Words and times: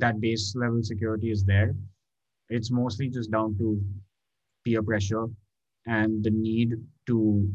that 0.00 0.20
base 0.20 0.54
level 0.56 0.82
security 0.82 1.30
is 1.30 1.44
there. 1.44 1.74
It's 2.48 2.70
mostly 2.70 3.08
just 3.08 3.30
down 3.30 3.56
to 3.58 3.80
peer 4.64 4.82
pressure 4.82 5.26
and 5.86 6.22
the 6.24 6.30
need 6.30 6.74
to 7.06 7.48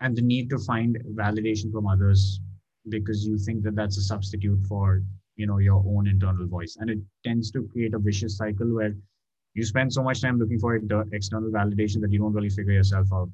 and 0.00 0.16
the 0.16 0.22
need 0.22 0.50
to 0.50 0.58
find 0.58 0.98
validation 1.14 1.70
from 1.70 1.86
others 1.86 2.40
because 2.88 3.24
you 3.24 3.38
think 3.38 3.62
that 3.62 3.76
that's 3.76 3.98
a 3.98 4.02
substitute 4.02 4.60
for 4.68 5.02
you 5.36 5.46
know 5.46 5.58
your 5.58 5.82
own 5.86 6.08
internal 6.08 6.46
voice 6.46 6.76
and 6.80 6.90
it 6.90 6.98
tends 7.24 7.50
to 7.50 7.68
create 7.72 7.94
a 7.94 7.98
vicious 7.98 8.36
cycle 8.36 8.74
where 8.74 8.94
you 9.54 9.64
spend 9.64 9.92
so 9.92 10.02
much 10.02 10.20
time 10.20 10.38
looking 10.38 10.58
for 10.58 10.74
external 11.12 11.50
validation 11.50 12.00
that 12.00 12.10
you 12.10 12.18
don't 12.18 12.32
really 12.32 12.50
figure 12.50 12.72
yourself 12.72 13.06
out 13.12 13.28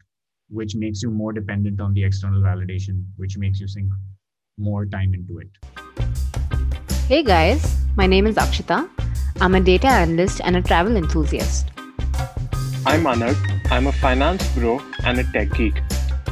which 0.51 0.75
makes 0.75 1.03
you 1.03 1.11
more 1.11 1.33
dependent 1.33 1.81
on 1.81 1.95
the 1.95 2.05
external 2.05 2.43
validation 2.43 3.05
which 3.17 3.39
makes 3.39 3.61
you 3.61 3.69
sink 3.69 3.91
more 4.59 4.85
time 4.87 5.15
into 5.15 5.39
it 5.39 6.38
hey 7.09 7.23
guys 7.23 7.63
my 7.97 8.07
name 8.07 8.27
is 8.27 8.37
akshita 8.37 8.77
i'm 9.41 9.55
a 9.55 9.61
data 9.69 9.87
analyst 9.87 10.43
and 10.45 10.57
a 10.57 10.63
travel 10.71 10.99
enthusiast 11.01 11.71
i'm 12.93 13.09
anagh 13.13 13.47
i'm 13.77 13.87
a 13.87 13.95
finance 14.03 14.47
bro 14.57 14.75
and 15.05 15.19
a 15.19 15.25
tech 15.37 15.51
geek 15.61 15.81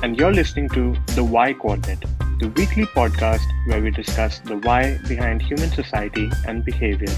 and 0.02 0.18
you're 0.18 0.34
listening 0.40 0.68
to 0.68 0.84
the 1.14 1.24
why 1.24 1.46
coordinate 1.54 2.04
the 2.40 2.48
weekly 2.48 2.84
podcast 2.84 3.46
where 3.68 3.80
we 3.80 3.90
discuss 3.90 4.40
the 4.40 4.58
why 4.58 4.98
behind 5.08 5.40
human 5.40 5.70
society 5.70 6.30
and 6.46 6.64
behavior. 6.66 7.14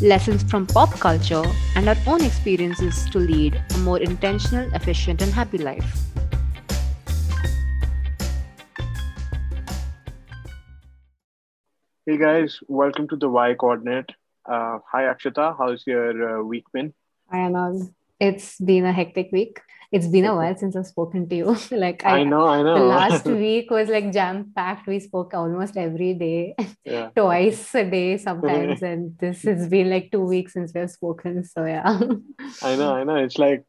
Lessons 0.00 0.42
from 0.42 0.66
pop 0.66 0.90
culture 0.98 1.44
and 1.76 1.88
our 1.88 1.96
own 2.06 2.24
experiences 2.24 3.04
to 3.10 3.18
lead 3.18 3.62
a 3.74 3.78
more 3.78 3.98
intentional, 3.98 4.72
efficient, 4.74 5.20
and 5.20 5.32
happy 5.34 5.58
life. 5.58 5.98
Hey 12.08 12.16
guys, 12.16 12.58
welcome 12.68 13.06
to 13.08 13.16
the 13.16 13.28
Why 13.28 13.52
Coordinate. 13.52 14.12
Uh, 14.46 14.78
hi 14.90 15.02
Akshita, 15.02 15.54
how's 15.58 15.86
your 15.86 16.40
uh, 16.40 16.42
week 16.42 16.64
been? 16.72 16.94
Hi 17.30 17.40
Anagh. 17.40 17.92
It's 18.18 18.56
been 18.58 18.86
a 18.86 18.94
hectic 18.94 19.28
week 19.30 19.60
it's 19.90 20.06
been 20.06 20.26
a 20.26 20.34
while 20.34 20.56
since 20.56 20.76
I've 20.76 20.86
spoken 20.86 21.28
to 21.28 21.36
you. 21.36 21.56
like 21.70 22.04
I, 22.04 22.18
I, 22.18 22.24
know, 22.24 22.46
I 22.46 22.62
know. 22.62 22.78
The 22.78 22.84
last 22.84 23.24
week 23.44 23.70
was 23.70 23.88
like 23.88 24.12
jam 24.12 24.52
packed. 24.54 24.86
We 24.86 25.00
spoke 25.00 25.32
almost 25.34 25.76
every 25.76 26.14
day, 26.14 26.54
yeah. 26.84 27.10
twice 27.16 27.74
a 27.74 27.84
day 27.88 28.18
sometimes, 28.18 28.82
and 28.82 29.18
this 29.18 29.42
has 29.42 29.68
been 29.68 29.88
like 29.88 30.10
two 30.12 30.24
weeks 30.24 30.52
since 30.52 30.72
we've 30.74 30.90
spoken. 30.90 31.44
So 31.44 31.64
yeah. 31.64 31.98
I 32.62 32.76
know, 32.76 32.94
I 32.94 33.04
know. 33.04 33.16
It's 33.16 33.38
like 33.38 33.64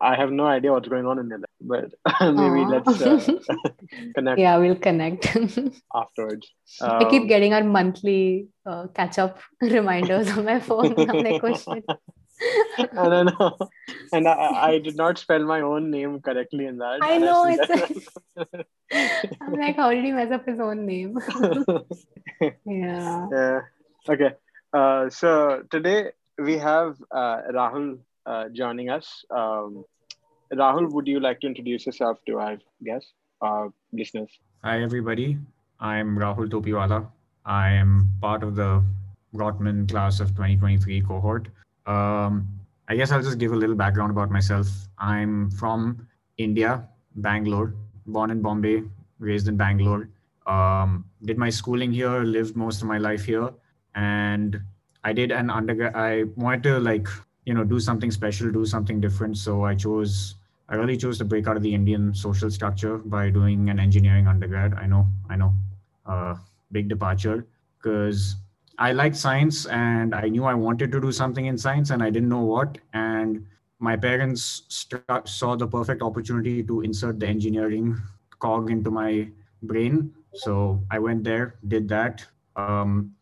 I 0.00 0.16
have 0.16 0.32
no 0.32 0.46
idea 0.46 0.72
what's 0.72 0.88
going 0.88 1.06
on 1.06 1.18
in 1.18 1.28
there, 1.28 1.40
but 1.60 1.92
maybe 2.20 2.64
Aww. 2.64 2.84
let's 2.86 3.02
uh, 3.02 3.56
connect. 4.14 4.38
Yeah, 4.38 4.56
we'll 4.56 4.76
connect 4.76 5.36
afterwards. 5.94 6.50
Um, 6.80 6.90
I 6.90 7.10
keep 7.10 7.22
um, 7.22 7.28
getting 7.28 7.52
our 7.52 7.62
monthly 7.62 8.48
uh, 8.64 8.86
catch 8.94 9.18
up 9.18 9.40
reminders 9.60 10.30
on 10.30 10.46
my 10.46 10.60
phone. 10.60 10.98
I'm 10.98 11.22
like, 11.22 11.44
oh 11.44 11.82
I 12.78 13.08
don't 13.08 13.38
know. 13.38 13.58
And 14.12 14.26
I, 14.26 14.72
I 14.72 14.78
did 14.78 14.96
not 14.96 15.18
spell 15.18 15.44
my 15.44 15.60
own 15.60 15.90
name 15.90 16.20
correctly 16.20 16.64
in 16.64 16.78
that. 16.78 17.00
I 17.02 17.18
know. 17.18 17.44
It's 17.46 17.68
like, 18.38 18.66
I'm 19.42 19.52
like, 19.52 19.76
how 19.76 19.90
did 19.90 20.02
he 20.02 20.12
mess 20.12 20.32
up 20.32 20.46
his 20.46 20.58
own 20.60 20.86
name? 20.86 21.18
yeah. 22.64 23.26
Yeah. 23.30 23.60
Okay. 24.08 24.30
Uh, 24.72 25.10
so 25.10 25.62
today 25.70 26.12
we 26.38 26.56
have 26.56 26.96
uh, 27.10 27.42
Rahul 27.52 27.98
uh, 28.26 28.48
joining 28.52 28.90
us. 28.90 29.24
Um, 29.30 29.84
Rahul, 30.52 30.90
would 30.92 31.06
you 31.06 31.20
like 31.20 31.40
to 31.40 31.46
introduce 31.46 31.86
yourself 31.86 32.18
to 32.26 32.38
our 32.38 32.58
guests, 32.84 33.12
uh, 33.40 33.68
listeners? 33.92 34.30
Hi, 34.64 34.82
everybody. 34.82 35.38
I'm 35.78 36.16
Rahul 36.16 36.48
Topiwala. 36.48 37.06
I 37.44 37.70
am 37.70 38.12
part 38.20 38.42
of 38.42 38.56
the 38.56 38.82
Rotman 39.34 39.88
class 39.88 40.20
of 40.20 40.28
2023 40.30 41.02
cohort. 41.02 41.48
Um, 41.86 42.48
I 42.88 42.96
guess 42.96 43.12
I'll 43.12 43.22
just 43.22 43.38
give 43.38 43.52
a 43.52 43.56
little 43.56 43.76
background 43.76 44.10
about 44.10 44.30
myself. 44.30 44.68
I'm 44.98 45.50
from 45.52 46.06
India, 46.38 46.88
Bangalore, 47.16 47.74
born 48.06 48.30
in 48.30 48.42
Bombay, 48.42 48.82
raised 49.18 49.48
in 49.48 49.56
Bangalore. 49.56 50.08
Um, 50.46 51.04
did 51.22 51.38
my 51.38 51.50
schooling 51.50 51.92
here, 51.92 52.22
lived 52.22 52.56
most 52.56 52.82
of 52.82 52.88
my 52.88 52.98
life 52.98 53.24
here, 53.24 53.50
and 53.94 54.60
I 55.04 55.12
did 55.12 55.30
an 55.30 55.50
undergrad. 55.50 55.94
I 55.94 56.24
wanted 56.36 56.64
to 56.64 56.80
like 56.80 57.06
you 57.44 57.54
know 57.54 57.64
do 57.64 57.80
something 57.80 58.10
special, 58.10 58.50
do 58.50 58.64
something 58.64 59.00
different. 59.00 59.36
So 59.36 59.64
I 59.64 59.74
chose. 59.74 60.36
I 60.68 60.76
really 60.76 60.96
chose 60.96 61.18
to 61.18 61.24
break 61.24 61.48
out 61.48 61.56
of 61.56 61.64
the 61.64 61.74
Indian 61.74 62.14
social 62.14 62.48
structure 62.48 62.98
by 62.98 63.28
doing 63.28 63.70
an 63.70 63.80
engineering 63.80 64.28
undergrad. 64.28 64.74
I 64.74 64.86
know, 64.86 65.04
I 65.28 65.34
know, 65.34 65.52
uh, 66.06 66.36
big 66.70 66.88
departure 66.88 67.44
because 67.78 68.36
I 68.78 68.92
liked 68.92 69.16
science 69.16 69.66
and 69.66 70.14
I 70.14 70.28
knew 70.28 70.44
I 70.44 70.54
wanted 70.54 70.92
to 70.92 71.00
do 71.00 71.10
something 71.12 71.46
in 71.46 71.58
science 71.58 71.90
and 71.90 72.02
I 72.02 72.08
didn't 72.10 72.28
know 72.28 72.44
what. 72.44 72.78
And 72.92 73.44
my 73.78 73.96
parents 73.96 74.62
st- 74.68 75.02
saw 75.24 75.56
the 75.56 75.66
perfect 75.66 76.02
opportunity 76.02 76.62
to 76.62 76.82
insert 76.82 77.18
the 77.18 77.26
engineering 77.26 78.00
cog 78.38 78.70
into 78.70 78.90
my 78.90 79.28
brain. 79.62 80.14
So 80.34 80.82
I 80.90 80.98
went 80.98 81.24
there, 81.24 81.56
did 81.68 81.88
that. 81.88 82.24
Um, 82.56 83.14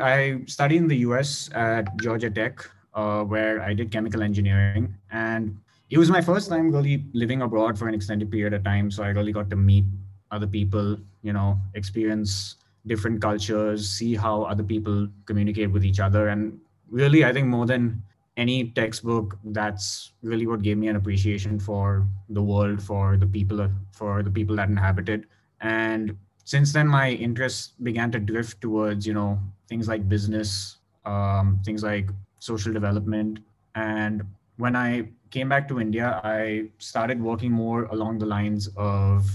I 0.00 0.40
studied 0.46 0.76
in 0.76 0.88
the 0.88 0.98
US 1.08 1.50
at 1.54 1.96
Georgia 1.98 2.30
Tech, 2.30 2.68
uh, 2.98 3.22
where 3.22 3.62
I 3.62 3.74
did 3.74 3.92
chemical 3.92 4.22
engineering. 4.22 4.92
And 5.12 5.56
it 5.90 5.98
was 5.98 6.10
my 6.10 6.20
first 6.20 6.48
time 6.50 6.72
really 6.72 7.04
living 7.12 7.42
abroad 7.42 7.78
for 7.78 7.86
an 7.88 7.94
extended 7.94 8.30
period 8.30 8.52
of 8.54 8.64
time. 8.64 8.90
So 8.90 9.04
I 9.04 9.08
really 9.08 9.32
got 9.32 9.48
to 9.50 9.56
meet 9.56 9.84
other 10.32 10.46
people, 10.46 10.98
you 11.22 11.32
know, 11.32 11.58
experience 11.74 12.56
different 12.86 13.22
cultures, 13.22 13.88
see 13.88 14.14
how 14.16 14.42
other 14.42 14.64
people 14.64 15.08
communicate 15.26 15.70
with 15.70 15.84
each 15.84 16.00
other. 16.00 16.28
And 16.28 16.58
really, 16.90 17.24
I 17.24 17.32
think 17.32 17.46
more 17.46 17.66
than 17.66 18.02
any 18.36 18.70
textbook, 18.70 19.38
that's 19.44 20.12
really 20.22 20.46
what 20.46 20.62
gave 20.62 20.76
me 20.76 20.88
an 20.88 20.96
appreciation 20.96 21.58
for 21.58 22.06
the 22.28 22.42
world, 22.42 22.82
for 22.82 23.16
the 23.16 23.26
people, 23.26 23.70
for 23.92 24.22
the 24.22 24.30
people 24.30 24.56
that 24.56 24.68
inhabit 24.68 25.08
it. 25.08 25.24
And 25.60 26.16
since 26.44 26.72
then, 26.72 26.88
my 26.88 27.10
interests 27.10 27.74
began 27.82 28.10
to 28.12 28.18
drift 28.18 28.60
towards, 28.60 29.06
you 29.06 29.14
know, 29.14 29.38
things 29.68 29.86
like 29.86 30.08
business, 30.08 30.78
um, 31.04 31.60
things 31.64 31.82
like 31.82 32.10
social 32.38 32.72
development. 32.72 33.40
And 33.74 34.22
when 34.56 34.76
I 34.76 35.08
came 35.30 35.48
back 35.48 35.68
to 35.68 35.80
India, 35.80 36.20
I 36.24 36.68
started 36.78 37.20
working 37.20 37.52
more 37.52 37.84
along 37.84 38.18
the 38.18 38.26
lines 38.26 38.68
of, 38.76 39.26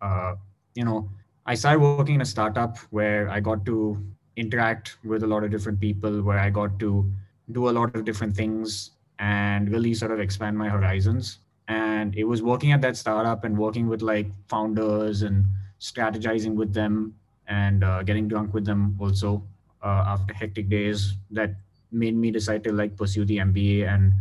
uh, 0.00 0.34
you 0.74 0.84
know, 0.84 1.08
I 1.46 1.54
started 1.54 1.80
working 1.80 2.16
in 2.16 2.20
a 2.20 2.26
startup 2.26 2.78
where 2.90 3.28
I 3.28 3.40
got 3.40 3.66
to 3.66 4.02
interact 4.36 4.96
with 5.04 5.22
a 5.22 5.26
lot 5.26 5.44
of 5.44 5.50
different 5.50 5.80
people, 5.80 6.22
where 6.22 6.38
I 6.38 6.50
got 6.50 6.78
to 6.80 7.10
do 7.50 7.68
a 7.68 7.72
lot 7.72 7.94
of 7.94 8.04
different 8.04 8.36
things 8.36 8.92
and 9.18 9.70
really 9.70 9.94
sort 9.94 10.10
of 10.10 10.20
expand 10.20 10.56
my 10.56 10.68
horizons. 10.68 11.38
And 11.68 12.14
it 12.16 12.24
was 12.24 12.42
working 12.42 12.72
at 12.72 12.80
that 12.82 12.96
startup 12.96 13.44
and 13.44 13.56
working 13.56 13.88
with 13.88 14.02
like 14.02 14.26
founders 14.48 15.22
and 15.22 15.46
strategizing 15.80 16.54
with 16.54 16.72
them 16.72 17.14
and 17.48 17.84
uh, 17.84 18.02
getting 18.02 18.28
drunk 18.28 18.54
with 18.54 18.64
them 18.64 18.96
also 19.00 19.42
uh, 19.82 20.04
after 20.06 20.32
hectic 20.32 20.68
days 20.68 21.14
that 21.30 21.54
made 21.92 22.16
me 22.16 22.30
decide 22.30 22.64
to 22.64 22.72
like 22.72 22.96
pursue 22.96 23.24
the 23.24 23.38
MBA 23.38 23.88
and 23.88 24.12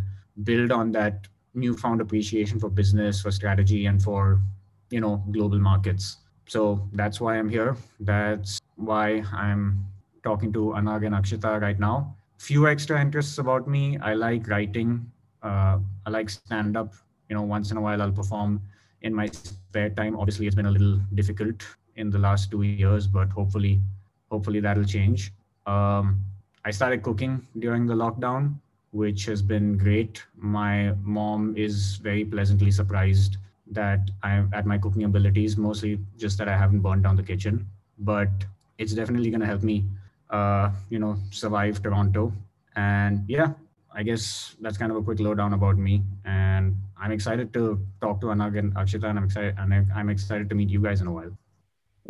build 0.43 0.71
on 0.71 0.91
that 0.91 1.27
newfound 1.53 2.01
appreciation 2.01 2.59
for 2.59 2.69
business, 2.69 3.21
for 3.21 3.31
strategy, 3.31 3.85
and 3.85 4.01
for 4.01 4.41
you 4.89 5.01
know 5.01 5.23
global 5.31 5.59
markets. 5.59 6.17
So 6.47 6.87
that's 6.93 7.21
why 7.21 7.37
I'm 7.37 7.49
here. 7.49 7.77
That's 7.99 8.59
why 8.75 9.23
I'm 9.33 9.85
talking 10.23 10.51
to 10.53 10.73
Anagh 10.75 11.05
and 11.05 11.15
Akshita 11.15 11.61
right 11.61 11.79
now. 11.79 12.15
Few 12.37 12.67
extra 12.67 12.99
interests 12.99 13.37
about 13.37 13.67
me. 13.67 13.97
I 13.99 14.13
like 14.13 14.47
writing. 14.47 15.11
Uh, 15.43 15.79
I 16.05 16.09
like 16.09 16.29
stand 16.29 16.75
up. 16.77 16.93
You 17.29 17.35
know, 17.35 17.43
once 17.43 17.71
in 17.71 17.77
a 17.77 17.81
while 17.81 18.01
I'll 18.01 18.11
perform 18.11 18.61
in 19.01 19.13
my 19.13 19.27
spare 19.27 19.89
time. 19.89 20.17
Obviously, 20.17 20.47
it's 20.47 20.55
been 20.55 20.65
a 20.65 20.71
little 20.71 20.99
difficult 21.15 21.63
in 21.95 22.09
the 22.09 22.19
last 22.19 22.51
two 22.51 22.63
years, 22.63 23.07
but 23.07 23.29
hopefully, 23.29 23.81
hopefully 24.29 24.59
that'll 24.59 24.83
change. 24.83 25.31
Um, 25.65 26.21
I 26.63 26.71
started 26.71 27.01
cooking 27.01 27.47
during 27.57 27.87
the 27.87 27.95
lockdown, 27.95 28.55
which 28.91 29.25
has 29.25 29.41
been 29.41 29.77
great. 29.77 30.23
My 30.35 30.93
mom 31.01 31.55
is 31.57 31.95
very 31.97 32.23
pleasantly 32.23 32.71
surprised 32.71 33.37
that 33.71 34.11
I'm 34.21 34.49
at 34.53 34.65
my 34.65 34.77
cooking 34.77 35.03
abilities, 35.05 35.57
mostly 35.57 35.99
just 36.17 36.37
that 36.37 36.47
I 36.47 36.57
haven't 36.57 36.81
burned 36.81 37.03
down 37.03 37.15
the 37.15 37.23
kitchen. 37.23 37.67
But 37.99 38.29
it's 38.77 38.93
definitely 38.93 39.29
going 39.29 39.41
to 39.41 39.47
help 39.47 39.63
me, 39.63 39.85
uh, 40.29 40.71
you 40.89 40.99
know, 40.99 41.17
survive 41.31 41.81
Toronto. 41.81 42.33
And 42.75 43.23
yeah, 43.27 43.53
I 43.93 44.03
guess 44.03 44.55
that's 44.61 44.77
kind 44.77 44.91
of 44.91 44.97
a 44.97 45.01
quick 45.01 45.19
lowdown 45.19 45.53
about 45.53 45.77
me. 45.77 46.03
And 46.25 46.75
I'm 46.99 47.11
excited 47.11 47.53
to 47.53 47.79
talk 48.01 48.21
to 48.21 48.27
Anagh 48.27 48.59
and 48.59 48.73
Akshita, 48.75 49.05
and 49.09 49.17
I'm 49.17 49.25
excited, 49.25 49.55
and 49.57 49.87
I'm 49.95 50.09
excited 50.09 50.47
to 50.49 50.55
meet 50.55 50.69
you 50.69 50.81
guys 50.81 51.01
in 51.01 51.07
a 51.07 51.11
while. 51.11 51.31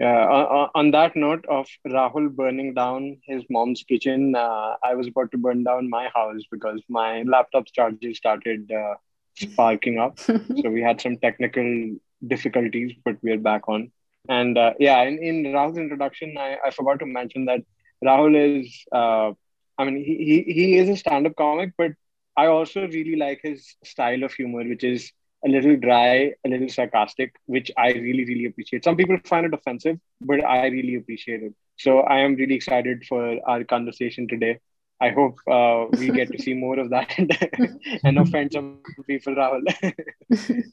Yeah. 0.01 0.25
Uh, 0.25 0.67
on 0.73 0.89
that 0.91 1.15
note 1.15 1.45
of 1.47 1.67
Rahul 1.87 2.35
burning 2.35 2.73
down 2.73 3.17
his 3.23 3.43
mom's 3.51 3.83
kitchen, 3.83 4.35
uh, 4.35 4.75
I 4.83 4.95
was 4.95 5.07
about 5.07 5.31
to 5.31 5.37
burn 5.37 5.63
down 5.63 5.91
my 5.91 6.09
house 6.15 6.41
because 6.49 6.81
my 6.89 7.21
laptop's 7.23 7.71
charger 7.71 8.13
started 8.15 8.71
uh, 8.71 8.95
sparking 9.35 9.99
up. 9.99 10.19
so 10.19 10.69
we 10.69 10.81
had 10.81 10.99
some 10.99 11.17
technical 11.17 11.95
difficulties, 12.27 12.93
but 13.05 13.17
we're 13.21 13.37
back 13.37 13.69
on. 13.69 13.91
And 14.27 14.57
uh, 14.57 14.73
yeah, 14.79 15.03
in, 15.03 15.19
in 15.19 15.43
Rahul's 15.53 15.77
introduction, 15.77 16.35
I, 16.37 16.57
I 16.65 16.71
forgot 16.71 16.99
to 16.99 17.05
mention 17.05 17.45
that 17.45 17.61
Rahul 18.03 18.61
is, 18.61 18.83
uh, 18.91 19.33
I 19.77 19.85
mean, 19.85 19.97
he, 20.03 20.43
he, 20.45 20.53
he 20.53 20.77
is 20.79 20.89
a 20.89 20.97
stand 20.97 21.27
up 21.27 21.35
comic, 21.35 21.73
but 21.77 21.91
I 22.35 22.47
also 22.47 22.87
really 22.87 23.17
like 23.17 23.41
his 23.43 23.75
style 23.83 24.23
of 24.23 24.33
humor, 24.33 24.63
which 24.67 24.83
is 24.83 25.11
a 25.45 25.49
little 25.49 25.75
dry, 25.75 26.33
a 26.45 26.49
little 26.49 26.69
sarcastic, 26.69 27.35
which 27.45 27.71
I 27.77 27.91
really, 27.93 28.25
really 28.25 28.45
appreciate. 28.45 28.83
Some 28.83 28.95
people 28.95 29.17
find 29.25 29.45
it 29.45 29.53
offensive, 29.53 29.99
but 30.21 30.43
I 30.43 30.67
really 30.67 30.95
appreciate 30.95 31.43
it. 31.43 31.53
So 31.77 32.01
I 32.01 32.19
am 32.19 32.35
really 32.35 32.55
excited 32.55 33.05
for 33.05 33.39
our 33.47 33.63
conversation 33.63 34.27
today. 34.27 34.59
I 35.01 35.09
hope 35.09 35.39
uh, 35.49 35.85
we 35.97 36.11
get 36.11 36.31
to 36.31 36.41
see 36.41 36.53
more 36.53 36.79
of 36.79 36.91
that 36.91 37.17
and 38.03 38.19
offend 38.19 38.53
some 38.53 38.79
people, 39.07 39.33
Rahul. 39.35 39.63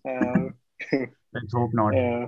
uh, 0.09 0.51
Let's 1.33 1.53
hope 1.53 1.71
not. 1.73 1.95
Yeah. 1.95 2.27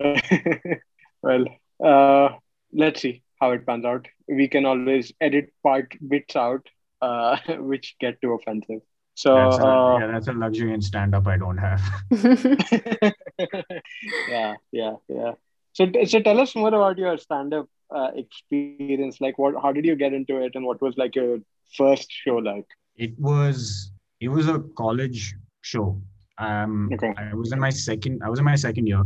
well, 1.22 1.44
uh, 1.84 2.36
let's 2.72 3.00
see 3.02 3.22
how 3.40 3.50
it 3.52 3.66
pans 3.66 3.84
out. 3.84 4.06
We 4.28 4.46
can 4.46 4.64
always 4.64 5.12
edit 5.20 5.52
part 5.64 5.92
bits 6.06 6.36
out 6.36 6.68
uh, 7.02 7.36
which 7.58 7.96
get 7.98 8.20
too 8.20 8.32
offensive. 8.32 8.82
So 9.22 9.34
that's 9.34 9.58
a, 9.58 9.68
uh, 9.68 9.98
yeah, 9.98 10.06
that's 10.06 10.28
a 10.28 10.32
luxury 10.32 10.72
in 10.74 10.80
stand 10.80 11.14
up 11.14 11.26
I 11.26 11.36
don't 11.36 11.58
have. 11.58 11.82
yeah, 14.26 14.54
yeah, 14.72 14.94
yeah. 15.08 15.32
So, 15.72 15.86
so 16.06 16.20
tell 16.20 16.40
us 16.40 16.54
more 16.56 16.68
about 16.68 16.98
your 16.98 17.16
stand 17.18 17.54
up 17.54 17.68
uh, 17.94 18.10
experience. 18.14 19.20
Like, 19.20 19.38
what? 19.38 19.54
How 19.62 19.72
did 19.72 19.84
you 19.84 19.96
get 19.96 20.12
into 20.12 20.38
it, 20.42 20.54
and 20.54 20.64
what 20.64 20.80
was 20.82 20.96
like 20.96 21.14
your 21.16 21.38
first 21.76 22.10
show 22.10 22.36
like? 22.36 22.66
It 22.96 23.18
was 23.18 23.92
it 24.20 24.28
was 24.28 24.48
a 24.48 24.60
college 24.76 25.34
show. 25.62 26.00
Um, 26.38 26.90
Okay. 26.92 27.12
I 27.16 27.34
was 27.34 27.52
in 27.52 27.60
my 27.60 27.70
second. 27.70 28.22
I 28.24 28.28
was 28.30 28.38
in 28.38 28.44
my 28.44 28.56
second 28.56 28.86
year. 28.86 29.02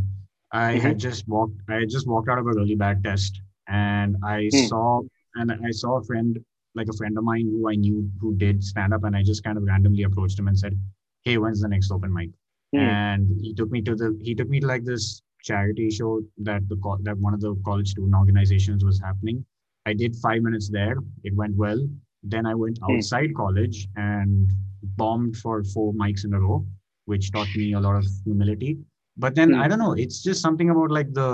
I 0.52 0.72
had 0.78 0.98
just 0.98 1.26
walked. 1.28 1.58
I 1.68 1.74
had 1.80 1.88
just 1.90 2.06
walked 2.06 2.28
out 2.28 2.38
of 2.38 2.46
a 2.46 2.52
really 2.52 2.74
bad 2.76 3.02
test, 3.04 3.40
and 3.68 4.16
I 4.24 4.48
Hmm. 4.52 4.66
saw 4.68 5.02
and 5.36 5.52
I 5.52 5.70
saw 5.70 5.98
a 5.98 6.04
friend, 6.04 6.38
like 6.74 6.88
a 6.88 6.96
friend 6.96 7.16
of 7.18 7.24
mine 7.24 7.46
who 7.48 7.68
I 7.68 7.74
knew 7.74 8.10
who 8.20 8.34
did 8.36 8.62
stand 8.64 8.92
up, 8.94 9.04
and 9.04 9.16
I 9.16 9.22
just 9.22 9.44
kind 9.44 9.56
of 9.58 9.64
randomly 9.64 10.02
approached 10.04 10.38
him 10.38 10.48
and 10.48 10.58
said, 10.58 10.78
"Hey, 11.24 11.38
when's 11.38 11.60
the 11.60 11.68
next 11.68 11.90
open 11.90 12.12
mic?" 12.12 12.30
Hmm. 12.74 12.80
And 12.80 13.40
he 13.40 13.54
took 13.54 13.70
me 13.70 13.82
to 13.82 13.94
the 13.94 14.18
he 14.22 14.34
took 14.34 14.48
me 14.48 14.60
to 14.60 14.66
like 14.66 14.84
this 14.84 15.22
charity 15.42 15.90
show 15.90 16.22
that 16.38 16.68
the 16.68 16.76
that 17.02 17.18
one 17.18 17.34
of 17.34 17.40
the 17.40 17.54
college 17.64 17.88
student 17.90 18.14
organizations 18.14 18.84
was 18.84 19.00
happening. 19.00 19.44
I 19.86 19.92
did 19.92 20.16
five 20.16 20.42
minutes 20.42 20.68
there. 20.70 20.96
It 21.24 21.34
went 21.34 21.56
well. 21.56 21.80
Then 22.22 22.46
I 22.46 22.54
went 22.54 22.78
Hmm. 22.82 22.94
outside 22.96 23.34
college 23.34 23.86
and 23.96 24.50
bombed 24.96 25.36
for 25.36 25.62
four 25.64 25.92
mics 25.94 26.24
in 26.24 26.32
a 26.34 26.40
row, 26.40 26.66
which 27.06 27.30
taught 27.32 27.54
me 27.54 27.72
a 27.74 27.80
lot 27.80 27.96
of 27.96 28.06
humility. 28.24 28.78
But 29.16 29.34
then 29.34 29.52
Hmm. 29.52 29.60
I 29.60 29.68
don't 29.68 29.78
know. 29.78 29.92
It's 29.92 30.22
just 30.22 30.40
something 30.42 30.70
about 30.70 30.90
like 30.90 31.12
the 31.12 31.30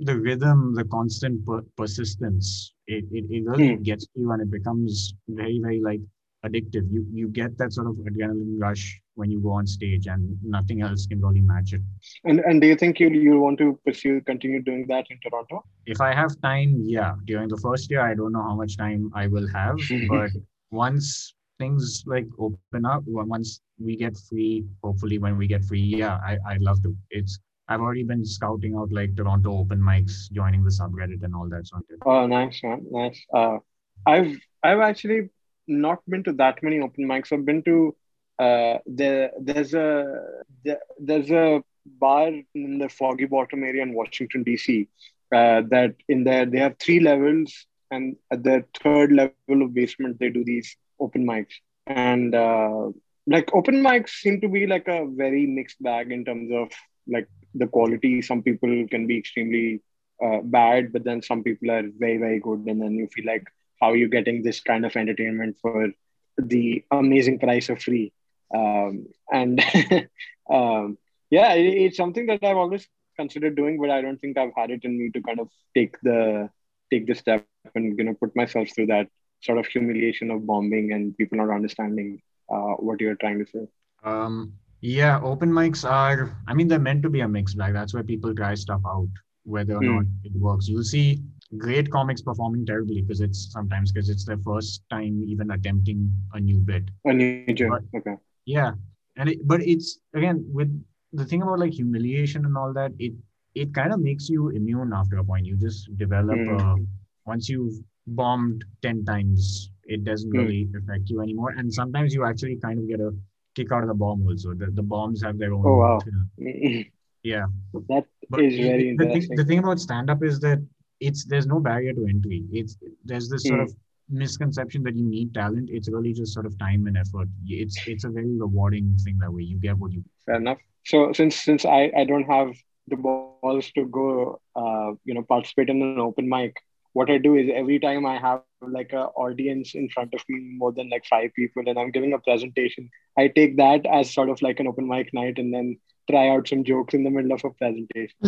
the 0.00 0.18
rhythm, 0.18 0.74
the 0.74 0.84
constant 0.84 1.44
per- 1.46 1.62
persistence. 1.76 2.72
It, 2.86 3.04
it 3.10 3.24
it 3.30 3.44
really 3.46 3.76
Hmm. 3.76 3.82
gets 3.82 4.06
to 4.06 4.20
you, 4.20 4.30
and 4.32 4.42
it 4.42 4.50
becomes 4.50 5.14
very 5.28 5.60
very 5.62 5.80
like 5.80 6.00
addictive. 6.44 6.90
You 6.92 7.06
you 7.12 7.28
get 7.28 7.56
that 7.58 7.72
sort 7.72 7.86
of 7.88 7.96
adrenaline 7.96 8.60
rush 8.60 9.00
when 9.14 9.30
you 9.30 9.40
go 9.40 9.50
on 9.52 9.66
stage, 9.66 10.06
and 10.06 10.36
nothing 10.42 10.82
else 10.82 11.06
can 11.06 11.20
really 11.20 11.40
match 11.40 11.72
it. 11.72 11.82
And 12.24 12.40
and 12.40 12.60
do 12.60 12.66
you 12.66 12.76
think 12.76 13.00
you 13.00 13.08
you 13.08 13.38
want 13.40 13.58
to 13.58 13.78
pursue 13.84 14.20
continue 14.22 14.62
doing 14.62 14.86
that 14.88 15.06
in 15.10 15.18
Toronto? 15.20 15.64
If 15.86 16.00
I 16.00 16.12
have 16.14 16.40
time, 16.40 16.80
yeah. 16.84 17.14
During 17.24 17.48
the 17.48 17.56
first 17.58 17.90
year, 17.90 18.00
I 18.00 18.14
don't 18.14 18.32
know 18.32 18.42
how 18.42 18.54
much 18.54 18.76
time 18.76 19.10
I 19.14 19.26
will 19.28 19.48
have, 19.48 19.78
but 20.08 20.30
once 20.70 21.34
things 21.58 22.02
like 22.06 22.26
open 22.38 22.84
up, 22.84 23.02
once 23.06 23.60
we 23.78 23.96
get 23.96 24.16
free, 24.28 24.64
hopefully 24.82 25.18
when 25.18 25.36
we 25.38 25.46
get 25.46 25.64
free, 25.64 25.80
yeah, 26.02 26.16
I 26.30 26.38
I'd 26.48 26.62
love 26.62 26.82
to. 26.82 26.96
It's 27.10 27.38
I've 27.68 27.80
already 27.80 28.02
been 28.02 28.24
scouting 28.24 28.76
out 28.76 28.92
like 28.92 29.16
Toronto 29.16 29.58
open 29.58 29.80
mics, 29.80 30.30
joining 30.32 30.62
the 30.64 30.70
subreddit 30.70 31.22
and 31.22 31.34
all 31.34 31.48
that. 31.48 31.66
So 31.66 31.80
Oh, 32.04 32.26
nice 32.26 32.62
man, 32.62 32.86
nice. 32.90 33.24
Uh, 33.32 33.58
I've 34.06 34.36
I've 34.62 34.80
actually 34.80 35.30
not 35.66 36.00
been 36.08 36.22
to 36.24 36.32
that 36.34 36.62
many 36.62 36.80
open 36.80 37.06
mics. 37.06 37.32
I've 37.32 37.46
been 37.46 37.62
to 37.64 37.96
uh 38.38 38.78
there 38.86 39.30
there's 39.40 39.74
a 39.74 40.22
there, 40.64 40.80
there's 40.98 41.30
a 41.30 41.62
bar 41.86 42.32
in 42.54 42.78
the 42.78 42.88
Foggy 42.88 43.26
Bottom 43.26 43.62
area 43.62 43.82
in 43.82 43.94
Washington 43.94 44.44
DC. 44.44 44.88
Uh, 45.32 45.62
that 45.68 45.94
in 46.08 46.24
there 46.24 46.46
they 46.46 46.58
have 46.58 46.76
three 46.78 47.00
levels, 47.00 47.66
and 47.90 48.16
at 48.30 48.42
the 48.42 48.64
third 48.82 49.12
level 49.12 49.62
of 49.62 49.72
basement 49.74 50.18
they 50.20 50.30
do 50.30 50.44
these 50.44 50.76
open 51.00 51.26
mics. 51.26 51.54
And 51.86 52.34
uh, 52.34 52.90
like 53.26 53.50
open 53.54 53.82
mics 53.82 54.10
seem 54.10 54.40
to 54.42 54.48
be 54.48 54.66
like 54.66 54.86
a 54.88 55.06
very 55.06 55.46
mixed 55.46 55.82
bag 55.82 56.12
in 56.12 56.24
terms 56.24 56.50
of 56.52 56.70
like 57.06 57.28
the 57.54 57.66
quality. 57.66 58.22
Some 58.22 58.42
people 58.42 58.86
can 58.90 59.06
be 59.06 59.18
extremely 59.18 59.82
uh, 60.22 60.40
bad, 60.42 60.92
but 60.92 61.04
then 61.04 61.22
some 61.22 61.42
people 61.42 61.70
are 61.70 61.82
very, 61.98 62.18
very 62.18 62.40
good. 62.40 62.60
And 62.66 62.80
then 62.80 62.92
you 62.94 63.08
feel 63.08 63.26
like, 63.26 63.44
how 63.80 63.90
are 63.90 63.96
you 63.96 64.08
getting 64.08 64.42
this 64.42 64.60
kind 64.60 64.84
of 64.86 64.96
entertainment 64.96 65.56
for 65.60 65.90
the 66.38 66.84
amazing 66.90 67.38
price 67.38 67.68
of 67.68 67.82
free? 67.82 68.12
Um, 68.54 69.06
and 69.32 69.60
um, 70.50 70.98
yeah, 71.30 71.54
it, 71.54 71.66
it's 71.66 71.96
something 71.96 72.26
that 72.26 72.44
I've 72.44 72.56
always 72.56 72.86
considered 73.16 73.56
doing, 73.56 73.80
but 73.80 73.90
I 73.90 74.02
don't 74.02 74.18
think 74.18 74.38
I've 74.38 74.54
had 74.56 74.70
it 74.70 74.84
in 74.84 74.98
me 74.98 75.10
to 75.10 75.22
kind 75.22 75.40
of 75.40 75.48
take 75.74 76.00
the 76.02 76.50
take 76.92 77.06
the 77.06 77.14
step 77.14 77.46
and 77.74 77.98
you 77.98 78.04
know 78.04 78.14
put 78.14 78.36
myself 78.36 78.68
through 78.74 78.86
that 78.86 79.08
sort 79.42 79.58
of 79.58 79.66
humiliation 79.66 80.30
of 80.30 80.46
bombing 80.46 80.92
and 80.92 81.16
people 81.16 81.38
not 81.38 81.50
understanding 81.50 82.20
uh, 82.50 82.74
what 82.78 83.00
you're 83.00 83.16
trying 83.16 83.44
to 83.44 83.50
say. 83.50 83.66
Um, 84.02 84.54
yeah, 84.84 85.20
open 85.22 85.50
mics 85.50 85.88
are, 85.88 86.36
I 86.46 86.54
mean, 86.54 86.68
they're 86.68 86.78
meant 86.78 87.02
to 87.04 87.10
be 87.10 87.20
a 87.20 87.28
mixed 87.28 87.56
bag. 87.56 87.72
That's 87.72 87.94
where 87.94 88.02
people 88.02 88.34
try 88.34 88.54
stuff 88.54 88.82
out, 88.86 89.08
whether 89.44 89.74
or 89.76 89.82
Hmm. 89.82 89.96
not 89.96 90.04
it 90.24 90.32
works. 90.34 90.68
You'll 90.68 90.84
see 90.84 91.22
great 91.56 91.90
comics 91.90 92.20
performing 92.20 92.66
terribly 92.66 93.00
because 93.00 93.20
it's 93.20 93.50
sometimes 93.52 93.92
because 93.92 94.08
it's 94.10 94.24
their 94.24 94.38
first 94.38 94.82
time 94.90 95.22
even 95.26 95.50
attempting 95.50 96.12
a 96.34 96.40
new 96.40 96.58
bit. 96.58 96.84
A 97.04 97.14
new 97.14 97.54
joke. 97.54 97.82
Okay. 97.96 98.16
Yeah. 98.46 98.72
And 99.16 99.28
it, 99.30 99.46
but 99.46 99.62
it's 99.62 99.98
again 100.14 100.44
with 100.52 100.70
the 101.12 101.24
thing 101.24 101.42
about 101.42 101.60
like 101.60 101.72
humiliation 101.72 102.44
and 102.44 102.56
all 102.56 102.72
that, 102.74 102.92
it 102.98 103.12
it 103.54 103.72
kind 103.72 103.92
of 103.92 104.00
makes 104.00 104.28
you 104.28 104.48
immune 104.50 104.92
after 104.92 105.16
a 105.18 105.24
point. 105.24 105.46
You 105.46 105.56
just 105.56 105.96
develop 105.96 106.38
Hmm. 106.38 106.56
uh, 106.56 106.76
once 107.24 107.48
you've 107.48 107.74
bombed 108.06 108.64
10 108.82 109.04
times, 109.04 109.70
it 109.84 110.04
doesn't 110.04 110.30
Hmm. 110.30 110.38
really 110.38 110.68
affect 110.76 111.08
you 111.08 111.22
anymore. 111.22 111.54
And 111.56 111.72
sometimes 111.72 112.12
you 112.12 112.24
actually 112.24 112.56
kind 112.56 112.78
of 112.80 112.88
get 112.88 113.00
a 113.00 113.14
kick 113.54 113.72
out 113.72 113.82
of 113.82 113.88
the 113.88 113.94
bomb 113.94 114.22
also. 114.26 114.54
The, 114.54 114.66
the 114.70 114.82
bombs 114.82 115.22
have 115.22 115.38
their 115.38 115.52
own. 115.54 115.64
Oh, 115.66 115.76
wow. 115.76 115.98
Yeah. 117.22 117.46
That 117.88 118.04
But 118.28 118.40
is 118.42 118.54
it- 118.58 118.62
very 118.62 118.96
the, 118.96 119.06
thing, 119.06 119.36
the 119.36 119.44
thing 119.44 119.58
about 119.58 119.80
stand 119.80 120.10
up 120.10 120.22
is 120.22 120.40
that 120.40 120.62
it's 121.00 121.24
there's 121.24 121.46
no 121.46 121.58
barrier 121.60 121.92
to 121.94 122.06
entry. 122.06 122.44
It's 122.52 122.76
there's 123.04 123.28
this 123.28 123.44
sort 123.44 123.60
Hmm. 123.60 123.64
of 123.66 123.74
misconception 124.10 124.82
that 124.84 124.94
you 124.94 125.04
need 125.04 125.32
talent. 125.34 125.70
It's 125.70 125.88
really 125.88 126.12
just 126.12 126.34
sort 126.34 126.46
of 126.46 126.58
time 126.58 126.86
and 126.86 126.96
effort. 126.96 127.28
It's 127.46 127.76
it's 127.86 128.04
a 128.04 128.10
very 128.10 128.36
rewarding 128.38 128.96
thing 129.04 129.16
that 129.20 129.32
way. 129.32 129.42
You 129.42 129.56
get 129.56 129.78
what 129.78 129.92
you 129.92 130.04
Fair 130.26 130.36
enough. 130.36 130.58
So 130.84 131.12
since 131.12 131.36
since 131.36 131.64
I, 131.64 131.90
I 131.96 132.04
don't 132.04 132.24
have 132.24 132.50
the 132.88 132.96
balls 132.96 133.70
to 133.72 133.86
go 133.86 134.40
uh, 134.54 134.92
you 135.04 135.14
know 135.14 135.22
participate 135.22 135.70
in 135.70 135.80
an 135.82 135.98
open 135.98 136.28
mic, 136.28 136.54
what 136.94 137.10
I 137.10 137.18
do 137.18 137.34
is 137.34 137.50
every 137.52 137.78
time 137.80 138.06
I 138.06 138.18
have 138.18 138.42
like 138.60 138.92
a 138.92 139.06
audience 139.24 139.74
in 139.74 139.88
front 139.90 140.14
of 140.14 140.22
me 140.28 140.56
more 140.56 140.72
than 140.72 140.88
like 140.88 141.04
five 141.04 141.30
people 141.34 141.64
and 141.66 141.78
I'm 141.78 141.90
giving 141.90 142.12
a 142.12 142.18
presentation, 142.18 142.88
I 143.18 143.28
take 143.28 143.56
that 143.58 143.84
as 143.84 144.14
sort 144.14 144.30
of 144.30 144.40
like 144.42 144.60
an 144.60 144.68
open 144.68 144.88
mic 144.88 145.12
night 145.12 145.38
and 145.38 145.52
then 145.52 145.76
try 146.08 146.28
out 146.28 146.48
some 146.48 146.62
jokes 146.64 146.94
in 146.94 147.02
the 147.02 147.10
middle 147.10 147.32
of 147.32 147.44
a 147.44 147.50
presentation. 147.50 148.16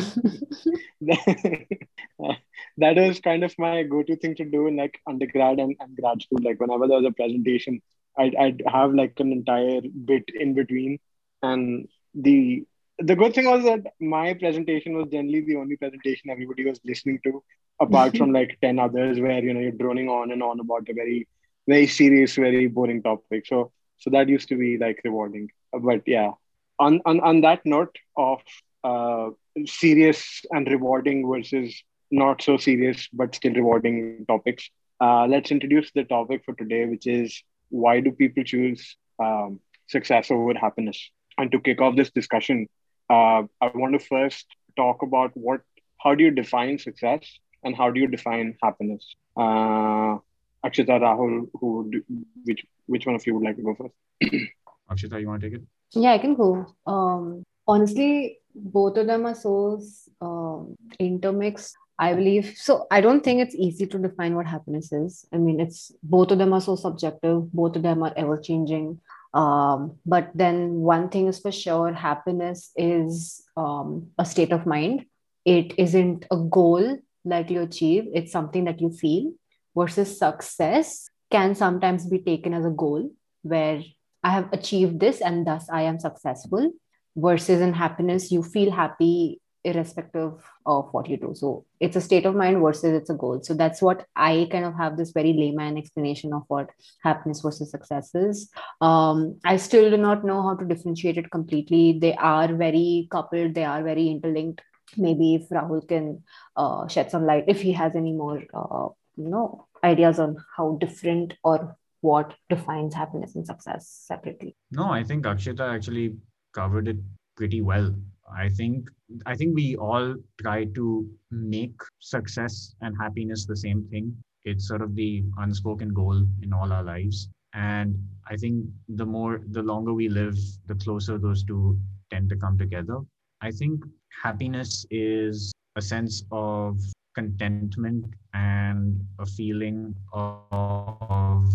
that 2.79 2.99
is 2.99 3.21
kind 3.21 3.45
of 3.45 3.55
my 3.57 3.85
go-to 3.85 4.17
thing 4.17 4.35
to 4.35 4.45
do 4.45 4.67
in 4.67 4.77
like 4.77 4.99
undergrad 5.07 5.61
and, 5.61 5.77
and 5.79 5.97
grad 5.97 6.21
school. 6.23 6.41
Like 6.43 6.61
whenever 6.61 6.89
there 6.89 6.99
was 6.99 7.07
a 7.07 7.13
presentation, 7.13 7.81
I'd, 8.19 8.35
I'd 8.35 8.63
have 8.67 8.95
like 8.95 9.15
an 9.19 9.31
entire 9.33 9.81
bit 10.05 10.25
in 10.35 10.55
between. 10.55 10.99
And 11.43 11.89
the 12.15 12.67
the 12.99 13.15
good 13.15 13.35
thing 13.35 13.45
was 13.45 13.63
that 13.65 13.93
my 14.01 14.33
presentation 14.35 14.97
was 14.97 15.09
generally 15.13 15.43
the 15.43 15.57
only 15.57 15.77
presentation 15.77 16.31
everybody 16.31 16.65
was 16.65 16.81
listening 16.83 17.21
to, 17.25 17.43
apart 17.81 18.17
from 18.19 18.33
like 18.33 18.59
10 18.61 18.79
others 18.79 19.21
where 19.21 19.43
you 19.43 19.53
know 19.55 19.61
you're 19.61 19.73
droning 19.73 20.09
on 20.09 20.31
and 20.33 20.43
on 20.43 20.61
about 20.61 20.89
a 20.89 20.95
very, 20.95 21.29
very 21.69 21.87
serious, 21.87 22.37
very 22.37 22.67
boring 22.67 23.03
topic. 23.03 23.47
So 23.47 23.73
so 23.99 24.11
that 24.11 24.29
used 24.29 24.49
to 24.49 24.57
be 24.57 24.79
like 24.79 25.01
rewarding. 25.05 25.51
But 25.73 26.03
yeah. 26.07 26.33
On 26.79 27.01
on, 27.07 27.21
on 27.21 27.41
that 27.43 27.65
note 27.65 27.97
of 28.17 28.41
uh 28.85 29.31
serious 29.67 30.45
and 30.51 30.69
rewarding 30.69 31.29
versus 31.29 31.83
not 32.11 32.43
so 32.43 32.57
serious 32.57 33.09
but 33.13 33.35
still 33.35 33.55
rewarding 33.55 34.25
topics. 34.27 34.71
Uh, 35.01 35.27
let's 35.27 35.51
introduce 35.51 35.91
the 35.93 36.05
topic 36.05 36.43
for 36.45 36.55
today, 36.55 36.87
which 36.87 37.07
is 37.07 37.43
why 37.69 38.01
do 38.01 38.11
people 38.13 38.45
choose 38.45 38.97
um, 39.19 39.61
success 39.89 40.31
over 40.31 40.55
happiness? 40.55 41.11
And 41.39 41.51
to 41.53 41.61
kick 41.61 41.81
off 41.81 41.97
this 41.97 42.11
discussion, 42.11 42.69
uh, 43.11 43.43
I 43.61 43.71
want 43.75 43.93
to 43.93 43.99
first 43.99 44.47
talk 44.77 45.03
about 45.03 45.33
what, 45.35 45.61
how 46.03 46.15
do 46.15 46.25
you 46.25 46.31
define 46.31 46.79
success 46.79 47.39
and 47.67 47.77
how 47.77 47.91
do 47.91 48.01
you 48.01 48.07
define 48.07 48.57
happiness? 48.63 49.15
Uh, 49.37 50.19
Akshita, 50.65 50.99
Rahul, 51.05 51.49
who, 51.61 51.91
do, 51.91 52.03
which 52.45 52.65
which 52.87 53.07
one 53.07 53.17
of 53.17 53.27
you 53.27 53.35
would 53.35 53.45
like 53.45 53.57
to 53.57 53.63
go 53.63 53.75
first? 53.75 53.95
Akshita, 54.91 55.21
you 55.21 55.29
want 55.29 55.43
to 55.43 55.51
take 55.51 55.59
it? 55.59 55.65
Yeah, 55.93 56.13
I 56.13 56.19
can 56.19 56.35
go. 56.35 56.67
Um, 56.87 57.43
honestly, 57.67 58.39
both 58.55 58.97
of 58.97 59.07
them 59.07 59.27
are 59.27 59.35
so 59.35 59.81
um, 60.21 60.77
intermixed 60.99 61.77
I 61.99 62.13
believe 62.13 62.55
so. 62.57 62.87
I 62.91 63.01
don't 63.01 63.25
think 63.25 63.41
it's 63.41 63.55
easy 63.55 63.87
to 63.87 63.99
define 63.99 64.35
what 64.35 64.47
happiness 64.47 64.93
is. 64.93 65.25
I 65.33 65.39
mean, 65.39 65.61
it's 65.61 65.93
both 66.03 66.31
of 66.31 66.39
them 66.39 66.53
are 66.53 66.61
so 66.61 66.77
subjective, 66.77 67.51
both 67.53 67.77
of 67.77 67.83
them 67.83 68.03
are 68.03 68.13
ever 68.17 68.37
changing. 68.37 69.01
Um, 69.33 69.97
but 70.05 70.31
then 70.35 70.75
one 70.75 71.09
thing 71.09 71.27
is 71.27 71.39
for 71.39 71.53
sure 71.53 71.93
happiness 71.93 72.71
is 72.77 73.43
um, 73.57 74.09
a 74.19 74.27
state 74.27 74.53
of 74.53 74.67
mind. 74.67 75.07
It 75.47 75.79
isn't 75.79 76.27
a 76.31 76.37
goal 76.37 76.99
that 77.31 77.51
you 77.51 77.63
achieve, 77.63 78.05
it's 78.15 78.33
something 78.33 78.65
that 78.65 78.81
you 78.81 78.91
feel, 78.91 79.33
versus 79.77 80.19
success 80.19 81.09
can 81.31 81.55
sometimes 81.55 82.07
be 82.07 82.19
taken 82.19 82.55
as 82.55 82.65
a 82.65 82.71
goal 82.71 83.11
where 83.43 83.83
I 84.23 84.31
have 84.31 84.53
achieved 84.53 85.01
this 85.01 85.21
and 85.21 85.47
thus 85.47 85.69
I 85.71 85.83
am 85.83 85.99
successful. 85.99 86.73
Versus 87.19 87.61
in 87.61 87.73
happiness, 87.73 88.31
you 88.31 88.43
feel 88.43 88.71
happy 88.71 89.41
irrespective 89.67 90.33
of 90.65 90.89
what 90.93 91.09
you 91.09 91.17
do. 91.17 91.33
So 91.35 91.65
it's 91.81 91.97
a 91.97 92.01
state 92.01 92.25
of 92.25 92.35
mind 92.35 92.61
versus 92.61 92.93
it's 92.93 93.11
a 93.11 93.15
goal. 93.15 93.41
So 93.43 93.53
that's 93.55 93.83
what 93.83 94.07
I 94.15 94.49
kind 94.51 94.65
of 94.65 94.75
have 94.77 94.97
this 94.97 95.11
very 95.11 95.33
layman 95.33 95.77
explanation 95.77 96.33
of 96.33 96.43
what 96.49 96.71
happiness 97.03 97.41
versus 97.41 97.71
success 97.71 98.15
is. 98.15 98.49
Um, 98.81 99.41
I 99.45 99.57
still 99.57 99.91
do 99.91 99.97
not 99.97 100.25
know 100.25 100.43
how 100.43 100.55
to 100.55 100.65
differentiate 100.65 101.19
it 101.19 101.31
completely. 101.31 101.99
They 101.99 102.15
are 102.15 102.55
very 102.55 103.09
coupled, 103.11 103.55
they 103.55 103.65
are 103.65 103.83
very 103.83 104.09
interlinked. 104.09 104.63
Maybe 104.97 105.35
if 105.35 105.49
Rahul 105.49 105.87
can 105.87 106.23
uh, 106.57 106.87
shed 106.89 107.11
some 107.11 107.27
light, 107.27 107.45
if 107.49 107.61
he 107.61 107.73
has 107.73 107.95
any 107.97 108.13
more, 108.13 108.43
uh, 108.55 108.89
you 109.17 109.29
know, 109.29 109.67
ideas 109.83 110.19
on 110.19 110.37
how 110.57 110.77
different 110.81 111.35
or 111.43 111.77
what 112.01 112.35
defines 112.49 112.95
happiness 112.95 113.35
and 113.35 113.47
success 113.47 113.89
separately. 114.07 114.55
No, 114.71 114.91
I 114.91 115.03
think 115.03 115.25
Akshita 115.25 115.75
actually 115.75 116.17
covered 116.55 116.89
it 116.89 116.99
pretty 117.37 117.63
well. 117.63 117.95
I 118.33 118.49
think 118.49 118.89
I 119.25 119.37
think 119.37 119.55
we 119.55 119.77
all 119.77 120.15
try 120.41 120.65
to 120.79 121.09
make 121.31 121.81
success 122.01 122.75
and 122.81 122.97
happiness 123.01 123.47
the 123.47 123.57
same 123.57 123.87
thing. 123.91 124.17
It's 124.45 124.67
sort 124.69 124.83
of 124.83 124.95
the 124.95 125.25
unspoken 125.39 125.93
goal 125.93 126.25
in 126.43 126.53
all 126.53 126.73
our 126.73 126.83
lives. 126.83 127.29
And 127.55 127.97
I 128.29 128.37
think 128.37 128.67
the 128.89 129.07
more 129.07 129.41
the 129.51 129.63
longer 129.63 129.95
we 129.95 130.09
live, 130.09 130.37
the 130.67 130.75
closer 130.75 131.19
those 131.19 131.45
two 131.45 131.79
tend 132.11 132.29
to 132.31 132.37
come 132.37 132.59
together. 132.59 132.99
I 133.41 133.51
think 133.51 133.85
happiness 134.23 134.87
is 134.91 135.53
a 135.77 135.83
sense 135.83 136.25
of 136.33 136.81
contentment 137.15 138.07
and 138.35 139.01
a 139.19 139.27
feeling 139.27 139.95
of 140.13 141.49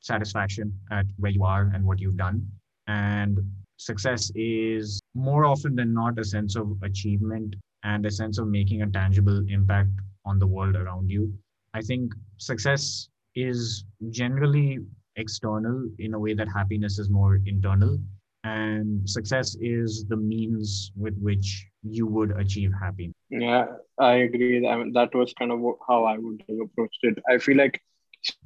satisfaction 0.00 0.72
at 0.90 1.06
where 1.18 1.30
you 1.32 1.44
are 1.44 1.70
and 1.74 1.84
what 1.84 2.00
you've 2.00 2.16
done. 2.16 2.46
And 2.86 3.38
success 3.76 4.30
is 4.34 5.00
more 5.14 5.44
often 5.44 5.74
than 5.74 5.92
not 5.92 6.18
a 6.18 6.24
sense 6.24 6.56
of 6.56 6.76
achievement 6.82 7.54
and 7.82 8.04
a 8.06 8.10
sense 8.10 8.38
of 8.38 8.48
making 8.48 8.82
a 8.82 8.86
tangible 8.86 9.44
impact 9.48 9.90
on 10.24 10.38
the 10.38 10.46
world 10.46 10.76
around 10.76 11.10
you. 11.10 11.32
I 11.74 11.80
think 11.80 12.12
success 12.38 13.08
is 13.34 13.84
generally 14.10 14.78
external 15.16 15.88
in 15.98 16.14
a 16.14 16.18
way 16.18 16.34
that 16.34 16.48
happiness 16.48 16.98
is 16.98 17.08
more 17.08 17.40
internal. 17.46 17.98
And 18.42 19.08
success 19.08 19.56
is 19.60 20.06
the 20.08 20.16
means 20.16 20.92
with 20.96 21.16
which 21.18 21.66
you 21.82 22.06
would 22.06 22.30
achieve 22.38 22.72
happiness. 22.78 23.14
Yeah, 23.28 23.66
I 23.98 24.14
agree. 24.14 24.66
I 24.66 24.76
mean, 24.76 24.92
that 24.94 25.14
was 25.14 25.34
kind 25.34 25.52
of 25.52 25.60
how 25.86 26.04
I 26.04 26.16
would 26.16 26.42
have 26.48 26.58
approached 26.64 27.00
it. 27.02 27.18
I 27.28 27.38
feel 27.38 27.58
like 27.58 27.80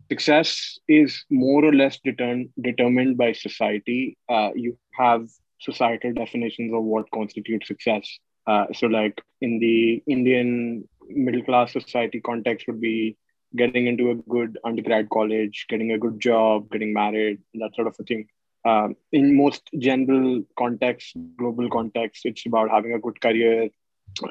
success 0.08 0.78
is 0.88 1.24
more 1.30 1.64
or 1.64 1.72
less 1.72 1.98
determined 2.04 2.50
determined 2.60 3.16
by 3.16 3.32
society. 3.32 4.16
Uh, 4.28 4.50
you 4.54 4.76
have 4.98 5.28
societal 5.60 6.12
definitions 6.12 6.72
of 6.74 6.82
what 6.82 7.10
constitutes 7.12 7.68
success. 7.68 8.18
Uh, 8.46 8.66
so, 8.74 8.86
like 8.86 9.20
in 9.40 9.58
the 9.58 10.02
Indian 10.06 10.88
middle 11.08 11.42
class 11.42 11.72
society 11.72 12.20
context, 12.20 12.66
would 12.66 12.80
be 12.80 13.16
getting 13.56 13.86
into 13.86 14.10
a 14.10 14.16
good 14.16 14.58
undergrad 14.64 15.08
college, 15.10 15.66
getting 15.68 15.92
a 15.92 15.98
good 15.98 16.20
job, 16.20 16.70
getting 16.70 16.92
married, 16.92 17.38
that 17.54 17.74
sort 17.74 17.86
of 17.86 17.96
a 18.00 18.04
thing. 18.04 18.26
Um, 18.64 18.96
in 19.12 19.36
most 19.36 19.68
general 19.78 20.42
contexts, 20.58 21.12
global 21.36 21.68
context, 21.68 22.24
it's 22.24 22.46
about 22.46 22.70
having 22.70 22.92
a 22.94 22.98
good 22.98 23.20
career, 23.20 23.68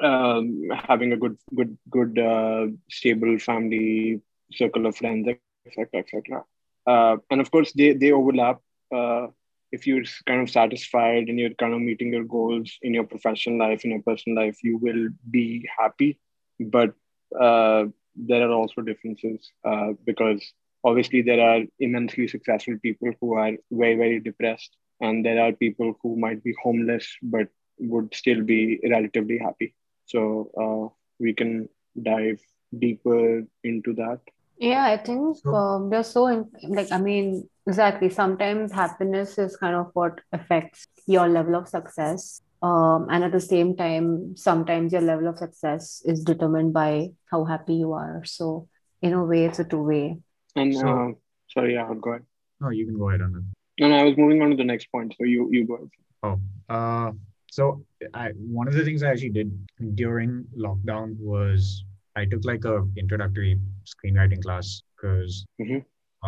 um, 0.02 0.68
having 0.88 1.12
a 1.12 1.16
good, 1.16 1.36
good, 1.54 1.76
good, 1.88 2.18
uh, 2.18 2.66
stable 2.90 3.38
family, 3.38 4.20
circle 4.52 4.86
of 4.86 4.96
friends, 4.96 5.28
etc., 5.28 6.00
etc. 6.00 6.44
Uh, 6.86 7.16
and 7.30 7.40
of 7.40 7.50
course, 7.50 7.72
they 7.72 7.92
they 7.92 8.12
overlap. 8.12 8.60
Uh, 8.94 9.28
if 9.72 9.86
you're 9.86 10.04
kind 10.26 10.40
of 10.40 10.50
satisfied 10.50 11.28
and 11.28 11.38
you're 11.38 11.54
kind 11.54 11.74
of 11.74 11.80
meeting 11.80 12.12
your 12.12 12.24
goals 12.24 12.78
in 12.82 12.94
your 12.94 13.04
professional 13.04 13.58
life, 13.58 13.84
in 13.84 13.90
your 13.90 14.02
personal 14.02 14.44
life, 14.44 14.58
you 14.62 14.78
will 14.78 15.08
be 15.30 15.68
happy. 15.78 16.18
But 16.60 16.94
uh, 17.38 17.86
there 18.14 18.48
are 18.48 18.52
also 18.52 18.82
differences 18.82 19.50
uh, 19.64 19.92
because 20.04 20.52
obviously 20.84 21.22
there 21.22 21.40
are 21.40 21.62
immensely 21.80 22.28
successful 22.28 22.76
people 22.82 23.10
who 23.20 23.34
are 23.34 23.52
very 23.70 23.96
very 23.96 24.20
depressed, 24.20 24.76
and 25.00 25.24
there 25.24 25.40
are 25.40 25.52
people 25.52 25.94
who 26.02 26.16
might 26.16 26.42
be 26.44 26.54
homeless 26.62 27.06
but 27.22 27.48
would 27.78 28.14
still 28.14 28.42
be 28.42 28.80
relatively 28.90 29.38
happy. 29.38 29.74
So 30.06 30.50
uh, 30.60 30.94
we 31.18 31.32
can 31.32 31.68
dive 32.00 32.40
deeper 32.78 33.42
into 33.62 33.94
that. 33.94 34.20
Yeah, 34.58 34.84
I 34.84 34.96
think 34.98 35.36
so, 35.42 35.54
um, 35.54 35.90
they're 35.90 36.04
so 36.04 36.28
in, 36.28 36.48
like 36.68 36.92
I 36.92 36.98
mean 36.98 37.48
exactly. 37.66 38.08
Sometimes 38.08 38.72
happiness 38.72 39.38
is 39.38 39.56
kind 39.56 39.74
of 39.74 39.90
what 39.94 40.20
affects 40.32 40.86
your 41.06 41.28
level 41.28 41.56
of 41.56 41.68
success, 41.68 42.40
um, 42.62 43.08
and 43.10 43.24
at 43.24 43.32
the 43.32 43.40
same 43.40 43.76
time, 43.76 44.36
sometimes 44.36 44.92
your 44.92 45.02
level 45.02 45.28
of 45.28 45.38
success 45.38 46.02
is 46.04 46.22
determined 46.22 46.72
by 46.72 47.08
how 47.30 47.44
happy 47.44 47.74
you 47.74 47.92
are. 47.92 48.22
So 48.24 48.68
in 49.02 49.12
a 49.12 49.24
way, 49.24 49.44
it's 49.44 49.58
a 49.58 49.64
two 49.64 49.82
way. 49.82 50.18
And 50.56 50.74
so, 50.74 50.88
uh, 50.88 51.12
sorry, 51.48 51.74
yeah, 51.74 51.92
go 52.00 52.10
ahead. 52.10 52.22
No, 52.60 52.70
you 52.70 52.86
can 52.86 52.98
go 52.98 53.08
ahead 53.08 53.22
on 53.22 53.32
that. 53.32 53.44
No, 53.80 53.88
no, 53.88 53.96
I 53.96 54.04
was 54.04 54.16
moving 54.16 54.40
on 54.40 54.50
to 54.50 54.56
the 54.56 54.64
next 54.64 54.90
point. 54.92 55.14
So 55.18 55.24
you 55.24 55.48
you 55.50 55.66
go 55.66 55.74
ahead. 55.74 55.90
Oh, 56.22 56.40
uh, 56.68 57.12
so 57.50 57.84
I 58.14 58.30
one 58.30 58.68
of 58.68 58.74
the 58.74 58.84
things 58.84 59.02
I 59.02 59.10
actually 59.10 59.30
did 59.30 59.50
during 59.94 60.44
lockdown 60.56 61.16
was 61.18 61.84
I 62.16 62.24
took 62.24 62.44
like 62.44 62.64
a 62.64 62.86
introductory 62.96 63.58
screenwriting 63.84 64.42
class 64.42 64.82
because 64.96 65.44
mm-hmm. 65.60 65.78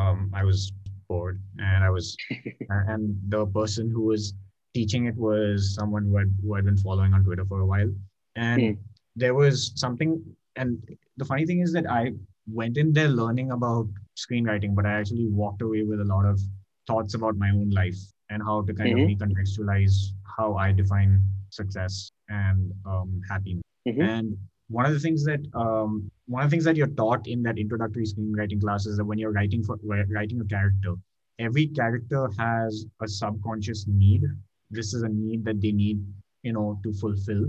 um, 0.01 0.31
I 0.35 0.45
was 0.45 0.73
bored 1.09 1.41
and 1.59 1.85
I 1.85 1.91
was 1.91 2.17
and 2.69 3.17
the 3.29 3.47
person 3.47 3.91
who 3.91 4.03
was 4.03 4.35
teaching 4.75 5.07
it 5.07 5.17
was 5.17 5.75
someone 5.75 6.05
who 6.05 6.17
had 6.17 6.35
who 6.43 6.55
had 6.55 6.65
been 6.65 6.77
following 6.77 7.15
on 7.15 7.25
Twitter 7.25 7.45
for 7.45 7.61
a 7.61 7.67
while 7.67 7.91
and 8.35 8.61
mm. 8.61 8.79
there 9.15 9.35
was 9.35 9.73
something 9.75 10.23
and 10.57 10.79
the 11.17 11.25
funny 11.25 11.47
thing 11.47 11.61
is 11.61 11.73
that 11.73 11.89
I 11.91 12.13
went 12.47 12.77
in 12.77 12.93
there 12.93 13.09
learning 13.09 13.51
about 13.51 13.87
screenwriting 14.17 14.75
but 14.75 14.87
I 14.87 14.93
actually 14.93 15.29
walked 15.29 15.63
away 15.63 15.83
with 15.83 16.01
a 16.01 16.05
lot 16.05 16.25
of 16.25 16.41
thoughts 16.87 17.15
about 17.15 17.37
my 17.37 17.51
own 17.51 17.71
life 17.71 17.99
and 18.31 18.43
how 18.43 18.63
to 18.63 18.75
kind 18.75 18.97
mm-hmm. 18.97 19.23
of 19.23 19.29
recontextualize 19.29 20.13
how 20.37 20.55
I 20.55 20.73
define 20.73 21.23
success 21.51 22.11
and 22.29 22.73
um, 22.85 23.21
happiness 23.29 23.63
mm-hmm. 23.89 24.01
and 24.01 24.37
one 24.69 24.85
of 24.85 24.93
the 24.93 25.01
things 25.01 25.25
that 25.25 25.41
um, 25.55 26.11
one 26.27 26.43
of 26.43 26.51
the 26.51 26.55
things 26.55 26.65
that 26.65 26.77
you're 26.77 26.89
taught 26.89 27.27
in 27.29 27.43
that 27.45 27.59
introductory 27.59 28.05
screenwriting 28.05 28.61
class 28.61 28.87
is 28.87 28.97
that 28.97 29.05
when 29.05 29.19
you're 29.19 29.33
writing 29.33 29.63
for 29.63 29.79
writing 29.85 30.41
a 30.41 30.45
character, 30.45 30.95
every 31.39 31.69
character 31.69 32.29
has 32.39 32.85
a 33.01 33.07
subconscious 33.07 33.87
need. 33.87 34.25
This 34.71 34.93
is 34.93 35.03
a 35.03 35.09
need 35.09 35.45
that 35.45 35.61
they 35.61 35.71
need, 35.71 36.05
you 36.43 36.53
know, 36.53 36.81
to 36.83 36.93
fulfill, 36.95 37.47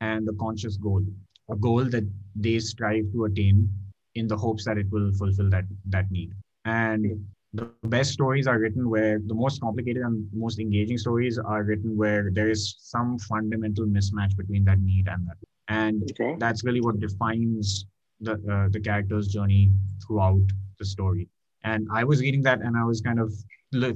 and 0.00 0.28
a 0.28 0.32
conscious 0.34 0.76
goal, 0.76 1.04
a 1.50 1.56
goal 1.56 1.84
that 1.84 2.08
they 2.36 2.60
strive 2.60 3.10
to 3.12 3.24
attain 3.24 3.68
in 4.14 4.26
the 4.26 4.36
hopes 4.36 4.64
that 4.64 4.78
it 4.78 4.86
will 4.90 5.12
fulfill 5.12 5.50
that 5.50 5.64
that 5.86 6.10
need. 6.10 6.32
And 6.64 7.24
the 7.52 7.70
best 7.84 8.12
stories 8.12 8.46
are 8.46 8.58
written 8.58 8.88
where 8.88 9.18
the 9.18 9.34
most 9.34 9.60
complicated 9.60 10.02
and 10.02 10.28
most 10.32 10.60
engaging 10.60 10.98
stories 10.98 11.38
are 11.38 11.64
written 11.64 11.96
where 11.96 12.30
there 12.30 12.48
is 12.48 12.76
some 12.78 13.18
fundamental 13.18 13.86
mismatch 13.86 14.36
between 14.36 14.64
that 14.64 14.78
need 14.80 15.08
and 15.08 15.26
that. 15.26 15.36
And 15.68 16.02
okay. 16.12 16.36
that's 16.38 16.64
really 16.64 16.80
what 16.80 17.00
defines 17.00 17.86
the 18.20 18.34
uh, 18.52 18.68
the 18.70 18.80
character's 18.80 19.28
journey 19.28 19.70
throughout 20.06 20.42
the 20.78 20.84
story. 20.84 21.28
And 21.64 21.88
i 21.92 22.04
was 22.04 22.20
reading 22.20 22.42
that 22.42 22.60
and 22.60 22.76
i 22.76 22.84
was 22.84 23.00
kind 23.00 23.20
of 23.20 23.32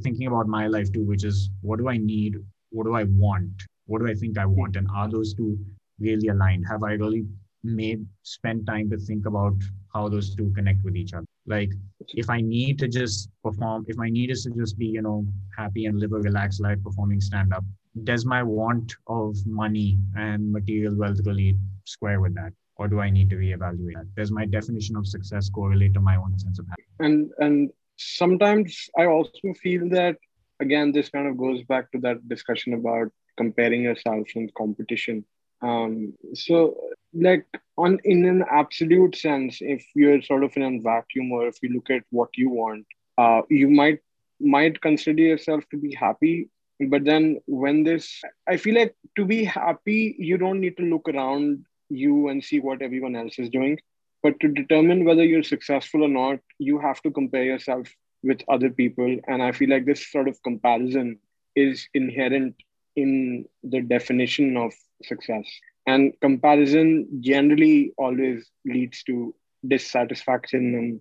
thinking 0.02 0.26
about 0.26 0.46
my 0.46 0.66
life 0.66 0.92
too 0.92 1.04
which 1.04 1.24
is 1.24 1.50
what 1.62 1.78
do 1.78 1.88
i 1.88 1.96
need? 1.96 2.36
What 2.70 2.84
do 2.84 2.94
i 2.94 3.04
want? 3.04 3.62
What 3.86 4.00
do 4.00 4.08
i 4.08 4.14
think 4.14 4.38
i 4.38 4.46
want? 4.46 4.76
And 4.76 4.88
are 4.94 5.08
those 5.08 5.34
two 5.34 5.58
really 6.00 6.28
aligned? 6.28 6.64
Have 6.68 6.82
i 6.82 6.92
really 6.92 7.24
made 7.62 8.06
spend 8.22 8.66
time 8.66 8.90
to 8.90 8.98
think 8.98 9.26
about 9.26 9.56
how 9.94 10.08
those 10.08 10.34
two 10.34 10.52
connect 10.54 10.82
with 10.84 10.96
each 10.96 11.14
other. 11.14 11.26
Like 11.46 11.70
if 12.08 12.28
i 12.28 12.40
need 12.40 12.78
to 12.78 12.88
just 12.88 13.30
perform 13.42 13.84
if 13.88 13.96
my 13.96 14.08
need 14.08 14.30
is 14.30 14.44
to 14.44 14.50
just 14.50 14.78
be 14.78 14.86
you 14.86 15.02
know 15.02 15.24
happy 15.56 15.86
and 15.86 15.98
live 15.98 16.12
a 16.12 16.18
relaxed 16.18 16.60
life 16.60 16.78
performing 16.82 17.20
stand 17.20 17.52
up 17.52 17.64
does 18.02 18.26
my 18.26 18.42
want 18.42 18.92
of 19.06 19.36
money 19.46 19.98
and 20.16 20.50
material 20.50 20.96
wealth 20.96 21.20
really 21.24 21.56
square 21.84 22.20
with 22.20 22.34
that? 22.34 22.52
Or 22.76 22.88
do 22.88 22.98
i 22.98 23.08
need 23.08 23.30
to 23.30 23.36
reevaluate 23.36 23.94
that? 23.94 24.12
Does 24.16 24.32
my 24.32 24.46
definition 24.46 24.96
of 24.96 25.06
success 25.06 25.48
correlate 25.48 25.94
to 25.94 26.00
my 26.00 26.16
own 26.16 26.36
sense 26.38 26.58
of 26.58 26.66
happiness? 26.66 26.96
And 26.98 27.30
and 27.38 27.70
sometimes 27.96 28.90
i 28.98 29.04
also 29.04 29.52
feel 29.62 29.88
that 29.88 30.16
again 30.58 30.90
this 30.90 31.08
kind 31.08 31.28
of 31.28 31.36
goes 31.38 31.62
back 31.62 31.92
to 31.92 31.98
that 32.00 32.28
discussion 32.28 32.74
about 32.74 33.06
comparing 33.36 33.82
yourself 33.82 34.26
in 34.34 34.50
competition 34.58 35.24
Um, 35.64 36.12
so, 36.34 36.76
like 37.14 37.46
on 37.78 37.98
in 38.04 38.26
an 38.26 38.44
absolute 38.50 39.16
sense, 39.16 39.58
if 39.60 39.84
you're 39.94 40.20
sort 40.22 40.44
of 40.44 40.56
in 40.56 40.62
a 40.62 40.80
vacuum, 40.80 41.32
or 41.32 41.46
if 41.46 41.56
you 41.62 41.70
look 41.70 41.90
at 41.90 42.02
what 42.10 42.28
you 42.36 42.50
want, 42.50 42.86
uh, 43.16 43.42
you 43.48 43.70
might 43.70 44.00
might 44.40 44.80
consider 44.82 45.22
yourself 45.22 45.64
to 45.70 45.78
be 45.78 45.94
happy. 45.94 46.50
But 46.80 47.04
then, 47.04 47.40
when 47.46 47.84
this, 47.84 48.20
I 48.48 48.56
feel 48.58 48.74
like 48.74 48.94
to 49.16 49.24
be 49.24 49.44
happy, 49.44 50.16
you 50.18 50.36
don't 50.36 50.60
need 50.60 50.76
to 50.76 50.82
look 50.82 51.08
around 51.08 51.64
you 51.88 52.28
and 52.28 52.44
see 52.44 52.60
what 52.60 52.82
everyone 52.82 53.16
else 53.16 53.38
is 53.38 53.48
doing. 53.48 53.78
But 54.22 54.40
to 54.40 54.48
determine 54.48 55.04
whether 55.04 55.24
you're 55.24 55.42
successful 55.42 56.04
or 56.04 56.08
not, 56.08 56.40
you 56.58 56.78
have 56.78 57.00
to 57.02 57.10
compare 57.10 57.44
yourself 57.44 57.88
with 58.22 58.42
other 58.48 58.70
people. 58.70 59.18
And 59.28 59.42
I 59.42 59.52
feel 59.52 59.70
like 59.70 59.84
this 59.86 60.10
sort 60.10 60.28
of 60.28 60.42
comparison 60.42 61.18
is 61.54 61.88
inherent 61.94 62.56
in 62.96 63.46
the 63.62 63.80
definition 63.80 64.56
of 64.56 64.72
success. 65.06 65.44
And 65.86 66.12
comparison 66.20 67.08
generally 67.20 67.92
always 67.98 68.50
leads 68.64 69.02
to 69.04 69.34
dissatisfaction 69.66 71.00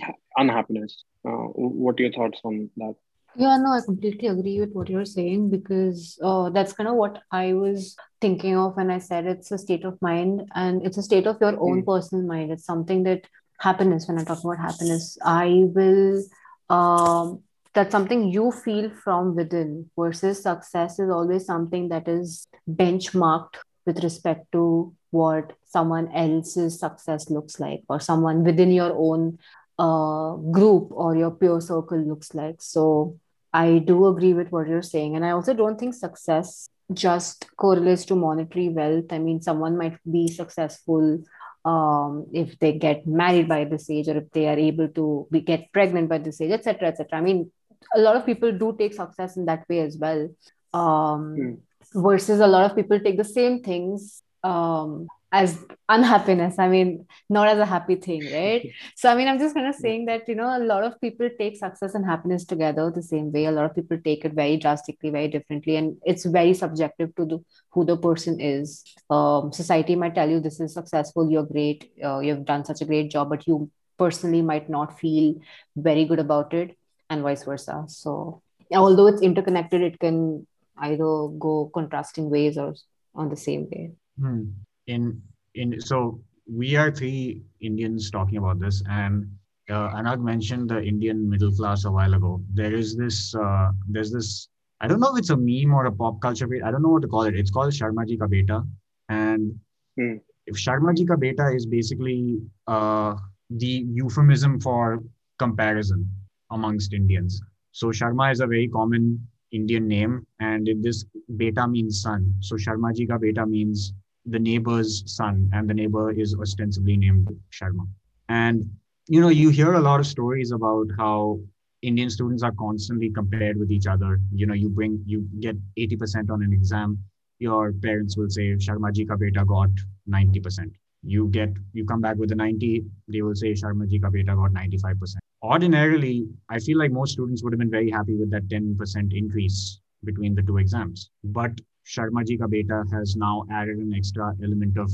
and 0.00 0.10
unhappiness. 0.36 1.04
Uh, 1.24 1.48
what 1.54 1.98
are 1.98 2.02
your 2.02 2.12
thoughts 2.12 2.40
on 2.44 2.70
that? 2.76 2.94
Yeah, 3.36 3.56
no, 3.56 3.72
I 3.72 3.80
completely 3.84 4.28
agree 4.28 4.60
with 4.60 4.72
what 4.72 4.88
you're 4.88 5.04
saying 5.04 5.50
because 5.50 6.18
uh, 6.22 6.50
that's 6.50 6.72
kind 6.72 6.88
of 6.88 6.94
what 6.94 7.20
I 7.32 7.52
was 7.54 7.96
thinking 8.20 8.56
of 8.56 8.76
when 8.76 8.90
I 8.90 8.98
said 8.98 9.26
it's 9.26 9.50
a 9.50 9.58
state 9.58 9.84
of 9.84 10.00
mind 10.00 10.48
and 10.54 10.86
it's 10.86 10.98
a 10.98 11.02
state 11.02 11.26
of 11.26 11.38
your 11.40 11.58
own 11.60 11.82
mm. 11.82 11.86
personal 11.86 12.24
mind. 12.26 12.52
It's 12.52 12.64
something 12.64 13.02
that 13.04 13.26
happiness, 13.58 14.06
when 14.06 14.18
I 14.18 14.24
talk 14.24 14.44
about 14.44 14.58
happiness, 14.58 15.18
I 15.24 15.64
will, 15.66 16.22
um, 16.70 17.42
that's 17.74 17.92
something 17.92 18.30
you 18.30 18.52
feel 18.52 18.90
from 18.90 19.34
within 19.34 19.90
versus 19.98 20.42
success 20.42 20.98
is 20.98 21.10
always 21.10 21.44
something 21.44 21.88
that 21.88 22.08
is 22.08 22.46
benchmarked 22.70 23.56
with 23.84 24.02
respect 24.02 24.50
to 24.52 24.94
what 25.10 25.52
someone 25.66 26.10
else's 26.12 26.78
success 26.78 27.30
looks 27.30 27.60
like 27.60 27.82
or 27.88 28.00
someone 28.00 28.44
within 28.44 28.70
your 28.70 28.92
own 28.96 29.38
uh, 29.78 30.34
group 30.56 30.88
or 30.90 31.16
your 31.16 31.32
peer 31.32 31.60
circle 31.60 31.98
looks 31.98 32.34
like. 32.34 32.56
So 32.60 33.18
I 33.52 33.78
do 33.78 34.06
agree 34.06 34.34
with 34.34 34.50
what 34.50 34.68
you're 34.68 34.82
saying. 34.82 35.16
And 35.16 35.24
I 35.24 35.30
also 35.30 35.54
don't 35.54 35.78
think 35.78 35.94
success 35.94 36.68
just 36.92 37.46
correlates 37.56 38.04
to 38.06 38.16
monetary 38.16 38.68
wealth. 38.68 39.06
I 39.10 39.18
mean, 39.18 39.40
someone 39.40 39.76
might 39.76 39.98
be 40.10 40.28
successful 40.28 41.24
um, 41.64 42.26
if 42.32 42.58
they 42.58 42.72
get 42.72 43.06
married 43.06 43.48
by 43.48 43.64
this 43.64 43.88
age 43.88 44.08
or 44.08 44.18
if 44.18 44.30
they 44.32 44.48
are 44.48 44.58
able 44.58 44.88
to 44.88 45.26
be, 45.30 45.40
get 45.40 45.72
pregnant 45.72 46.08
by 46.08 46.18
this 46.18 46.40
age, 46.40 46.50
etc., 46.50 46.88
etc. 46.88 47.18
I 47.18 47.22
mean, 47.22 47.50
a 47.94 48.00
lot 48.00 48.16
of 48.16 48.26
people 48.26 48.52
do 48.52 48.74
take 48.78 48.94
success 48.94 49.36
in 49.36 49.46
that 49.46 49.68
way 49.68 49.80
as 49.80 49.96
well. 49.96 50.28
Um, 50.72 51.36
mm. 51.36 51.58
Versus 51.94 52.40
a 52.40 52.46
lot 52.46 52.68
of 52.68 52.76
people 52.76 52.98
take 52.98 53.16
the 53.16 53.24
same 53.24 53.62
things 53.62 54.22
um, 54.42 55.08
as 55.34 55.58
unhappiness. 55.88 56.58
I 56.58 56.68
mean 56.68 57.06
not 57.28 57.48
as 57.48 57.58
a 57.58 57.66
happy 57.66 57.96
thing 57.96 58.22
right? 58.32 58.70
So 59.00 59.10
i 59.10 59.14
mean 59.16 59.28
i'm 59.28 59.38
just 59.38 59.54
kind 59.54 59.66
of 59.66 59.74
saying 59.74 60.04
that 60.06 60.28
you 60.28 60.36
know 60.40 60.50
a 60.56 60.62
lot 60.72 60.84
of 60.88 61.00
people 61.00 61.28
take 61.38 61.56
success 61.56 61.94
and 61.94 62.06
happiness 62.06 62.44
together 62.44 62.90
the 62.90 63.02
same 63.02 63.32
way. 63.32 63.46
A 63.46 63.54
lot 63.58 63.64
of 63.70 63.74
people 63.74 63.98
take 64.04 64.24
it 64.24 64.32
very 64.32 64.56
drastically 64.56 65.10
very 65.10 65.28
differently 65.28 65.76
and 65.76 65.96
it's 66.04 66.24
very 66.24 66.54
subjective 66.54 67.14
to 67.16 67.24
the, 67.24 67.38
who 67.70 67.84
the 67.84 67.96
person 67.96 68.40
is. 68.40 68.84
Um, 69.10 69.52
society 69.52 69.96
might 69.96 70.14
tell 70.14 70.30
you 70.30 70.40
this 70.40 70.60
is 70.60 70.74
successful 70.74 71.30
you're 71.30 71.50
great 71.54 71.90
uh, 72.04 72.20
you've 72.20 72.44
done 72.44 72.64
such 72.64 72.82
a 72.82 72.90
great 72.92 73.10
job 73.10 73.30
but 73.30 73.46
you 73.48 73.70
personally 73.98 74.42
might 74.42 74.68
not 74.68 74.98
feel 75.00 75.34
very 75.76 76.04
good 76.04 76.18
about 76.18 76.54
it 76.54 76.76
and 77.10 77.22
vice 77.22 77.44
versa 77.44 77.84
so 77.88 78.42
although 78.74 79.06
it's 79.06 79.22
interconnected 79.22 79.82
it 79.82 79.98
can 79.98 80.46
either 80.78 81.28
go 81.38 81.70
contrasting 81.74 82.30
ways 82.30 82.58
or 82.58 82.74
on 83.14 83.28
the 83.28 83.36
same 83.36 83.68
way 83.70 83.92
hmm 84.18 84.42
in 84.86 85.20
in 85.54 85.80
so 85.80 86.20
we 86.46 86.76
are 86.76 86.90
three 86.90 87.42
Indians 87.60 88.10
talking 88.10 88.38
about 88.38 88.60
this, 88.60 88.82
and 88.88 89.30
uh, 89.70 89.90
Anagh 89.90 90.20
mentioned 90.20 90.68
the 90.68 90.82
Indian 90.82 91.28
middle 91.28 91.52
class 91.52 91.84
a 91.84 91.90
while 91.90 92.14
ago. 92.14 92.42
There 92.52 92.74
is 92.74 92.96
this, 92.96 93.34
uh, 93.34 93.70
there's 93.88 94.12
this. 94.12 94.48
I 94.80 94.86
don't 94.86 95.00
know 95.00 95.14
if 95.14 95.20
it's 95.20 95.30
a 95.30 95.36
meme 95.36 95.72
or 95.72 95.86
a 95.86 95.92
pop 95.92 96.20
culture. 96.20 96.48
I 96.64 96.70
don't 96.70 96.82
know 96.82 96.90
what 96.90 97.02
to 97.02 97.08
call 97.08 97.22
it. 97.22 97.36
It's 97.36 97.50
called 97.50 97.72
Sharmaji 97.72 98.18
Ka 98.18 98.26
Beta, 98.26 98.62
and 99.08 99.58
hmm. 99.98 100.16
if 100.46 100.56
Sharmaji 100.56 101.08
Ka 101.08 101.16
Beta 101.16 101.48
is 101.54 101.64
basically 101.66 102.38
uh, 102.66 103.14
the 103.50 103.86
euphemism 103.88 104.60
for 104.60 105.02
comparison 105.38 106.08
amongst 106.50 106.92
Indians. 106.92 107.40
So 107.72 107.88
Sharma 107.88 108.32
is 108.32 108.40
a 108.40 108.46
very 108.46 108.68
common 108.68 109.26
Indian 109.52 109.86
name, 109.88 110.26
and 110.40 110.68
in 110.68 110.82
this 110.82 111.04
beta 111.36 111.66
means 111.66 112.02
son. 112.02 112.34
So 112.40 112.56
Sharmaji 112.56 113.08
Ka 113.08 113.18
Beta 113.18 113.46
means 113.46 113.92
the 114.26 114.38
neighbor's 114.38 115.02
son, 115.06 115.50
and 115.52 115.68
the 115.68 115.74
neighbor 115.74 116.10
is 116.10 116.34
ostensibly 116.34 116.96
named 116.96 117.28
Sharma. 117.50 117.86
And 118.28 118.70
you 119.06 119.20
know, 119.20 119.28
you 119.28 119.50
hear 119.50 119.74
a 119.74 119.80
lot 119.80 120.00
of 120.00 120.06
stories 120.06 120.50
about 120.50 120.86
how 120.98 121.38
Indian 121.82 122.08
students 122.08 122.42
are 122.42 122.52
constantly 122.52 123.10
compared 123.10 123.58
with 123.58 123.70
each 123.70 123.86
other. 123.86 124.20
You 124.32 124.46
know, 124.46 124.54
you 124.54 124.68
bring 124.70 125.02
you 125.06 125.28
get 125.40 125.56
80% 125.78 126.30
on 126.30 126.42
an 126.42 126.52
exam, 126.52 126.98
your 127.38 127.72
parents 127.72 128.16
will 128.16 128.30
say 128.30 128.54
Sharmaji 128.54 129.06
ka 129.08 129.16
beta 129.16 129.44
got 129.44 129.70
90%. 130.08 130.72
You 131.02 131.28
get 131.28 131.50
you 131.72 131.84
come 131.84 132.00
back 132.00 132.16
with 132.16 132.32
a 132.32 132.34
90, 132.34 132.84
they 133.08 133.22
will 133.22 133.34
say 133.34 133.52
Sharmaji 133.52 134.02
ka 134.02 134.10
beta 134.10 134.34
got 134.34 134.52
95%. 134.52 135.23
Ordinarily, 135.44 136.26
I 136.48 136.58
feel 136.58 136.78
like 136.78 136.90
most 136.90 137.12
students 137.12 137.44
would 137.44 137.52
have 137.52 137.58
been 137.58 137.70
very 137.70 137.90
happy 137.90 138.16
with 138.16 138.30
that 138.30 138.48
10% 138.48 139.12
increase 139.14 139.78
between 140.02 140.34
the 140.34 140.40
two 140.40 140.56
exams. 140.56 141.10
But 141.22 141.60
Sharma 141.86 142.24
Ka 142.38 142.46
Beta 142.46 142.82
has 142.90 143.14
now 143.14 143.44
added 143.52 143.76
an 143.76 143.92
extra 143.94 144.34
element 144.42 144.78
of 144.78 144.90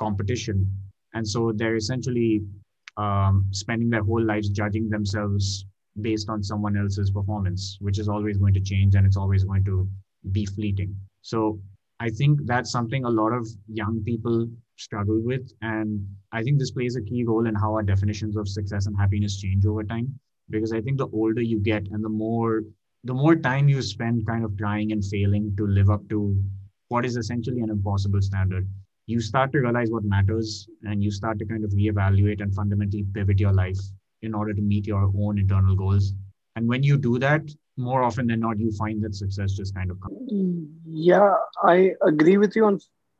competition. 0.00 0.68
And 1.14 1.26
so 1.26 1.52
they're 1.54 1.76
essentially 1.76 2.40
um, 2.96 3.46
spending 3.52 3.90
their 3.90 4.02
whole 4.02 4.20
lives 4.20 4.48
judging 4.48 4.90
themselves 4.90 5.66
based 6.00 6.28
on 6.28 6.42
someone 6.42 6.76
else's 6.76 7.12
performance, 7.12 7.78
which 7.80 8.00
is 8.00 8.08
always 8.08 8.38
going 8.38 8.54
to 8.54 8.60
change 8.60 8.96
and 8.96 9.06
it's 9.06 9.16
always 9.16 9.44
going 9.44 9.64
to 9.66 9.88
be 10.32 10.46
fleeting. 10.46 10.96
So 11.20 11.60
I 12.00 12.10
think 12.10 12.40
that's 12.44 12.72
something 12.72 13.04
a 13.04 13.08
lot 13.08 13.32
of 13.32 13.46
young 13.68 14.02
people 14.04 14.48
struggle 14.76 15.20
with. 15.20 15.52
And 15.62 16.06
I 16.32 16.42
think 16.42 16.58
this 16.58 16.70
plays 16.70 16.96
a 16.96 17.02
key 17.02 17.24
role 17.24 17.46
in 17.46 17.54
how 17.54 17.72
our 17.72 17.82
definitions 17.82 18.36
of 18.36 18.48
success 18.48 18.86
and 18.86 18.96
happiness 18.96 19.40
change 19.40 19.66
over 19.66 19.84
time. 19.84 20.18
Because 20.50 20.72
I 20.72 20.80
think 20.80 20.98
the 20.98 21.08
older 21.08 21.40
you 21.40 21.58
get 21.58 21.88
and 21.90 22.04
the 22.04 22.08
more 22.08 22.62
the 23.04 23.14
more 23.14 23.34
time 23.34 23.68
you 23.68 23.82
spend 23.82 24.26
kind 24.26 24.44
of 24.44 24.56
trying 24.56 24.92
and 24.92 25.04
failing 25.04 25.54
to 25.56 25.66
live 25.66 25.90
up 25.90 26.08
to 26.08 26.36
what 26.88 27.04
is 27.04 27.16
essentially 27.16 27.60
an 27.60 27.70
impossible 27.70 28.22
standard, 28.22 28.68
you 29.06 29.20
start 29.20 29.50
to 29.52 29.58
realize 29.58 29.90
what 29.90 30.04
matters 30.04 30.68
and 30.84 31.02
you 31.02 31.10
start 31.10 31.38
to 31.38 31.44
kind 31.44 31.64
of 31.64 31.70
reevaluate 31.70 32.40
and 32.40 32.54
fundamentally 32.54 33.04
pivot 33.12 33.40
your 33.40 33.52
life 33.52 33.78
in 34.22 34.34
order 34.34 34.54
to 34.54 34.62
meet 34.62 34.86
your 34.86 35.10
own 35.18 35.38
internal 35.38 35.74
goals. 35.74 36.14
And 36.54 36.68
when 36.68 36.82
you 36.82 36.96
do 36.96 37.18
that, 37.18 37.42
more 37.76 38.02
often 38.02 38.26
than 38.26 38.40
not, 38.40 38.58
you 38.58 38.70
find 38.72 39.02
that 39.02 39.14
success 39.14 39.52
just 39.52 39.74
kind 39.74 39.90
of 39.90 40.00
comes. 40.00 40.30
Yeah, 40.84 41.34
I 41.64 41.92
agree 42.06 42.36
with 42.36 42.54
you 42.54 42.66
on 42.66 42.78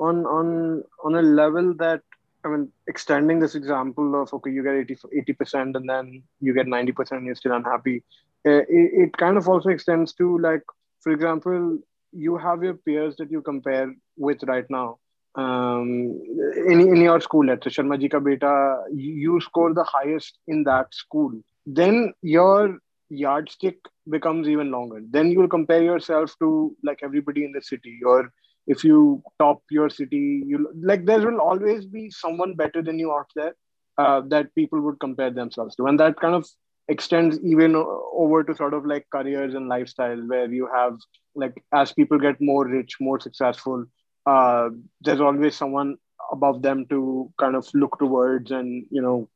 on 0.09 0.27
on 0.27 0.85
on 1.05 1.15
a 1.15 1.23
level 1.23 1.75
that 1.75 2.03
I 2.45 2.49
mean, 2.49 2.73
extending 2.89 3.39
this 3.39 3.55
example 3.55 4.21
of 4.21 4.33
okay, 4.35 4.51
you 4.51 4.63
get 4.63 4.75
80 4.75 5.33
percent 5.35 5.77
and 5.77 5.89
then 5.89 6.23
you 6.41 6.55
get 6.55 6.67
90 6.67 6.93
percent 6.93 7.19
and 7.21 7.27
you're 7.27 7.37
still 7.37 7.53
unhappy. 7.53 8.03
Uh, 8.47 8.63
it, 8.81 8.91
it 9.05 9.17
kind 9.17 9.37
of 9.37 9.49
also 9.49 9.69
extends 9.69 10.13
to 10.15 10.39
like, 10.39 10.63
for 11.01 11.13
example, 11.13 11.79
you 12.13 12.37
have 12.37 12.63
your 12.63 12.75
peers 12.75 13.17
that 13.17 13.31
you 13.31 13.41
compare 13.43 13.95
with 14.17 14.43
right 14.45 14.69
now. 14.69 14.99
Um, 15.35 16.21
in, 16.69 16.81
in 16.81 16.97
your 16.97 17.21
school, 17.21 17.47
let's 17.47 17.65
say 17.65 17.71
Sharma 17.71 18.11
ka 18.11 18.19
beta, 18.19 18.83
you 18.93 19.41
score 19.41 19.73
the 19.73 19.85
highest 19.85 20.39
in 20.47 20.65
that 20.65 20.93
school. 20.93 21.33
Then 21.65 22.13
your 22.21 22.79
yardstick 23.09 23.79
becomes 24.11 24.49
even 24.49 24.71
longer. 24.71 25.01
Then 25.09 25.31
you'll 25.31 25.49
compare 25.49 25.83
yourself 25.83 26.35
to 26.41 26.77
like 26.83 27.01
everybody 27.03 27.45
in 27.45 27.53
the 27.53 27.63
city, 27.63 28.01
or 28.05 28.31
if 28.67 28.85
you 28.85 29.23
top 29.39 29.63
your 29.71 29.91
city, 29.91 30.43
you 30.47 30.69
like 30.81 31.05
there 31.05 31.21
will 31.21 31.41
always 31.41 31.87
be 31.87 32.11
someone 32.11 32.55
better 32.55 32.83
than 32.83 32.99
you 32.99 33.13
out 33.13 33.31
there 33.35 33.55
uh, 33.99 34.21
that 34.29 34.55
people 34.55 34.81
would 34.81 35.01
compare 35.01 35.31
themselves 35.31 35.77
to, 35.77 35.87
and 35.87 35.99
that 36.01 36.19
kind 36.21 36.35
of 36.35 36.47
extends 36.89 37.39
even 37.45 37.77
over 37.77 38.43
to 38.43 38.55
sort 38.57 38.75
of 38.75 38.85
like 38.85 39.07
careers 39.11 39.55
and 39.55 39.69
lifestyle 39.69 40.19
where 40.27 40.53
you 40.53 40.69
have 40.75 40.99
like 41.37 41.55
as 41.73 41.93
people 41.93 42.19
get 42.19 42.41
more 42.41 42.67
rich 42.67 42.97
more 43.01 43.21
successful 43.21 43.87
uh, 44.27 44.69
there's 45.01 45.21
always 45.21 45.55
someone 45.55 45.97
above 46.33 46.63
them 46.63 46.87
to 46.87 47.33
kind 47.39 47.55
of 47.57 47.67
look 47.75 47.99
towards 47.99 48.51
and 48.51 48.85
you 48.91 49.03
know 49.03 49.29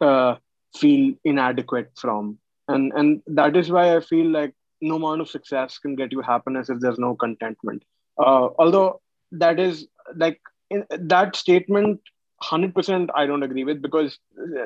uh, 0.00 0.36
feel 0.76 1.14
inadequate 1.24 1.90
from. 1.96 2.38
And 2.68 2.92
and 2.96 3.22
that 3.26 3.56
is 3.58 3.70
why 3.70 3.94
i 3.94 4.00
feel 4.00 4.30
like 4.30 4.54
no 4.80 4.94
amount 4.96 5.20
of 5.20 5.28
success 5.28 5.76
can 5.76 5.94
get 5.96 6.12
you 6.12 6.22
happiness 6.22 6.70
if 6.70 6.80
there's 6.80 6.98
no 6.98 7.14
contentment 7.14 7.82
uh, 8.18 8.48
although 8.58 9.00
that 9.32 9.58
is 9.58 9.86
like 10.16 10.40
in, 10.70 10.84
that 10.90 11.36
statement 11.36 12.00
100% 12.42 13.08
i 13.14 13.26
don't 13.26 13.42
agree 13.42 13.64
with 13.64 13.80
because 13.82 14.18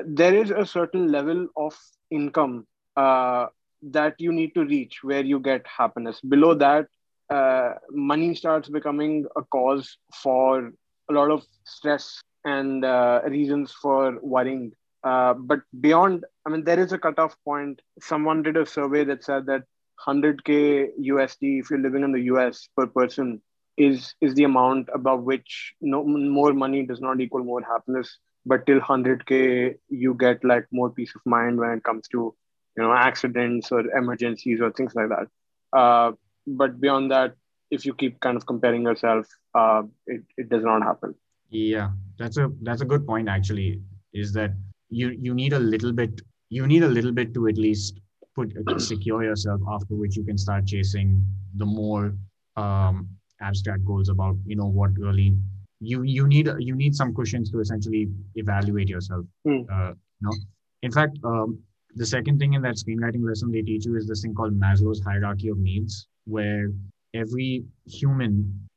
there 0.06 0.34
is 0.34 0.50
a 0.50 0.64
certain 0.66 1.10
level 1.12 1.46
of 1.56 1.76
income 2.10 2.66
uh, 2.96 3.46
that 3.82 4.14
you 4.18 4.32
need 4.32 4.54
to 4.54 4.64
reach 4.64 4.98
where 5.02 5.22
you 5.24 5.38
get 5.38 5.64
happiness 5.66 6.20
below 6.20 6.54
that 6.54 6.86
uh, 7.30 7.74
money 7.90 8.34
starts 8.34 8.68
becoming 8.68 9.26
a 9.36 9.42
cause 9.42 9.96
for 10.22 10.72
a 11.08 11.12
lot 11.12 11.30
of 11.30 11.44
stress 11.64 12.20
and 12.44 12.84
uh, 12.84 13.20
reasons 13.26 13.72
for 13.72 14.18
worrying. 14.22 14.72
Uh, 15.04 15.34
but 15.34 15.60
beyond, 15.80 16.24
I 16.46 16.50
mean, 16.50 16.64
there 16.64 16.78
is 16.80 16.92
a 16.92 16.98
cutoff 16.98 17.36
point. 17.44 17.80
Someone 18.00 18.42
did 18.42 18.56
a 18.56 18.66
survey 18.66 19.04
that 19.04 19.24
said 19.24 19.46
that 19.46 19.64
100k 20.06 20.90
USD, 21.00 21.60
if 21.60 21.70
you're 21.70 21.78
living 21.80 22.04
in 22.04 22.12
the 22.12 22.22
US 22.32 22.68
per 22.76 22.86
person, 22.86 23.40
is 23.76 24.14
is 24.20 24.34
the 24.34 24.44
amount 24.44 24.88
above 24.92 25.22
which 25.22 25.74
no 25.80 26.04
more 26.04 26.52
money 26.52 26.84
does 26.84 27.00
not 27.00 27.20
equal 27.20 27.44
more 27.44 27.62
happiness. 27.62 28.18
But 28.46 28.66
till 28.66 28.80
100k, 28.80 29.76
you 29.88 30.14
get 30.14 30.44
like 30.44 30.66
more 30.72 30.90
peace 30.90 31.12
of 31.14 31.20
mind 31.26 31.58
when 31.58 31.70
it 31.70 31.84
comes 31.84 32.08
to 32.08 32.34
you 32.76 32.82
know 32.82 32.92
accidents 32.92 33.72
or 33.72 33.80
emergencies 33.96 34.60
or 34.60 34.72
things 34.72 34.94
like 34.94 35.08
that. 35.08 35.78
Uh, 35.78 36.12
but 36.46 36.80
beyond 36.80 37.10
that, 37.10 37.34
if 37.70 37.84
you 37.84 37.94
keep 37.94 38.20
kind 38.20 38.36
of 38.36 38.46
comparing 38.46 38.82
yourself, 38.82 39.26
uh, 39.54 39.82
it, 40.06 40.22
it 40.36 40.48
does 40.48 40.64
not 40.64 40.82
happen. 40.82 41.14
Yeah, 41.50 41.90
that's 42.18 42.36
a 42.36 42.50
that's 42.62 42.82
a 42.82 42.84
good 42.84 43.06
point 43.06 43.28
actually. 43.28 43.82
Is 44.12 44.32
that 44.32 44.52
you 44.88 45.10
you 45.10 45.34
need 45.34 45.52
a 45.52 45.58
little 45.58 45.92
bit 45.92 46.20
you 46.48 46.66
need 46.66 46.82
a 46.82 46.88
little 46.88 47.12
bit 47.12 47.34
to 47.34 47.48
at 47.48 47.58
least 47.58 48.00
put 48.38 48.80
secure 48.80 49.22
yourself 49.24 49.60
after 49.68 49.94
which 49.94 50.16
you 50.16 50.24
can 50.24 50.38
start 50.38 50.66
chasing 50.66 51.24
the 51.56 51.66
more 51.66 52.14
um, 52.56 53.08
abstract 53.40 53.84
goals 53.84 54.08
about 54.08 54.36
you 54.46 54.56
know 54.56 54.66
what 54.66 54.90
really 54.98 55.36
you 55.80 56.02
you 56.02 56.26
need 56.26 56.48
you 56.58 56.74
need 56.74 56.94
some 56.94 57.14
cushions 57.14 57.50
to 57.50 57.60
essentially 57.60 58.08
evaluate 58.34 58.88
yourself 58.88 59.24
mm. 59.46 59.64
uh, 59.72 59.92
you 60.20 60.22
know 60.28 60.36
in 60.82 60.90
fact 60.90 61.18
um, 61.24 61.58
the 61.94 62.06
second 62.06 62.38
thing 62.38 62.54
in 62.54 62.62
that 62.62 62.76
screenwriting 62.76 63.26
lesson 63.26 63.50
they 63.50 63.62
teach 63.62 63.86
you 63.86 63.96
is 63.96 64.06
this 64.06 64.22
thing 64.22 64.34
called 64.34 64.58
maslow's 64.58 65.00
hierarchy 65.00 65.48
of 65.48 65.58
needs 65.58 66.08
where 66.24 66.68
every 67.14 67.64
human 67.86 68.32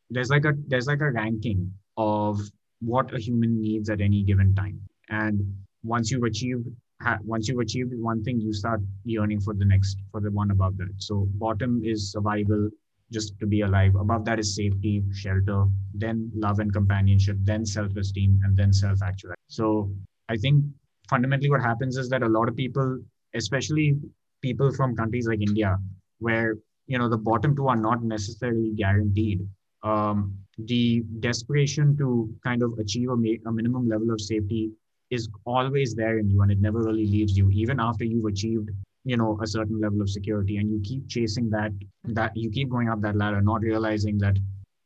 there's 0.09 0.29
like 0.29 0.45
a 0.45 0.53
there's 0.67 0.87
like 0.87 1.01
a 1.01 1.11
ranking 1.11 1.71
of 1.97 2.39
what 2.79 3.13
a 3.13 3.19
human 3.19 3.59
needs 3.61 3.89
at 3.89 4.01
any 4.01 4.23
given 4.23 4.53
time 4.55 4.79
and 5.09 5.41
once 5.83 6.11
you've 6.11 6.23
achieved 6.23 6.67
ha- 7.01 7.19
once 7.23 7.47
you've 7.47 7.59
achieved 7.59 7.93
one 7.95 8.23
thing 8.23 8.39
you 8.39 8.53
start 8.53 8.81
yearning 9.03 9.41
for 9.41 9.53
the 9.53 9.65
next 9.65 9.97
for 10.11 10.21
the 10.21 10.31
one 10.31 10.51
above 10.51 10.77
that. 10.77 10.93
So 10.97 11.27
bottom 11.35 11.81
is 11.83 12.11
survival 12.11 12.69
just 13.11 13.37
to 13.39 13.45
be 13.45 13.61
alive. 13.61 13.95
Above 13.95 14.25
that 14.25 14.39
is 14.39 14.55
safety 14.55 15.03
shelter 15.11 15.65
then 15.93 16.31
love 16.35 16.59
and 16.59 16.71
companionship 16.73 17.37
then 17.41 17.65
self-esteem 17.65 18.39
and 18.43 18.55
then 18.55 18.71
self-actualization 18.71 19.35
so 19.47 19.91
i 20.29 20.37
think 20.37 20.63
fundamentally 21.09 21.49
what 21.49 21.61
happens 21.61 21.97
is 21.97 22.09
that 22.09 22.23
a 22.23 22.27
lot 22.27 22.47
of 22.47 22.55
people 22.55 22.99
especially 23.35 23.97
people 24.41 24.71
from 24.71 24.95
countries 24.95 25.27
like 25.27 25.41
india 25.41 25.77
where 26.19 26.55
you 26.87 26.97
know 26.97 27.09
the 27.09 27.17
bottom 27.17 27.55
two 27.55 27.67
are 27.67 27.75
not 27.75 28.03
necessarily 28.03 28.71
guaranteed 28.75 29.47
um, 29.83 30.37
the 30.71 31.03
desperation 31.19 31.97
to 31.97 32.29
kind 32.43 32.61
of 32.61 32.77
achieve 32.77 33.09
a, 33.09 33.15
ma- 33.15 33.41
a 33.47 33.51
minimum 33.51 33.87
level 33.89 34.11
of 34.11 34.21
safety 34.21 34.69
is 35.11 35.29
always 35.45 35.93
there 35.93 36.17
in 36.17 36.29
you 36.29 36.41
and 36.41 36.51
it 36.51 36.61
never 36.61 36.79
really 36.79 37.05
leaves 37.05 37.37
you 37.37 37.49
even 37.51 37.79
after 37.79 38.03
you've 38.03 38.25
achieved 38.25 38.69
you 39.03 39.17
know 39.17 39.37
a 39.41 39.47
certain 39.47 39.79
level 39.79 40.01
of 40.01 40.09
security 40.09 40.57
and 40.57 40.71
you 40.71 40.79
keep 40.83 41.07
chasing 41.07 41.49
that 41.49 41.71
that 42.03 42.35
you 42.35 42.49
keep 42.49 42.69
going 42.69 42.89
up 42.89 43.01
that 43.01 43.15
ladder 43.15 43.41
not 43.41 43.61
realizing 43.61 44.17
that 44.17 44.37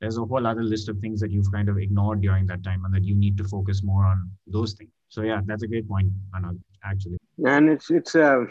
there's 0.02 0.18
a 0.18 0.26
whole 0.26 0.46
other 0.46 0.64
list 0.64 0.90
of 0.90 1.00
things 1.00 1.20
that 1.20 1.32
you've 1.32 1.52
kind 1.52 1.70
of 1.70 1.78
ignored 1.78 2.22
during 2.22 2.46
that 2.46 2.64
time 2.64 2.84
and 2.86 2.94
that 2.94 3.04
you 3.04 3.16
need 3.16 3.38
to 3.38 3.44
focus 3.44 3.84
more 3.84 4.06
on 4.06 4.30
those 4.48 4.74
things 4.74 4.92
so 5.10 5.22
yeah 5.22 5.42
that's 5.46 5.64
a 5.64 5.68
great 5.68 5.88
point 5.88 6.12
Anand, 6.36 6.60
actually 6.84 7.18
and 7.46 7.70
it's 7.70 7.92
it's 7.92 8.16
uh, 8.16 8.46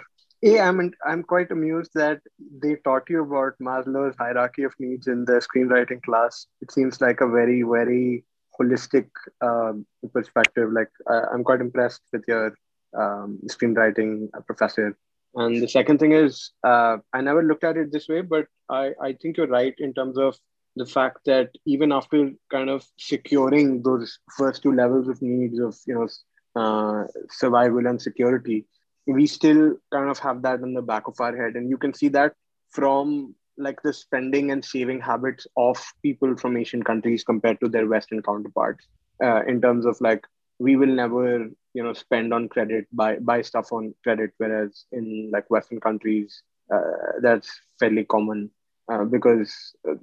yeah, 0.44 0.68
I'm 0.68 0.92
I'm 1.06 1.22
quite 1.22 1.50
amused 1.50 1.92
that 1.94 2.20
they 2.62 2.74
taught 2.84 3.08
you 3.08 3.22
about 3.22 3.54
Maslow's 3.62 4.14
hierarchy 4.18 4.64
of 4.64 4.74
needs 4.78 5.06
in 5.06 5.24
the 5.24 5.40
screenwriting 5.40 6.02
class. 6.02 6.46
It 6.60 6.70
seems 6.70 7.00
like 7.00 7.22
a 7.22 7.26
very 7.26 7.62
very 7.62 8.26
holistic 8.60 9.08
uh, 9.40 9.72
perspective. 10.12 10.70
Like 10.72 10.90
uh, 11.10 11.22
I'm 11.32 11.44
quite 11.44 11.60
impressed 11.60 12.02
with 12.12 12.24
your 12.28 12.56
um, 12.96 13.40
screenwriting 13.46 14.28
professor. 14.46 14.96
And 15.36 15.60
the 15.60 15.68
second 15.68 15.98
thing 15.98 16.12
is, 16.12 16.52
uh, 16.62 16.98
I 17.12 17.20
never 17.20 17.42
looked 17.42 17.64
at 17.64 17.76
it 17.76 17.90
this 17.90 18.08
way, 18.08 18.20
but 18.20 18.46
I, 18.68 18.92
I 19.02 19.12
think 19.14 19.36
you're 19.36 19.48
right 19.48 19.74
in 19.78 19.92
terms 19.92 20.16
of 20.16 20.38
the 20.76 20.86
fact 20.86 21.18
that 21.26 21.50
even 21.66 21.92
after 21.92 22.30
kind 22.50 22.70
of 22.70 22.84
securing 22.98 23.82
those 23.82 24.18
first 24.36 24.62
two 24.62 24.72
levels 24.72 25.08
of 25.08 25.20
needs 25.22 25.58
of 25.58 25.76
you 25.86 25.94
know 25.94 26.08
uh, 26.60 27.06
survival 27.30 27.86
and 27.86 28.00
security, 28.00 28.66
we 29.06 29.26
still 29.26 29.76
kind 29.92 30.10
of 30.10 30.18
have 30.18 30.42
that 30.42 30.60
in 30.60 30.74
the 30.74 30.82
back 30.82 31.06
of 31.06 31.20
our 31.20 31.36
head 31.36 31.54
and 31.54 31.68
you 31.68 31.76
can 31.76 31.92
see 31.92 32.08
that 32.08 32.34
from 32.70 33.34
like 33.58 33.80
the 33.82 33.92
spending 33.92 34.50
and 34.50 34.64
saving 34.64 35.00
habits 35.00 35.46
of 35.56 35.82
people 36.02 36.36
from 36.36 36.56
asian 36.56 36.82
countries 36.82 37.24
compared 37.24 37.58
to 37.60 37.68
their 37.68 37.86
western 37.86 38.22
counterparts 38.22 38.86
uh, 39.22 39.42
in 39.46 39.60
terms 39.60 39.86
of 39.86 39.96
like 40.00 40.24
we 40.58 40.76
will 40.76 40.94
never 41.02 41.48
you 41.74 41.82
know 41.82 41.92
spend 41.92 42.32
on 42.32 42.48
credit 42.48 42.86
buy 42.92 43.16
buy 43.18 43.40
stuff 43.42 43.72
on 43.72 43.94
credit 44.02 44.30
whereas 44.38 44.84
in 44.92 45.30
like 45.32 45.48
western 45.50 45.80
countries 45.80 46.42
uh, 46.74 47.18
that's 47.20 47.60
fairly 47.78 48.04
common 48.04 48.50
uh, 48.92 49.04
because 49.04 49.74
uh, 49.88 49.94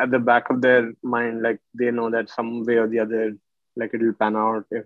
at 0.00 0.10
the 0.10 0.18
back 0.18 0.50
of 0.50 0.60
their 0.60 0.92
mind 1.02 1.42
like 1.42 1.60
they 1.74 1.90
know 1.90 2.10
that 2.10 2.28
some 2.28 2.64
way 2.64 2.76
or 2.76 2.86
the 2.88 2.98
other 2.98 3.36
like 3.76 3.92
it'll 3.94 4.12
pan 4.12 4.36
out 4.36 4.64
if 4.70 4.84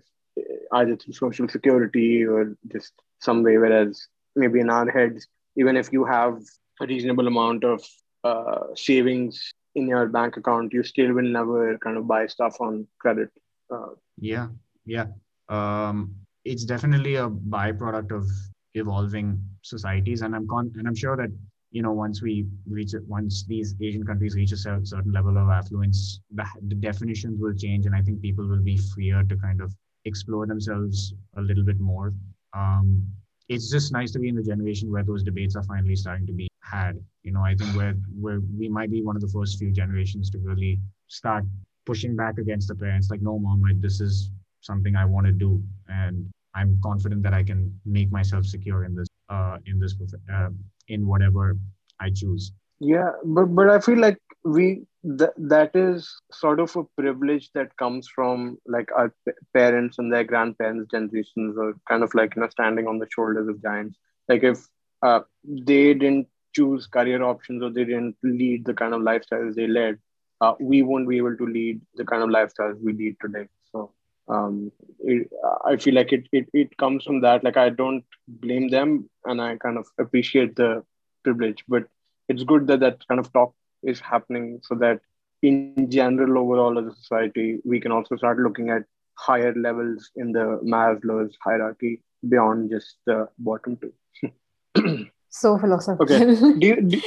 either 0.73 0.95
through 0.95 1.13
social 1.13 1.47
security 1.47 2.25
or 2.25 2.55
just 2.71 2.93
some 3.19 3.43
way. 3.43 3.57
Whereas 3.57 4.07
maybe 4.35 4.59
in 4.59 4.69
our 4.69 4.89
heads, 4.89 5.27
even 5.55 5.77
if 5.77 5.91
you 5.91 6.05
have 6.05 6.39
a 6.81 6.85
reasonable 6.85 7.27
amount 7.27 7.63
of 7.63 7.83
uh, 8.23 8.73
savings 8.75 9.53
in 9.75 9.87
your 9.87 10.07
bank 10.07 10.37
account, 10.37 10.73
you 10.73 10.83
still 10.83 11.13
will 11.13 11.23
never 11.23 11.77
kind 11.79 11.97
of 11.97 12.07
buy 12.07 12.27
stuff 12.27 12.57
on 12.59 12.87
credit. 12.99 13.29
Uh, 13.71 13.89
yeah, 14.17 14.47
yeah. 14.85 15.05
Um, 15.49 16.15
it's 16.45 16.65
definitely 16.65 17.15
a 17.15 17.29
byproduct 17.29 18.11
of 18.11 18.27
evolving 18.75 19.43
societies, 19.61 20.21
and 20.21 20.35
I'm 20.35 20.47
con- 20.47 20.73
and 20.77 20.87
I'm 20.87 20.95
sure 20.95 21.17
that 21.17 21.31
you 21.71 21.81
know 21.81 21.91
once 21.91 22.21
we 22.21 22.45
reach 22.69 22.93
it, 22.93 23.03
once 23.07 23.45
these 23.47 23.75
Asian 23.81 24.05
countries 24.05 24.35
reach 24.35 24.51
a 24.51 24.57
certain 24.57 25.11
level 25.11 25.37
of 25.37 25.49
affluence, 25.49 26.19
the, 26.31 26.45
the 26.67 26.75
definitions 26.75 27.39
will 27.39 27.53
change, 27.53 27.85
and 27.85 27.95
I 27.95 28.01
think 28.01 28.21
people 28.21 28.47
will 28.47 28.63
be 28.63 28.77
freer 28.77 29.23
to 29.23 29.35
kind 29.37 29.61
of 29.61 29.73
explore 30.05 30.45
themselves 30.45 31.13
a 31.37 31.41
little 31.41 31.63
bit 31.63 31.79
more. 31.79 32.13
Um, 32.53 33.07
it's 33.49 33.69
just 33.69 33.91
nice 33.91 34.11
to 34.11 34.19
be 34.19 34.29
in 34.29 34.35
the 34.35 34.43
generation 34.43 34.91
where 34.91 35.03
those 35.03 35.23
debates 35.23 35.55
are 35.55 35.63
finally 35.63 35.95
starting 35.95 36.27
to 36.27 36.33
be 36.33 36.47
had. 36.63 36.99
You 37.23 37.31
know, 37.31 37.41
I 37.41 37.55
think 37.55 37.75
we're, 37.75 37.95
we're 38.19 38.41
we 38.57 38.67
might 38.67 38.91
be 38.91 39.01
one 39.01 39.15
of 39.15 39.21
the 39.21 39.27
first 39.27 39.59
few 39.59 39.71
generations 39.71 40.29
to 40.31 40.39
really 40.39 40.79
start 41.07 41.43
pushing 41.85 42.15
back 42.15 42.37
against 42.37 42.67
the 42.67 42.75
parents, 42.75 43.09
like, 43.09 43.21
no, 43.21 43.37
mom, 43.37 43.61
like, 43.61 43.79
this 43.81 43.99
is 43.99 44.31
something 44.61 44.95
I 44.95 45.05
want 45.05 45.27
to 45.27 45.33
do, 45.33 45.61
and 45.89 46.29
I'm 46.55 46.79
confident 46.81 47.23
that 47.23 47.33
I 47.33 47.43
can 47.43 47.77
make 47.85 48.11
myself 48.11 48.45
secure 48.45 48.85
in 48.85 48.95
this, 48.95 49.07
uh, 49.29 49.57
in 49.65 49.79
this, 49.79 49.95
uh, 50.33 50.49
in 50.87 51.05
whatever 51.05 51.57
I 51.99 52.09
choose. 52.09 52.53
Yeah, 52.79 53.11
but 53.23 53.45
but 53.45 53.69
I 53.69 53.79
feel 53.79 53.99
like 53.99 54.17
we 54.43 54.85
th- 55.03 55.37
that 55.37 55.75
is 55.75 56.21
sort 56.31 56.59
of 56.59 56.75
a 56.75 56.83
privilege 56.97 57.49
that 57.53 57.75
comes 57.77 58.07
from 58.07 58.57
like 58.65 58.89
our 58.95 59.13
p- 59.25 59.33
parents 59.53 59.99
and 59.99 60.11
their 60.11 60.23
grandparents 60.23 60.91
generations 60.91 61.57
or 61.57 61.75
kind 61.87 62.03
of 62.03 62.13
like 62.13 62.35
you 62.35 62.41
know 62.41 62.49
standing 62.49 62.87
on 62.87 62.99
the 62.99 63.07
shoulders 63.13 63.47
of 63.47 63.61
giants 63.61 63.97
like 64.27 64.43
if 64.43 64.67
uh, 65.01 65.21
they 65.43 65.93
didn't 65.93 66.27
choose 66.53 66.87
career 66.87 67.23
options 67.23 67.63
or 67.63 67.69
they 67.71 67.83
didn't 67.85 68.15
lead 68.23 68.65
the 68.65 68.73
kind 68.73 68.93
of 68.93 69.01
lifestyles 69.01 69.55
they 69.55 69.67
led 69.67 69.97
uh, 70.41 70.53
we 70.59 70.81
won't 70.81 71.07
be 71.09 71.17
able 71.17 71.35
to 71.37 71.45
lead 71.45 71.81
the 71.95 72.05
kind 72.05 72.23
of 72.23 72.29
lifestyles 72.29 72.81
we 72.81 72.93
lead 72.93 73.15
today. 73.21 73.47
So 73.71 73.91
um, 74.27 74.71
it, 74.99 75.29
i 75.65 75.75
feel 75.77 75.95
like 75.95 76.11
it, 76.13 76.27
it 76.31 76.47
it 76.53 76.77
comes 76.77 77.03
from 77.03 77.21
that. 77.21 77.43
Like 77.43 77.57
i 77.57 77.69
don't 77.69 78.03
blame 78.27 78.69
them 78.69 79.09
and 79.25 79.41
i 79.41 79.55
kind 79.57 79.77
of 79.77 79.87
appreciate 79.99 80.55
the 80.55 80.83
privilege 81.23 81.63
but 81.67 81.83
it's 82.29 82.43
good 82.43 82.67
that 82.67 82.79
that 82.81 83.07
kind 83.07 83.19
of 83.19 83.31
talk 83.33 83.53
is 83.83 83.99
happening 83.99 84.59
so 84.63 84.75
that 84.75 84.99
in 85.41 85.89
general 85.89 86.37
overall 86.39 86.77
as 86.79 86.85
a 86.87 86.95
society 86.95 87.59
we 87.65 87.79
can 87.79 87.91
also 87.91 88.15
start 88.15 88.39
looking 88.39 88.69
at 88.69 88.83
higher 89.15 89.53
levels 89.55 90.09
in 90.15 90.31
the 90.31 90.59
maslow's 90.63 91.37
hierarchy 91.43 92.01
beyond 92.29 92.69
just 92.69 92.97
the 93.05 93.27
bottom 93.39 93.77
two 93.81 95.05
so 95.33 95.57
philosophical. 95.57 96.15
Okay. 96.15 96.35
Do 96.59 96.67
you, 96.67 96.81
do, 96.81 97.01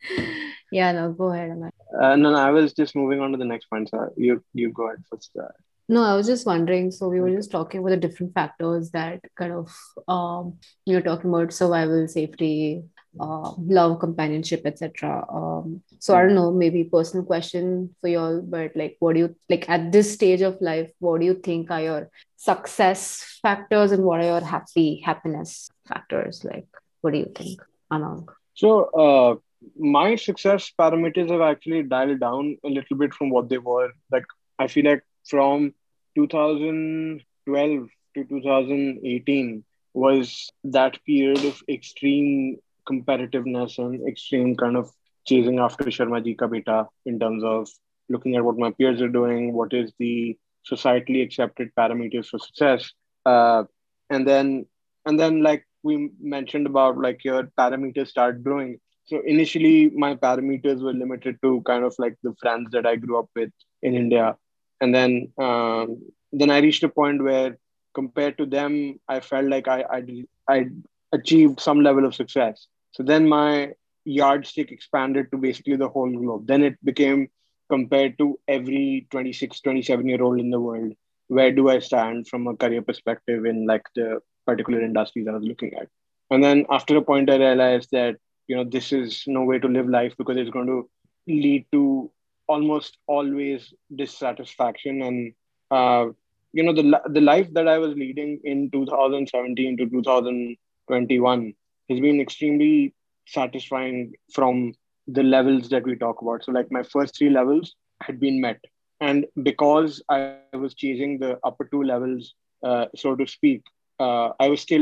yeah 0.70 0.92
no 0.92 1.12
go 1.12 1.32
ahead 1.32 1.50
uh, 1.50 2.16
no, 2.16 2.30
no 2.30 2.36
i 2.36 2.50
was 2.50 2.72
just 2.72 2.94
moving 2.94 3.20
on 3.20 3.32
to 3.32 3.38
the 3.38 3.44
next 3.44 3.66
point 3.66 3.88
so 3.88 4.12
you 4.16 4.42
you 4.54 4.70
go 4.70 4.86
ahead 4.86 5.02
first 5.10 5.30
uh, 5.40 5.48
no, 5.90 6.02
I 6.02 6.14
was 6.14 6.26
just 6.26 6.44
wondering. 6.44 6.90
So 6.90 7.08
we 7.08 7.18
were 7.18 7.30
just 7.30 7.50
talking 7.50 7.80
about 7.80 7.90
the 7.90 7.96
different 7.96 8.34
factors 8.34 8.90
that 8.90 9.22
kind 9.36 9.54
of 9.54 9.74
um, 10.06 10.58
you're 10.84 11.00
talking 11.00 11.30
about 11.30 11.50
survival, 11.50 12.06
safety, 12.06 12.82
uh, 13.18 13.52
love, 13.58 13.98
companionship, 13.98 14.62
etc. 14.64 15.24
Um, 15.32 15.82
so 15.98 16.14
I 16.14 16.22
don't 16.22 16.34
know, 16.34 16.52
maybe 16.52 16.84
personal 16.84 17.24
question 17.24 17.94
for 18.00 18.08
y'all, 18.08 18.40
but 18.40 18.72
like, 18.76 18.96
what 19.00 19.14
do 19.14 19.20
you 19.20 19.36
like 19.48 19.68
at 19.68 19.92
this 19.92 20.12
stage 20.12 20.40
of 20.42 20.60
life? 20.60 20.90
What 20.98 21.20
do 21.20 21.26
you 21.26 21.34
think 21.34 21.70
are 21.70 21.80
your 21.80 22.10
success 22.36 23.38
factors, 23.42 23.92
and 23.92 24.04
what 24.04 24.20
are 24.20 24.26
your 24.26 24.40
happy 24.44 25.02
happiness 25.04 25.70
factors? 25.86 26.44
Like, 26.44 26.66
what 27.00 27.12
do 27.12 27.18
you 27.18 27.32
think, 27.34 27.60
Anagh? 27.92 28.28
So, 28.54 28.84
uh, 28.90 29.36
my 29.78 30.16
success 30.16 30.72
parameters 30.78 31.30
have 31.30 31.40
actually 31.40 31.82
dialed 31.82 32.20
down 32.20 32.58
a 32.64 32.68
little 32.68 32.96
bit 32.96 33.14
from 33.14 33.30
what 33.30 33.48
they 33.48 33.58
were. 33.58 33.90
Like 34.10 34.24
I 34.58 34.66
feel 34.66 34.84
like 34.84 35.04
from 35.26 35.74
2012 36.16 37.88
to 38.14 38.24
2018 38.24 39.64
was 39.94 40.50
that 40.64 40.98
period 41.04 41.44
of 41.44 41.62
extreme 41.68 42.58
competitiveness 42.90 43.78
and 43.78 44.06
extreme 44.08 44.56
kind 44.56 44.76
of 44.76 44.90
chasing 45.26 45.58
after 45.58 45.84
Sharma 45.84 46.24
ji 46.24 46.34
ka 46.34 46.46
beta 46.46 46.86
in 47.04 47.18
terms 47.18 47.42
of 47.44 47.68
looking 48.08 48.36
at 48.36 48.44
what 48.44 48.58
my 48.58 48.70
peers 48.70 49.00
are 49.02 49.08
doing, 49.08 49.52
what 49.52 49.72
is 49.72 49.92
the 49.98 50.36
societally 50.70 51.22
accepted 51.22 51.70
parameters 51.78 52.26
for 52.26 52.38
success, 52.38 52.92
uh, 53.26 53.64
and 54.10 54.26
then 54.26 54.66
and 55.06 55.20
then 55.20 55.42
like 55.42 55.64
we 55.82 56.10
mentioned 56.20 56.66
about 56.66 56.98
like 56.98 57.24
your 57.24 57.44
parameters 57.58 58.08
start 58.08 58.42
growing. 58.42 58.78
So 59.06 59.20
initially 59.24 59.90
my 59.90 60.14
parameters 60.14 60.82
were 60.82 60.92
limited 60.92 61.36
to 61.42 61.62
kind 61.62 61.84
of 61.84 61.94
like 61.98 62.16
the 62.22 62.34
friends 62.40 62.70
that 62.72 62.86
I 62.86 62.96
grew 62.96 63.18
up 63.18 63.30
with 63.34 63.50
in 63.82 63.94
India, 63.94 64.36
and 64.80 64.94
then 64.94 65.32
um, 65.38 66.02
then 66.32 66.50
I 66.50 66.58
reached 66.58 66.82
a 66.82 66.88
point 66.88 67.22
where 67.22 67.58
compared 67.94 68.38
to 68.38 68.46
them, 68.46 68.98
I 69.08 69.20
felt 69.20 69.46
like 69.46 69.68
I 69.68 69.84
I 69.98 70.24
I 70.48 70.66
achieved 71.12 71.60
some 71.60 71.80
level 71.80 72.04
of 72.04 72.14
success. 72.14 72.66
So 72.98 73.04
then 73.04 73.28
my 73.28 73.74
yardstick 74.04 74.72
expanded 74.72 75.30
to 75.32 75.38
basically 75.38 75.76
the 75.76 75.88
whole 75.88 76.10
globe. 76.10 76.48
Then 76.48 76.64
it 76.64 76.84
became 76.84 77.30
compared 77.70 78.18
to 78.18 78.38
every 78.48 79.06
26, 79.10 79.60
27 79.60 80.08
year 80.08 80.22
old 80.22 80.40
in 80.40 80.50
the 80.50 80.60
world. 80.60 80.94
Where 81.28 81.52
do 81.52 81.70
I 81.70 81.78
stand 81.78 82.28
from 82.28 82.46
a 82.48 82.56
career 82.56 82.82
perspective 82.82 83.46
in 83.46 83.66
like 83.66 83.86
the 83.94 84.20
particular 84.46 84.82
industries 84.82 85.28
I 85.28 85.32
was 85.32 85.44
looking 85.44 85.74
at? 85.74 85.88
And 86.30 86.42
then 86.42 86.66
after 86.70 86.96
a 86.96 87.02
point, 87.02 87.30
I 87.30 87.36
realized 87.36 87.90
that, 87.92 88.16
you 88.48 88.56
know, 88.56 88.64
this 88.64 88.92
is 88.92 89.24
no 89.26 89.44
way 89.44 89.58
to 89.60 89.68
live 89.68 89.88
life 89.88 90.14
because 90.18 90.36
it's 90.36 90.50
going 90.50 90.66
to 90.66 90.90
lead 91.28 91.66
to 91.72 92.10
almost 92.48 92.98
always 93.06 93.74
dissatisfaction 93.94 95.02
and 95.02 95.34
uh, 95.70 96.06
you 96.52 96.62
know 96.62 96.72
the 96.72 97.00
the 97.10 97.20
life 97.20 97.52
that 97.52 97.68
I 97.68 97.78
was 97.78 97.94
leading 97.94 98.40
in 98.44 98.70
2017 98.70 99.76
to 99.78 99.88
2021 99.88 101.54
has 101.88 102.00
been 102.00 102.20
extremely 102.20 102.94
satisfying 103.26 104.12
from 104.32 104.72
the 105.06 105.22
levels 105.22 105.68
that 105.70 105.84
we 105.84 105.96
talk 105.96 106.22
about. 106.22 106.44
So, 106.44 106.52
like 106.52 106.70
my 106.70 106.82
first 106.82 107.16
three 107.18 107.30
levels 107.30 107.74
had 108.02 108.20
been 108.20 108.40
met, 108.40 108.60
and 109.00 109.26
because 109.42 110.02
I 110.08 110.20
was 110.20 110.38
chasing 110.38 110.86
the 110.86 111.04
upper 111.08 111.30
two 111.30 111.44
levels, 111.46 111.98
uh, 112.30 112.54
so 112.66 112.86
to 112.86 112.98
speak, 113.26 113.36
uh, 113.74 114.08
I 114.18 114.28
was 114.28 114.40
still 114.42 114.74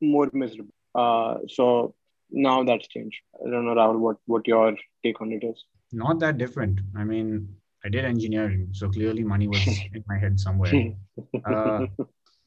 more 0.00 0.28
miserable. 0.32 0.72
Uh, 0.94 1.38
so 1.48 1.94
now 2.30 2.62
that's 2.64 2.86
changed. 2.88 3.18
I 3.44 3.50
don't 3.50 3.64
know, 3.66 3.74
Rahul, 3.74 3.98
what 3.98 4.16
what 4.26 4.46
your 4.46 4.76
take 5.02 5.20
on 5.20 5.32
it 5.32 5.44
is. 5.44 5.64
Not 5.92 6.18
that 6.20 6.38
different. 6.38 6.80
I 6.96 7.04
mean, 7.04 7.48
I 7.84 7.88
did 7.88 8.04
engineering, 8.04 8.68
so 8.72 8.88
clearly 8.88 9.24
money 9.24 9.48
was 9.48 9.66
in 9.94 10.04
my 10.08 10.18
head 10.18 10.38
somewhere. 10.38 10.72
Uh, 11.44 11.86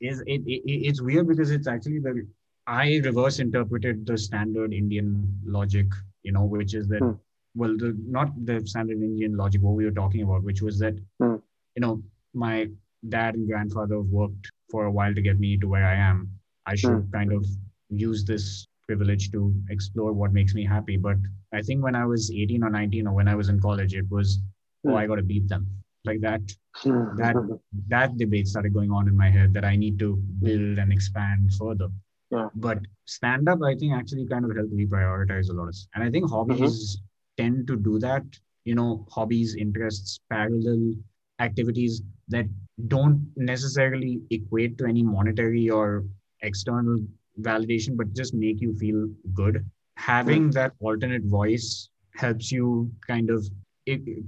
is 0.01 0.21
it, 0.21 0.41
it, 0.45 0.61
it's 0.87 1.01
weird 1.01 1.27
because 1.27 1.51
it's 1.51 1.67
actually 1.67 1.99
the 1.99 2.25
I 2.67 2.99
reverse 3.03 3.39
interpreted 3.39 4.05
the 4.05 4.17
standard 4.17 4.73
Indian 4.73 5.39
logic, 5.45 5.87
you 6.23 6.31
know, 6.31 6.45
which 6.45 6.73
is 6.73 6.87
that, 6.87 6.99
hmm. 6.99 7.13
well, 7.55 7.77
the, 7.77 7.95
not 8.07 8.29
the 8.45 8.65
standard 8.65 8.97
Indian 8.97 9.37
logic, 9.37 9.61
what 9.61 9.75
we 9.75 9.85
were 9.85 9.91
talking 9.91 10.23
about, 10.23 10.43
which 10.43 10.61
was 10.61 10.79
that, 10.79 10.95
hmm. 11.19 11.35
you 11.75 11.81
know, 11.81 12.01
my 12.33 12.67
dad 13.09 13.35
and 13.35 13.47
grandfather 13.47 14.01
worked 14.01 14.49
for 14.71 14.85
a 14.85 14.91
while 14.91 15.13
to 15.13 15.21
get 15.21 15.39
me 15.39 15.57
to 15.57 15.67
where 15.67 15.85
I 15.85 15.95
am. 15.95 16.29
I 16.65 16.75
should 16.75 17.03
hmm. 17.03 17.11
kind 17.11 17.31
of 17.31 17.45
use 17.89 18.25
this 18.25 18.65
privilege 18.87 19.31
to 19.31 19.53
explore 19.69 20.13
what 20.13 20.33
makes 20.33 20.55
me 20.55 20.65
happy. 20.65 20.97
But 20.97 21.17
I 21.53 21.61
think 21.61 21.83
when 21.83 21.95
I 21.95 22.05
was 22.05 22.31
18 22.31 22.63
or 22.63 22.69
19 22.69 23.07
or 23.07 23.13
when 23.13 23.27
I 23.27 23.35
was 23.35 23.49
in 23.49 23.59
college, 23.59 23.93
it 23.93 24.09
was, 24.09 24.39
oh, 24.87 24.95
I 24.95 25.05
got 25.05 25.15
to 25.15 25.23
beat 25.23 25.47
them. 25.47 25.67
Like 26.03 26.21
that, 26.21 26.41
that, 26.83 27.59
that 27.87 28.17
debate 28.17 28.47
started 28.47 28.73
going 28.73 28.91
on 28.91 29.07
in 29.07 29.15
my 29.15 29.29
head 29.29 29.53
that 29.53 29.65
I 29.65 29.75
need 29.75 29.99
to 29.99 30.15
build 30.41 30.79
and 30.79 30.91
expand 30.91 31.51
further. 31.53 31.89
Yeah. 32.35 32.49
But 32.55 32.79
stand 33.05 33.47
up, 33.49 33.59
I 33.63 33.75
think, 33.75 33.93
actually 33.93 34.27
kind 34.27 34.45
of 34.45 34.55
helped 34.55 34.71
me 34.71 34.85
prioritize 34.85 35.49
a 35.49 35.53
lot 35.53 35.67
of. 35.67 35.75
And 35.93 36.03
I 36.03 36.09
think 36.09 36.29
hobbies 36.29 36.97
mm-hmm. 36.97 37.43
tend 37.43 37.67
to 37.67 37.75
do 37.75 37.99
that. 37.99 38.23
You 38.63 38.75
know, 38.75 39.05
hobbies, 39.09 39.55
interests, 39.55 40.19
parallel 40.29 40.93
activities 41.39 42.01
that 42.29 42.45
don't 42.87 43.31
necessarily 43.35 44.21
equate 44.31 44.77
to 44.79 44.85
any 44.85 45.03
monetary 45.03 45.69
or 45.69 46.03
external 46.41 46.97
validation, 47.41 47.95
but 47.95 48.13
just 48.13 48.33
make 48.33 48.61
you 48.61 48.73
feel 48.75 49.07
good. 49.33 49.65
Having 49.97 50.43
mm-hmm. 50.43 50.51
that 50.51 50.73
alternate 50.79 51.23
voice 51.23 51.89
helps 52.15 52.51
you 52.51 52.91
kind 53.07 53.29
of 53.29 53.45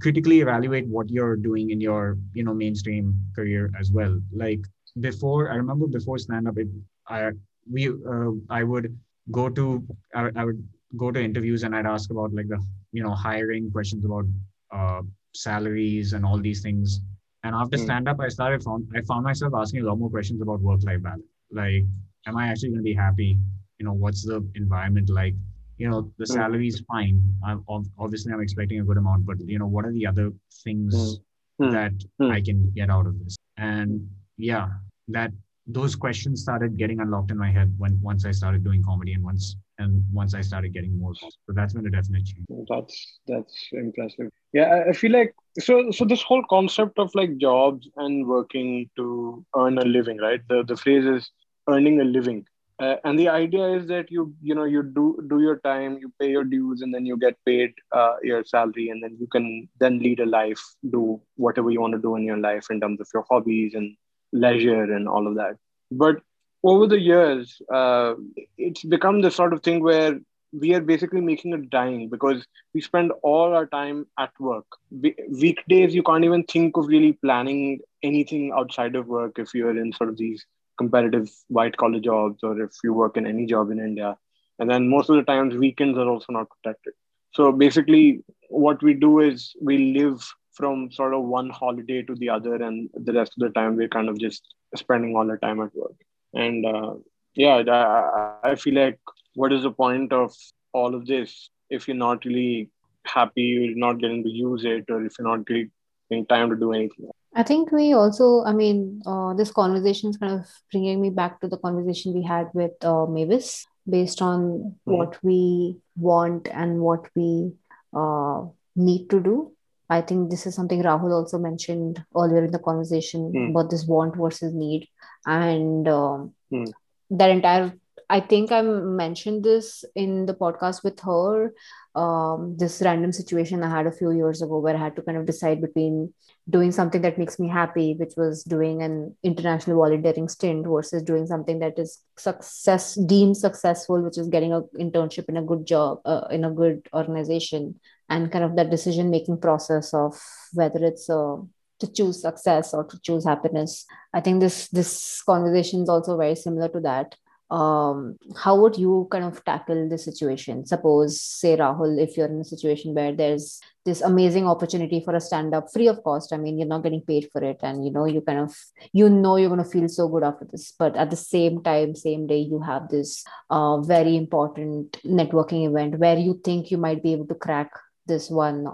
critically 0.00 0.40
evaluate 0.40 0.86
what 0.86 1.10
you're 1.10 1.36
doing 1.36 1.70
in 1.70 1.80
your 1.80 2.16
you 2.32 2.44
know 2.44 2.54
mainstream 2.54 3.18
career 3.34 3.70
as 3.78 3.90
well 3.90 4.20
like 4.32 4.60
before 5.00 5.50
i 5.50 5.56
remember 5.56 5.86
before 5.86 6.16
stand 6.16 6.46
up 6.46 6.56
it 6.58 6.68
i 7.08 7.30
we 7.70 7.88
uh, 7.88 8.32
I 8.50 8.62
would 8.64 8.96
go 9.30 9.48
to 9.48 9.86
I, 10.14 10.30
I, 10.36 10.44
would 10.44 10.66
go 10.96 11.10
to 11.10 11.22
interviews 11.22 11.62
and 11.62 11.74
I'd 11.76 11.86
ask 11.86 12.10
about 12.10 12.32
like 12.32 12.48
the 12.48 12.62
you 12.92 13.02
know 13.02 13.14
hiring 13.14 13.70
questions 13.70 14.04
about 14.04 14.24
uh, 14.72 15.02
salaries 15.34 16.12
and 16.12 16.24
all 16.24 16.38
these 16.38 16.62
things. 16.62 17.00
And 17.44 17.54
after 17.54 17.76
mm. 17.76 17.84
stand 17.84 18.08
up, 18.08 18.20
I 18.20 18.28
started 18.28 18.62
found 18.62 18.88
I 18.96 19.02
found 19.02 19.24
myself 19.24 19.52
asking 19.56 19.82
a 19.82 19.86
lot 19.86 19.98
more 19.98 20.10
questions 20.10 20.40
about 20.42 20.60
work 20.60 20.80
life 20.82 21.02
balance. 21.02 21.22
Like, 21.50 21.84
am 22.26 22.36
I 22.36 22.48
actually 22.48 22.70
going 22.70 22.80
to 22.80 22.84
be 22.84 22.94
happy? 22.94 23.38
You 23.78 23.86
know, 23.86 23.92
what's 23.92 24.24
the 24.24 24.46
environment 24.54 25.08
like? 25.08 25.34
You 25.78 25.88
know, 25.88 26.12
the 26.18 26.24
mm. 26.24 26.34
salary 26.34 26.66
is 26.66 26.82
fine. 26.88 27.22
I'm, 27.46 27.64
obviously, 27.98 28.32
I'm 28.32 28.40
expecting 28.40 28.80
a 28.80 28.84
good 28.84 28.96
amount, 28.96 29.24
but 29.24 29.36
you 29.40 29.60
know, 29.60 29.66
what 29.66 29.84
are 29.84 29.92
the 29.92 30.06
other 30.06 30.32
things 30.64 31.20
mm. 31.60 31.70
that 31.70 31.92
hmm. 32.18 32.32
I 32.32 32.40
can 32.40 32.72
get 32.74 32.90
out 32.90 33.06
of 33.06 33.16
this? 33.22 33.36
And 33.56 34.08
yeah, 34.36 34.70
that 35.08 35.30
those 35.68 35.94
questions 35.94 36.40
started 36.40 36.78
getting 36.78 37.00
unlocked 37.00 37.30
in 37.30 37.36
my 37.36 37.50
head 37.50 37.72
when 37.76 37.98
once 38.02 38.24
I 38.24 38.30
started 38.30 38.64
doing 38.64 38.82
comedy 38.82 39.12
and 39.12 39.22
once 39.22 39.56
and 39.78 40.02
once 40.12 40.34
I 40.34 40.40
started 40.40 40.72
getting 40.72 40.98
more. 40.98 41.14
So 41.14 41.28
that's 41.48 41.74
been 41.74 41.86
a 41.86 41.90
definite 41.90 42.24
change. 42.24 42.46
That's 42.68 43.20
that's 43.26 43.68
impressive. 43.72 44.30
Yeah, 44.52 44.84
I 44.88 44.92
feel 44.92 45.12
like 45.12 45.34
so 45.60 45.90
so 45.90 46.06
this 46.06 46.22
whole 46.22 46.42
concept 46.48 46.98
of 46.98 47.14
like 47.14 47.36
jobs 47.36 47.86
and 47.96 48.26
working 48.26 48.88
to 48.96 49.44
earn 49.54 49.78
a 49.78 49.84
living, 49.84 50.18
right? 50.18 50.40
The 50.48 50.64
the 50.66 50.76
phrase 50.76 51.04
is 51.04 51.30
earning 51.68 52.00
a 52.00 52.04
living. 52.04 52.46
Uh, 52.80 52.94
and 53.04 53.18
the 53.18 53.28
idea 53.28 53.66
is 53.76 53.88
that 53.88 54.10
you 54.10 54.32
you 54.40 54.54
know 54.54 54.64
you 54.64 54.82
do 54.82 55.18
do 55.28 55.40
your 55.40 55.58
time 55.60 55.98
you 56.00 56.12
pay 56.20 56.30
your 56.30 56.44
dues 56.44 56.80
and 56.80 56.94
then 56.94 57.04
you 57.04 57.16
get 57.18 57.34
paid 57.44 57.72
uh, 57.92 58.14
your 58.22 58.44
salary 58.44 58.88
and 58.90 59.02
then 59.02 59.16
you 59.18 59.26
can 59.26 59.68
then 59.80 59.98
lead 59.98 60.20
a 60.20 60.26
life 60.26 60.62
do 60.92 61.20
whatever 61.34 61.72
you 61.72 61.80
want 61.80 61.92
to 61.92 62.00
do 62.00 62.14
in 62.14 62.22
your 62.22 62.36
life 62.36 62.68
in 62.70 62.80
terms 62.80 63.00
of 63.00 63.08
your 63.12 63.24
hobbies 63.28 63.74
and 63.74 63.96
leisure 64.32 64.84
and 64.94 65.08
all 65.08 65.26
of 65.26 65.34
that. 65.36 65.56
But 65.90 66.16
over 66.62 66.86
the 66.86 67.00
years, 67.00 67.60
uh, 67.72 68.14
it's 68.56 68.84
become 68.84 69.20
the 69.20 69.30
sort 69.30 69.52
of 69.52 69.62
thing 69.62 69.82
where 69.82 70.18
we 70.52 70.74
are 70.74 70.80
basically 70.80 71.20
making 71.20 71.52
a 71.52 71.58
dying 71.58 72.08
because 72.08 72.46
we 72.72 72.80
spend 72.80 73.12
all 73.22 73.54
our 73.54 73.66
time 73.66 74.06
at 74.18 74.30
work. 74.40 74.66
weekdays, 74.90 75.94
you 75.94 76.02
can't 76.02 76.24
even 76.24 76.42
think 76.44 76.76
of 76.76 76.86
really 76.86 77.12
planning 77.12 77.80
anything 78.02 78.52
outside 78.56 78.96
of 78.96 79.06
work 79.06 79.38
if 79.38 79.54
you're 79.54 79.78
in 79.78 79.92
sort 79.92 80.08
of 80.08 80.16
these 80.16 80.46
competitive 80.78 81.28
white 81.48 81.76
collar 81.76 82.00
jobs 82.00 82.42
or 82.42 82.60
if 82.62 82.70
you 82.82 82.92
work 82.94 83.16
in 83.16 83.26
any 83.26 83.44
job 83.46 83.70
in 83.70 83.78
India. 83.78 84.16
And 84.58 84.70
then 84.70 84.88
most 84.88 85.10
of 85.10 85.16
the 85.16 85.22
times, 85.22 85.54
weekends 85.54 85.98
are 85.98 86.08
also 86.08 86.32
not 86.32 86.48
protected. 86.50 86.94
So 87.32 87.52
basically, 87.52 88.24
what 88.48 88.82
we 88.82 88.94
do 88.94 89.20
is 89.20 89.54
we 89.60 89.92
live 89.98 90.26
from 90.58 90.90
sort 90.98 91.14
of 91.14 91.22
one 91.24 91.50
holiday 91.50 92.02
to 92.02 92.14
the 92.22 92.30
other, 92.36 92.56
and 92.68 92.90
the 93.08 93.12
rest 93.18 93.32
of 93.36 93.46
the 93.46 93.52
time 93.58 93.76
we're 93.76 93.94
kind 93.96 94.08
of 94.12 94.18
just 94.26 94.54
spending 94.82 95.16
all 95.16 95.30
our 95.30 95.38
time 95.38 95.60
at 95.66 95.74
work. 95.82 95.98
And 96.34 96.66
uh, 96.66 96.94
yeah, 97.34 97.62
I, 97.78 98.50
I 98.50 98.54
feel 98.56 98.74
like 98.74 98.98
what 99.34 99.52
is 99.52 99.62
the 99.62 99.70
point 99.70 100.12
of 100.12 100.34
all 100.72 100.94
of 100.94 101.06
this 101.06 101.50
if 101.70 101.86
you're 101.86 101.96
not 101.96 102.24
really 102.24 102.70
happy, 103.04 103.42
you're 103.42 103.76
not 103.76 104.00
getting 104.00 104.22
to 104.24 104.30
use 104.30 104.64
it, 104.64 104.84
or 104.90 105.04
if 105.04 105.18
you're 105.18 105.28
not 105.28 105.46
getting 105.46 106.26
time 106.26 106.50
to 106.50 106.56
do 106.56 106.72
anything? 106.72 107.10
I 107.34 107.42
think 107.42 107.70
we 107.70 107.92
also, 107.92 108.42
I 108.44 108.52
mean, 108.52 109.02
uh, 109.06 109.34
this 109.34 109.50
conversation 109.50 110.10
is 110.10 110.16
kind 110.16 110.32
of 110.32 110.46
bringing 110.72 111.00
me 111.00 111.10
back 111.10 111.40
to 111.40 111.48
the 111.48 111.58
conversation 111.58 112.14
we 112.14 112.22
had 112.22 112.48
with 112.54 112.72
uh, 112.82 113.06
Mavis 113.06 113.66
based 113.88 114.22
on 114.22 114.40
mm-hmm. 114.40 114.92
what 114.92 115.18
we 115.22 115.76
want 115.96 116.48
and 116.50 116.80
what 116.80 117.08
we 117.14 117.52
uh, 117.94 118.44
need 118.74 119.08
to 119.10 119.20
do. 119.20 119.52
I 119.90 120.02
think 120.02 120.30
this 120.30 120.46
is 120.46 120.54
something 120.54 120.82
Rahul 120.82 121.12
also 121.12 121.38
mentioned 121.38 122.04
earlier 122.16 122.44
in 122.44 122.50
the 122.50 122.58
conversation 122.58 123.32
mm. 123.34 123.50
about 123.50 123.70
this 123.70 123.86
want 123.86 124.16
versus 124.16 124.52
need. 124.52 124.88
And 125.26 125.88
um, 125.88 126.34
mm. 126.52 126.70
that 127.10 127.30
entire, 127.30 127.72
I 128.10 128.20
think 128.20 128.52
I 128.52 128.60
mentioned 128.60 129.44
this 129.44 129.84
in 129.94 130.26
the 130.26 130.34
podcast 130.34 130.84
with 130.84 131.00
her. 131.00 131.54
Um, 131.94 132.56
this 132.58 132.82
random 132.82 133.12
situation 133.12 133.62
I 133.62 133.70
had 133.70 133.86
a 133.86 133.92
few 133.92 134.12
years 134.12 134.42
ago 134.42 134.58
where 134.58 134.76
I 134.76 134.78
had 134.78 134.94
to 134.96 135.02
kind 135.02 135.18
of 135.18 135.26
decide 135.26 135.60
between 135.60 136.12
doing 136.48 136.70
something 136.70 137.02
that 137.02 137.18
makes 137.18 137.38
me 137.38 137.48
happy, 137.48 137.94
which 137.98 138.12
was 138.16 138.44
doing 138.44 138.82
an 138.82 139.16
international 139.22 139.78
volunteering 139.78 140.28
stint, 140.28 140.66
versus 140.66 141.02
doing 141.02 141.26
something 141.26 141.58
that 141.58 141.78
is 141.78 141.98
success 142.16 142.94
deemed 142.94 143.36
successful, 143.36 144.00
which 144.02 144.16
is 144.16 144.28
getting 144.28 144.52
an 144.52 144.68
internship 144.78 145.28
in 145.28 145.38
a 145.38 145.42
good 145.42 145.66
job 145.66 146.00
uh, 146.04 146.26
in 146.30 146.44
a 146.44 146.50
good 146.50 146.88
organization 146.94 147.80
and 148.08 148.32
kind 148.32 148.44
of 148.44 148.56
that 148.56 148.70
decision 148.70 149.10
making 149.10 149.40
process 149.40 149.92
of 149.94 150.20
whether 150.54 150.84
it's 150.84 151.08
a 151.08 151.36
to 151.80 151.92
choose 151.92 152.22
success 152.22 152.74
or 152.74 152.84
to 152.84 153.00
choose 153.00 153.24
happiness. 153.24 153.86
I 154.12 154.20
think 154.20 154.40
this 154.40 154.68
this 154.68 155.22
conversation 155.22 155.82
is 155.82 155.88
also 155.88 156.16
very 156.16 156.34
similar 156.34 156.68
to 156.68 156.80
that. 156.80 157.14
Um, 157.50 158.18
how 158.36 158.60
would 158.60 158.76
you 158.76 159.08
kind 159.10 159.24
of 159.24 159.42
tackle 159.42 159.88
the 159.88 159.96
situation? 159.96 160.66
Suppose 160.66 161.20
say 161.20 161.56
rahul 161.56 161.98
if 162.00 162.16
you're 162.16 162.26
in 162.26 162.40
a 162.40 162.44
situation 162.44 162.94
where 162.94 163.14
there's 163.14 163.60
this 163.86 164.02
amazing 164.02 164.46
opportunity 164.46 165.00
for 165.02 165.14
a 165.14 165.20
stand 165.20 165.54
up 165.54 165.72
free 165.72 165.88
of 165.88 166.02
cost 166.04 166.34
i 166.34 166.36
mean 166.36 166.58
you're 166.58 166.72
not 166.72 166.82
getting 166.82 167.00
paid 167.00 167.26
for 167.32 167.42
it 167.42 167.58
and 167.62 167.86
you 167.86 167.90
know 167.90 168.04
you 168.04 168.20
kind 168.20 168.40
of 168.40 168.54
you 168.92 169.08
know 169.08 169.36
you're 169.36 169.48
going 169.48 169.64
to 169.64 169.70
feel 169.70 169.88
so 169.88 170.06
good 170.08 170.22
after 170.22 170.46
this 170.52 170.74
but 170.78 170.94
at 170.94 171.08
the 171.08 171.16
same 171.16 171.62
time 171.62 171.94
same 171.94 172.26
day 172.26 172.38
you 172.38 172.60
have 172.60 172.86
this 172.90 173.24
uh, 173.48 173.80
very 173.80 174.14
important 174.14 175.00
networking 175.04 175.66
event 175.66 175.98
where 175.98 176.18
you 176.18 176.38
think 176.44 176.70
you 176.70 176.76
might 176.76 177.02
be 177.02 177.14
able 177.14 177.26
to 177.26 177.34
crack 177.46 177.70
this 178.08 178.30
one 178.30 178.66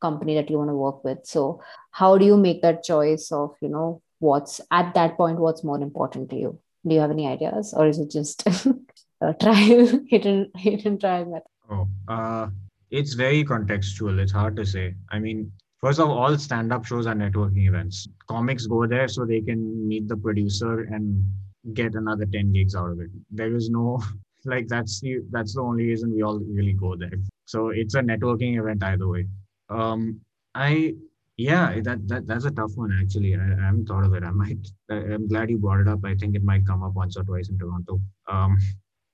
company 0.00 0.34
that 0.34 0.50
you 0.50 0.58
want 0.58 0.70
to 0.70 0.74
work 0.74 1.04
with 1.04 1.18
so 1.24 1.60
how 1.90 2.18
do 2.18 2.24
you 2.24 2.36
make 2.36 2.62
that 2.62 2.82
choice 2.82 3.30
of 3.32 3.54
you 3.60 3.68
know 3.68 4.02
what's 4.18 4.60
at 4.70 4.94
that 4.94 5.16
point 5.16 5.38
what's 5.38 5.64
more 5.64 5.80
important 5.80 6.28
to 6.30 6.36
you 6.36 6.58
do 6.86 6.94
you 6.94 7.00
have 7.00 7.10
any 7.10 7.28
ideas, 7.28 7.72
or 7.74 7.86
is 7.86 7.98
it 7.98 8.10
just 8.10 8.44
a 9.20 9.34
trial 9.34 9.88
and 9.88 10.50
hit 10.56 10.84
and 10.84 11.00
try 11.00 11.24
method? 11.24 11.42
Oh, 11.70 11.88
uh, 12.08 12.48
it's 12.90 13.14
very 13.14 13.44
contextual. 13.44 14.18
It's 14.18 14.32
hard 14.32 14.56
to 14.56 14.66
say. 14.66 14.94
I 15.10 15.18
mean, 15.18 15.52
first 15.80 16.00
of 16.00 16.08
all, 16.08 16.36
stand-up 16.36 16.84
shows 16.84 17.06
are 17.06 17.14
networking 17.14 17.68
events. 17.68 18.08
Comics 18.28 18.66
go 18.66 18.86
there 18.86 19.08
so 19.08 19.24
they 19.24 19.40
can 19.40 19.86
meet 19.86 20.08
the 20.08 20.16
producer 20.16 20.80
and 20.80 21.24
get 21.74 21.94
another 21.94 22.26
10 22.26 22.52
gigs 22.52 22.74
out 22.74 22.90
of 22.90 23.00
it. 23.00 23.10
There 23.30 23.54
is 23.54 23.70
no 23.70 24.02
like 24.44 24.66
that's 24.66 25.00
the 25.00 25.20
that's 25.30 25.54
the 25.54 25.60
only 25.60 25.86
reason 25.86 26.12
we 26.12 26.22
all 26.22 26.40
really 26.40 26.72
go 26.72 26.96
there. 26.96 27.12
So 27.52 27.68
it's 27.68 27.94
a 27.94 28.00
networking 28.00 28.58
event 28.58 28.82
either 28.82 29.06
way. 29.06 29.26
Um, 29.68 30.20
I 30.54 30.94
yeah, 31.36 31.80
that, 31.86 32.08
that 32.08 32.26
that's 32.26 32.46
a 32.46 32.50
tough 32.50 32.72
one 32.76 32.92
actually. 33.00 33.34
I, 33.34 33.44
I 33.62 33.64
haven't 33.66 33.86
thought 33.88 34.04
of 34.04 34.14
it. 34.14 34.24
I 34.24 34.30
might. 34.30 34.62
I, 34.90 34.96
am 35.16 35.28
glad 35.28 35.50
you 35.50 35.58
brought 35.58 35.80
it 35.80 35.88
up. 35.88 36.00
I 36.04 36.14
think 36.14 36.34
it 36.34 36.44
might 36.50 36.66
come 36.66 36.82
up 36.82 36.94
once 36.94 37.18
or 37.18 37.24
twice 37.24 37.50
in 37.50 37.58
Toronto. 37.58 38.00
Um, 38.26 38.56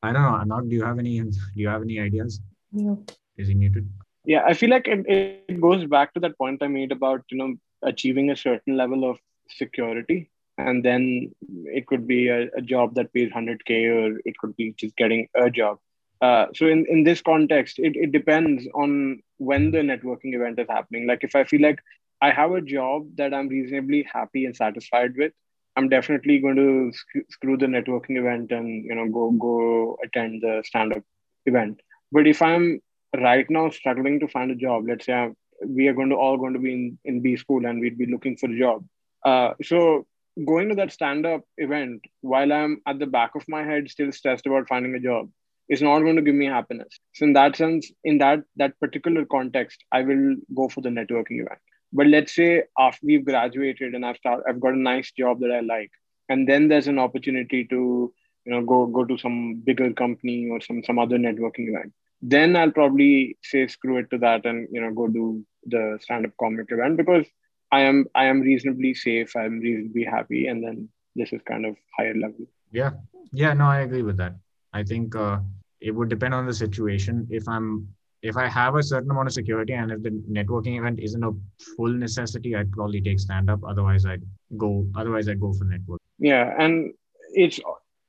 I 0.05 0.13
don't 0.13 0.23
know. 0.23 0.39
Anagh, 0.43 0.69
do 0.71 0.77
you 0.77 0.85
have 0.85 1.01
any? 1.01 1.21
Do 1.55 1.63
you 1.65 1.69
have 1.69 1.83
any 1.83 1.99
ideas? 1.99 2.41
No. 2.73 3.03
Is 3.37 3.49
he 3.49 3.55
muted? 3.55 3.89
Yeah, 4.25 4.45
I 4.47 4.55
feel 4.55 4.71
like 4.71 4.87
it, 4.87 5.05
it 5.49 5.61
goes 5.61 5.85
back 5.87 6.15
to 6.15 6.21
that 6.21 6.39
point 6.39 6.63
I 6.63 6.69
made 6.69 6.93
about 6.93 7.25
you 7.31 7.39
know 7.39 7.55
achieving 7.83 8.31
a 8.31 8.37
certain 8.37 8.77
level 8.77 9.11
of 9.11 9.19
security, 9.49 10.31
and 10.59 10.85
then 10.85 11.33
it 11.79 11.89
could 11.89 12.07
be 12.07 12.29
a, 12.29 12.41
a 12.57 12.63
job 12.63 12.95
that 12.95 13.13
pays 13.13 13.33
100k, 13.33 13.77
or 13.99 14.21
it 14.25 14.39
could 14.39 14.57
be 14.57 14.73
just 14.85 14.97
getting 14.97 15.29
a 15.35 15.51
job. 15.51 15.79
Uh, 16.21 16.47
so 16.55 16.67
in, 16.67 16.85
in 16.89 17.05
this 17.05 17.23
context, 17.23 17.79
it, 17.79 17.95
it 17.97 18.13
depends 18.13 18.67
on 18.75 19.23
when 19.39 19.71
the 19.71 19.79
networking 19.79 20.35
event 20.35 20.59
is 20.59 20.67
happening. 20.69 21.07
Like 21.07 21.23
if 21.23 21.35
I 21.35 21.45
feel 21.45 21.63
like 21.63 21.79
I 22.21 22.31
have 22.31 22.53
a 22.53 22.61
job 22.61 23.07
that 23.17 23.33
I'm 23.33 23.49
reasonably 23.49 24.07
happy 24.13 24.45
and 24.45 24.57
satisfied 24.57 25.17
with, 25.17 25.33
I'm 25.77 25.89
definitely 25.89 26.41
going 26.41 26.57
to 26.57 26.93
sc- 26.93 27.31
screw 27.31 27.57
the 27.57 27.67
networking 27.67 28.19
event 28.19 28.51
and 28.51 28.85
you 28.85 28.95
know 28.95 29.09
go 29.09 29.31
go 29.31 29.97
attend 30.05 30.43
the 30.43 30.63
stand 30.67 30.93
up 30.93 31.05
event. 31.47 31.81
But 32.11 32.27
if 32.27 32.43
I'm 32.43 32.81
right 33.17 33.49
now 33.49 33.71
struggling 33.71 34.19
to 34.21 34.29
find 34.29 34.51
a 34.51 34.57
job, 34.57 34.87
let's 34.89 35.07
say 35.07 35.13
I'm, 35.13 35.37
we 35.65 35.87
are 35.87 35.93
going 35.93 36.11
to 36.11 36.17
all 36.17 36.37
going 36.37 36.55
to 36.55 36.59
be 36.59 36.73
in, 36.73 36.99
in 37.05 37.23
B 37.23 37.37
school 37.37 37.65
and 37.65 37.81
we'd 37.81 37.99
be 37.99 38.07
looking 38.07 38.37
for 38.37 38.51
a 38.51 38.59
job. 38.59 38.85
Uh, 39.25 39.55
so 39.63 40.07
going 40.45 40.69
to 40.69 40.75
that 40.77 40.93
stand 40.93 41.27
up 41.27 41.43
event 41.59 42.03
while 42.23 42.53
I'm 42.53 42.81
at 42.87 42.99
the 42.99 43.07
back 43.07 43.35
of 43.37 43.49
my 43.49 43.63
head 43.63 43.89
still 43.89 44.11
stressed 44.11 44.47
about 44.47 44.69
finding 44.69 44.95
a 44.95 45.01
job 45.01 45.31
is 45.69 45.83
not 45.83 46.01
going 46.01 46.17
to 46.17 46.23
give 46.23 46.35
me 46.35 46.47
happiness. 46.47 46.99
So 47.15 47.27
in 47.27 47.33
that 47.35 47.57
sense, 47.57 47.91
in 48.05 48.19
that 48.19 48.41
that 48.57 48.79
particular 48.81 49.25
context, 49.25 49.85
I 49.93 50.03
will 50.03 50.37
go 50.55 50.69
for 50.69 50.81
the 50.81 50.89
networking 50.89 51.41
event. 51.41 51.61
But 51.93 52.07
let's 52.07 52.35
say 52.35 52.65
after 52.79 53.07
we've 53.07 53.25
graduated 53.25 53.95
and 53.95 54.05
I've 54.05 54.17
start, 54.17 54.45
I've 54.49 54.61
got 54.61 54.75
a 54.75 54.79
nice 54.79 55.13
job 55.13 55.41
that 55.41 55.53
I 55.53 55.61
like, 55.61 55.91
and 56.29 56.49
then 56.49 56.69
there's 56.69 56.89
an 56.89 56.99
opportunity 56.99 57.65
to 57.67 58.13
you 58.45 58.53
know 58.53 58.63
go 58.65 58.87
go 58.87 59.05
to 59.05 59.19
some 59.19 59.63
bigger 59.65 59.93
company 59.93 60.49
or 60.51 60.61
some 60.61 60.83
some 60.85 60.99
other 60.99 61.19
networking 61.19 61.69
event. 61.69 61.93
Then 62.21 62.57
I'll 62.57 62.73
probably 62.73 63.39
say 63.43 63.67
screw 63.69 63.99
it 63.99 64.11
to 64.11 64.19
that 64.19 64.45
and 64.45 64.69
you 64.73 64.81
know 64.81 64.93
go 64.93 65.07
do 65.07 65.45
the 65.67 65.99
stand-up 66.01 66.33
comic 66.41 66.67
event 66.71 66.97
because 66.97 67.27
I 67.71 67.81
am 67.83 68.07
I 68.15 68.27
am 68.27 68.41
reasonably 68.41 68.95
safe. 68.95 69.37
I'm 69.37 69.61
reasonably 69.61 70.05
happy, 70.05 70.47
and 70.47 70.63
then 70.65 70.89
this 71.15 71.33
is 71.33 71.43
kind 71.43 71.67
of 71.67 71.77
higher 71.97 72.15
level. 72.15 72.47
Yeah, 72.71 72.93
yeah, 73.33 73.53
no, 73.53 73.67
I 73.67 73.81
agree 73.81 74.03
with 74.03 74.17
that. 74.19 74.35
I 74.73 74.83
think 74.83 75.15
uh, 75.17 75.39
it 75.81 75.93
would 75.93 76.09
depend 76.09 76.35
on 76.35 76.47
the 76.47 76.55
situation. 76.55 77.27
If 77.31 77.49
I'm 77.49 77.89
if 78.23 78.37
I 78.37 78.49
have 78.49 78.75
a 78.75 78.83
certain 78.83 79.11
amount 79.11 79.29
of 79.29 79.33
security 79.33 79.75
and 79.75 79.93
if 79.93 80.03
the 80.03 80.11
networking 80.11 80.79
event 80.79 80.99
isn't 80.99 81.23
a 81.23 81.33
full 81.77 81.93
necessity, 81.93 82.57
I'd 82.57 82.73
probably 82.73 83.01
take 83.01 83.21
stand 83.21 83.49
up. 83.49 83.61
Otherwise, 83.65 84.07
I'd 84.07 84.23
go. 84.57 84.87
Otherwise, 84.97 85.29
I'd 85.29 85.41
go 85.41 85.53
for 85.53 85.65
network. 85.65 86.01
Yeah, 86.19 86.53
and 86.59 86.95
it's 87.33 87.61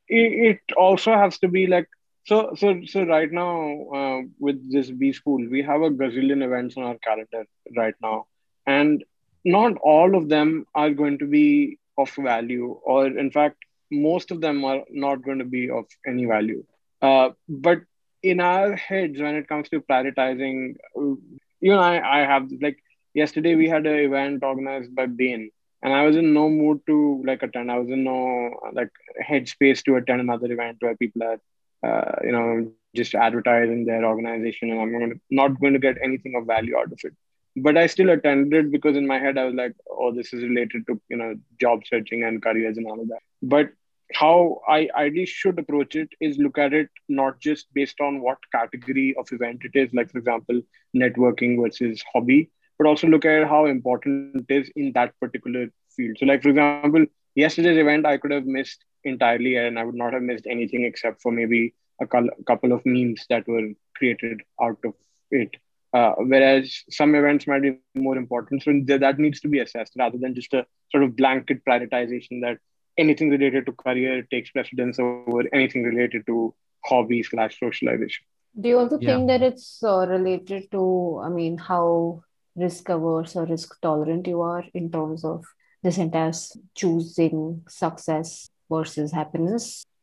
it, 0.08 0.60
also 0.76 1.14
has 1.14 1.38
to 1.40 1.48
be 1.48 1.68
like 1.68 1.88
so 2.26 2.54
so 2.58 2.82
so 2.86 3.04
right 3.04 3.32
now 3.32 3.86
uh, 3.94 4.22
with 4.40 4.72
this 4.72 4.90
B 4.90 5.14
school, 5.14 5.48
we 5.50 5.62
have 5.62 5.82
a 5.82 5.90
gazillion 5.90 6.44
events 6.44 6.76
on 6.78 6.84
our 6.84 6.98
calendar 6.98 7.46
right 7.78 7.96
now, 8.02 8.26
and 8.66 9.04
not 9.46 9.78
all 9.78 10.16
of 10.16 10.28
them 10.28 10.66
are 10.74 10.90
going 10.90 11.20
to 11.20 11.26
be 11.26 11.78
of 11.98 12.10
value, 12.16 12.80
or 12.84 13.08
in 13.08 13.30
fact, 13.30 13.58
most 13.92 14.32
of 14.32 14.42
them 14.42 14.64
are 14.66 14.82
not 14.90 15.24
going 15.24 15.40
to 15.40 15.46
be 15.46 15.70
of 15.70 15.86
any 16.08 16.26
value. 16.26 16.64
Uh, 17.02 17.30
but 17.48 17.80
in 18.22 18.40
our 18.40 18.76
heads 18.76 19.20
when 19.20 19.36
it 19.36 19.48
comes 19.48 19.70
to 19.70 19.82
prioritizing 19.82 20.76
you 20.96 21.72
know 21.72 21.80
I, 21.80 22.22
I 22.22 22.26
have 22.26 22.50
like 22.62 22.78
yesterday 23.14 23.56
we 23.56 23.70
had 23.70 23.86
an 23.86 23.96
event 23.96 24.44
organized 24.44 24.94
by 24.96 25.06
bain 25.06 25.52
and 25.82 25.94
i 25.94 26.06
was 26.06 26.16
in 26.18 26.34
no 26.34 26.50
mood 26.50 26.82
to 26.88 27.24
like 27.26 27.44
attend. 27.44 27.72
I 27.72 27.80
was 27.80 27.90
in 27.90 28.04
no 28.04 28.50
like 28.74 28.90
headspace 29.30 29.84
to 29.84 29.96
attend 29.96 30.22
another 30.22 30.52
event 30.52 30.78
where 30.82 30.96
people 30.96 31.24
are 31.24 31.40
uh, 31.88 32.16
you 32.24 32.32
know 32.32 32.72
just 32.96 33.16
advertising 33.16 33.86
their 33.86 34.04
organization 34.04 34.72
and 34.72 34.82
i'm 34.82 35.22
not 35.30 35.60
going 35.60 35.74
to 35.74 35.80
get 35.80 35.98
anything 36.04 36.36
of 36.36 36.46
value 36.46 36.78
out 36.78 36.92
of 36.92 37.00
it. 37.04 37.14
But 37.56 37.78
i 37.78 37.88
still 37.88 38.10
attended 38.10 38.72
because 38.72 38.98
in 38.98 39.08
my 39.08 39.20
head 39.20 39.38
i 39.38 39.46
was 39.46 39.56
like 39.56 39.76
oh 39.90 40.12
this 40.14 40.34
is 40.34 40.44
related 40.44 40.86
to 40.88 41.00
you 41.10 41.18
know 41.18 41.36
job 41.60 41.82
searching 41.86 42.24
and 42.24 42.42
careers 42.42 42.78
and 42.78 42.88
all 42.88 43.00
of 43.00 43.08
that. 43.08 43.22
But 43.42 43.70
how 44.14 44.62
I 44.68 44.90
ideally 44.96 45.26
should 45.26 45.60
approach 45.60 45.96
it 45.96 46.10
is 46.20 46.38
look 46.38 46.58
at 46.58 46.74
it 46.74 46.90
not 47.08 47.40
just 47.40 47.72
based 47.74 48.02
on 48.02 48.22
what 48.22 48.38
category 48.52 49.16
of 49.18 49.32
event 49.32 49.62
it 49.64 49.78
is, 49.78 49.94
like 49.94 50.12
for 50.12 50.18
example, 50.18 50.62
networking 50.96 51.62
versus 51.62 52.04
hobby, 52.12 52.50
but 52.78 52.88
also 52.88 53.08
look 53.08 53.26
at 53.26 53.48
how 53.48 53.66
important 53.66 54.46
it 54.50 54.54
is 54.54 54.72
in 54.76 54.92
that 54.94 55.14
particular 55.20 55.68
field. 55.96 56.18
So, 56.20 56.26
like 56.26 56.42
for 56.42 56.50
example, 56.50 57.06
yesterday's 57.36 57.78
event 57.78 58.06
I 58.06 58.18
could 58.18 58.32
have 58.32 58.46
missed 58.46 58.84
entirely, 59.04 59.56
and 59.56 59.78
I 59.78 59.84
would 59.84 59.96
not 59.96 60.14
have 60.14 60.24
missed 60.24 60.48
anything 60.50 60.86
except 60.86 61.22
for 61.22 61.32
maybe 61.32 61.76
a 62.02 62.08
couple 62.08 62.72
of 62.72 62.86
memes 62.86 63.26
that 63.30 63.48
were 63.48 63.70
created 63.96 64.42
out 64.62 64.80
of 64.86 64.94
it. 65.32 65.56
Uh, 65.92 66.14
whereas 66.20 66.84
some 66.92 67.16
events 67.16 67.48
might 67.48 67.64
be 67.64 67.78
more 67.96 68.18
important, 68.18 68.64
so 68.64 68.72
that 68.86 69.20
needs 69.20 69.40
to 69.42 69.48
be 69.48 69.60
assessed 69.60 69.94
rather 69.98 70.18
than 70.18 70.36
just 70.36 70.54
a 70.54 70.66
sort 70.92 71.04
of 71.04 71.16
blanket 71.16 71.64
prioritization 71.66 72.42
that 72.42 72.60
anything 73.00 73.30
related 73.30 73.66
to 73.66 73.72
career 73.72 74.22
takes 74.30 74.52
precedence 74.52 75.00
over 75.00 75.44
anything 75.54 75.84
related 75.84 76.26
to 76.28 76.54
hobby 76.86 77.24
slash 77.24 77.60
socialization. 77.60 78.26
Do 78.60 78.70
you 78.70 78.80
also 78.80 79.00
yeah. 79.00 79.16
think 79.16 79.28
that 79.28 79.42
it's 79.42 79.82
uh, 79.84 80.06
related 80.08 80.72
to, 80.72 81.22
I 81.24 81.30
mean, 81.30 81.58
how 81.58 82.24
risk 82.56 82.90
averse 82.90 83.36
or 83.36 83.46
risk 83.46 83.80
tolerant 83.82 84.28
you 84.28 84.42
are 84.42 84.66
in 84.74 84.92
terms 84.92 85.24
of 85.24 85.46
this 85.82 85.98
entire 85.98 86.34
choosing 86.76 87.64
success 87.68 88.50
versus 88.70 89.12
happiness? 89.12 89.86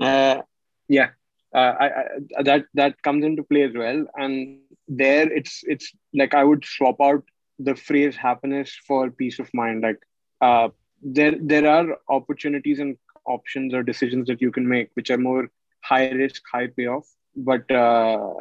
Uh, 0.00 0.42
yeah, 0.88 1.10
uh, 1.54 1.72
I, 1.78 1.86
I, 1.86 2.42
that 2.42 2.64
that 2.74 3.00
comes 3.02 3.24
into 3.24 3.44
play 3.44 3.62
as 3.62 3.74
well, 3.74 4.06
and 4.16 4.58
there 4.88 5.32
it's 5.32 5.62
it's 5.68 5.92
like 6.12 6.34
I 6.34 6.42
would 6.42 6.64
swap 6.64 6.96
out 7.00 7.22
the 7.60 7.76
phrase 7.76 8.16
happiness 8.16 8.76
for 8.88 9.12
peace 9.12 9.38
of 9.38 9.48
mind. 9.54 9.82
Like 9.82 10.00
uh, 10.40 10.70
there 11.02 11.34
there 11.40 11.68
are 11.68 11.98
opportunities 12.08 12.78
and 12.78 12.96
options 13.26 13.74
or 13.74 13.82
decisions 13.82 14.26
that 14.28 14.40
you 14.40 14.50
can 14.50 14.68
make 14.68 14.90
which 14.94 15.10
are 15.10 15.18
more 15.18 15.48
high 15.82 16.10
risk 16.10 16.42
high 16.50 16.66
payoff. 16.66 17.06
But 17.36 17.70
uh, 17.70 18.32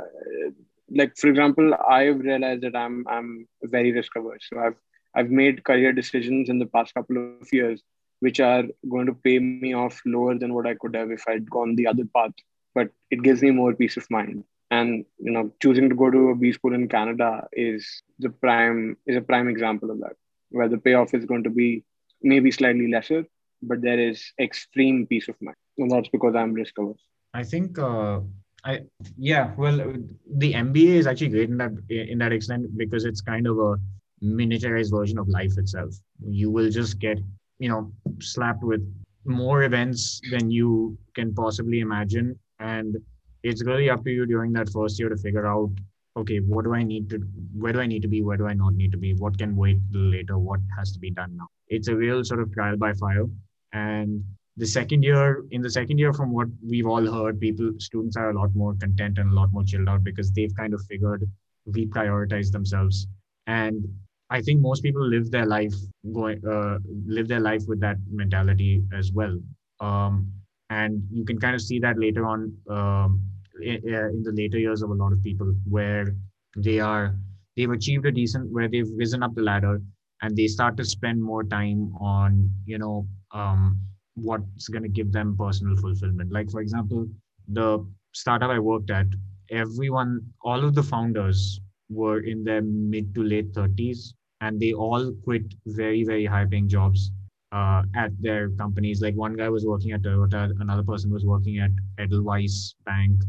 like 0.90 1.18
for 1.18 1.28
example 1.28 1.74
i've 1.90 2.20
realized 2.20 2.62
that 2.62 2.76
i'm 2.76 3.06
i'm 3.08 3.48
very 3.64 3.92
risk 3.92 4.16
averse. 4.16 4.46
So 4.50 4.60
i've 4.60 4.76
i've 5.16 5.30
made 5.30 5.64
career 5.64 5.94
decisions 5.94 6.50
in 6.50 6.60
the 6.60 6.66
past 6.66 6.94
couple 6.94 7.18
of 7.42 7.52
years 7.52 7.82
which 8.20 8.40
are 8.40 8.64
going 8.90 9.06
to 9.06 9.14
pay 9.14 9.38
me 9.40 9.74
off 9.74 10.02
lower 10.06 10.38
than 10.38 10.54
what 10.54 10.68
i 10.68 10.76
could 10.76 10.96
have 10.96 11.12
if 11.12 11.24
i'd 11.28 11.50
gone 11.50 11.76
the 11.76 11.88
other 11.88 12.06
path. 12.16 12.32
But 12.76 12.90
it 13.12 13.22
gives 13.22 13.42
me 13.42 13.52
more 13.52 13.74
peace 13.74 13.98
of 13.98 14.10
mind. 14.10 14.44
And 14.72 15.06
you 15.20 15.32
know 15.32 15.52
choosing 15.62 15.90
to 15.90 15.96
go 15.96 16.10
to 16.10 16.30
a 16.30 16.36
b 16.36 16.52
school 16.52 16.74
in 16.74 16.88
canada 16.88 17.48
is 17.54 18.02
the 18.20 18.30
prime 18.30 18.98
is 19.06 19.16
a 19.16 19.22
prime 19.22 19.48
example 19.48 19.92
of 19.92 20.00
that 20.00 20.16
where 20.50 20.68
the 20.68 20.78
payoff 20.78 21.14
is 21.14 21.26
going 21.26 21.44
to 21.44 21.50
be 21.50 21.84
maybe 22.24 22.52
slightly 22.52 22.90
lesser, 22.92 23.26
but 23.62 23.82
there 23.82 24.00
is 24.00 24.32
extreme 24.40 25.06
peace 25.08 25.28
of 25.28 25.36
mind. 25.42 25.58
And 25.78 25.90
that's 25.92 26.10
because 26.10 26.36
I'm 26.36 26.54
risk 26.54 26.78
averse. 26.78 27.02
I 27.34 27.44
think 27.44 27.80
uh, 27.80 28.20
I 28.64 28.82
yeah, 29.18 29.54
well 29.58 29.78
the 29.78 30.54
MBA 30.54 30.96
is 31.02 31.08
actually 31.08 31.30
great 31.30 31.50
in 31.50 31.58
that 31.58 31.72
in 31.90 32.18
that 32.20 32.32
extent 32.32 32.78
because 32.78 33.06
it's 33.06 33.22
kind 33.22 33.48
of 33.48 33.58
a 33.58 33.76
miniaturized 34.24 34.92
version 34.92 35.18
of 35.18 35.28
life 35.28 35.58
itself. 35.58 35.96
You 36.26 36.50
will 36.50 36.70
just 36.70 37.00
get, 37.00 37.20
you 37.60 37.70
know, 37.70 37.92
slapped 38.20 38.64
with 38.64 38.82
more 39.26 39.64
events 39.64 40.22
than 40.32 40.50
you 40.50 40.98
can 41.14 41.34
possibly 41.34 41.80
imagine. 41.80 42.40
And 42.60 42.98
it's 43.44 43.64
really 43.64 43.90
up 43.90 44.04
to 44.06 44.12
you 44.12 44.26
during 44.26 44.54
that 44.54 44.70
first 44.70 45.00
year 45.00 45.10
to 45.10 45.18
figure 45.18 45.46
out, 45.46 45.72
okay, 46.16 46.40
what 46.40 46.64
do 46.64 46.74
I 46.74 46.84
need 46.84 47.10
to, 47.10 47.18
where 47.58 47.74
do 47.74 47.80
I 47.80 47.88
need 47.88 48.02
to 48.04 48.08
be? 48.08 48.22
Where 48.22 48.38
do 48.38 48.48
I 48.48 48.54
not 48.54 48.74
need 48.74 48.92
to 48.92 48.98
be? 48.98 49.14
What 49.16 49.38
can 49.38 49.56
wait 49.56 49.80
later? 49.92 50.38
What 50.38 50.60
has 50.78 50.92
to 50.94 51.00
be 51.00 51.10
done 51.10 51.36
now? 51.36 51.48
It's 51.74 51.88
a 51.88 51.96
real 51.96 52.24
sort 52.24 52.40
of 52.40 52.54
trial 52.54 52.78
by 52.78 52.94
fire. 52.94 53.26
And 53.74 54.24
the 54.58 54.68
second 54.68 55.02
year, 55.04 55.44
in 55.52 55.62
the 55.62 55.70
second 55.70 55.98
year, 55.98 56.14
from 56.14 56.32
what 56.32 56.48
we've 56.68 56.86
all 56.86 57.06
heard, 57.12 57.40
people, 57.40 57.72
students 57.80 58.16
are 58.16 58.30
a 58.30 58.40
lot 58.40 58.54
more 58.56 58.76
content 58.76 59.18
and 59.18 59.32
a 59.32 59.36
lot 59.36 59.52
more 59.52 59.64
chilled 59.64 59.90
out 59.90 60.04
because 60.04 60.32
they've 60.32 60.56
kind 60.56 60.74
of 60.74 60.82
figured 60.90 61.28
reprioritize 61.68 62.52
themselves. 62.52 63.08
And 63.48 63.84
I 64.30 64.42
think 64.42 64.62
most 64.62 64.84
people 64.84 65.06
live 65.06 65.32
their 65.32 65.46
life 65.46 65.74
going 66.14 66.42
uh, 66.48 66.78
live 67.06 67.28
their 67.28 67.40
life 67.40 67.64
with 67.68 67.80
that 67.82 67.98
mentality 68.12 68.84
as 68.94 69.12
well. 69.12 69.40
Um, 69.80 70.32
and 70.70 71.04
you 71.12 71.26
can 71.26 71.40
kind 71.40 71.56
of 71.56 71.62
see 71.62 71.80
that 71.80 72.00
later 72.00 72.26
on 72.26 72.56
um, 72.70 73.22
in, 73.62 73.88
in, 73.88 74.24
the 74.24 74.32
later 74.32 74.58
years 74.58 74.82
of 74.82 74.90
a 74.90 74.94
lot 74.94 75.12
of 75.14 75.22
people 75.22 75.54
where 75.70 76.16
they 76.56 76.80
are 76.80 77.16
they've 77.56 77.70
achieved 77.70 78.06
a 78.06 78.12
decent 78.12 78.52
where 78.52 78.68
they've 78.68 78.92
risen 78.96 79.22
up 79.24 79.36
the 79.36 79.42
ladder 79.42 79.82
and 80.24 80.36
they 80.38 80.48
start 80.48 80.78
to 80.78 80.86
spend 80.86 81.22
more 81.22 81.44
time 81.44 81.94
on 82.00 82.50
you 82.66 82.78
know 82.78 83.06
um, 83.32 83.78
what's 84.16 84.70
going 84.70 84.84
to 84.84 84.90
give 84.90 85.12
them 85.12 85.36
personal 85.38 85.76
fulfillment. 85.76 86.32
Like 86.32 86.50
for 86.50 86.62
example, 86.62 87.08
the 87.48 87.86
startup 88.14 88.50
I 88.50 88.60
worked 88.60 88.90
at, 88.90 89.08
everyone, 89.52 90.22
all 90.42 90.64
of 90.64 90.76
the 90.76 90.84
founders 90.84 91.60
were 91.90 92.22
in 92.22 92.44
their 92.44 92.62
mid 92.62 93.14
to 93.16 93.24
late 93.24 93.54
30s 93.54 94.14
and 94.42 94.60
they 94.60 94.74
all 94.74 95.14
quit 95.24 95.44
very 95.68 96.04
very 96.04 96.26
high 96.26 96.46
paying 96.46 96.68
jobs 96.68 97.12
uh, 97.52 97.84
at 97.96 98.12
their 98.20 98.50
companies 98.52 99.02
like 99.02 99.16
one 99.16 99.36
guy 99.36 99.50
was 99.50 99.66
working 99.66 99.92
at 99.92 100.02
toyota 100.02 100.52
another 100.60 100.84
person 100.84 101.12
was 101.12 101.26
working 101.26 101.60
at 101.60 101.72
edelweiss 102.00 102.74
bank 102.86 103.22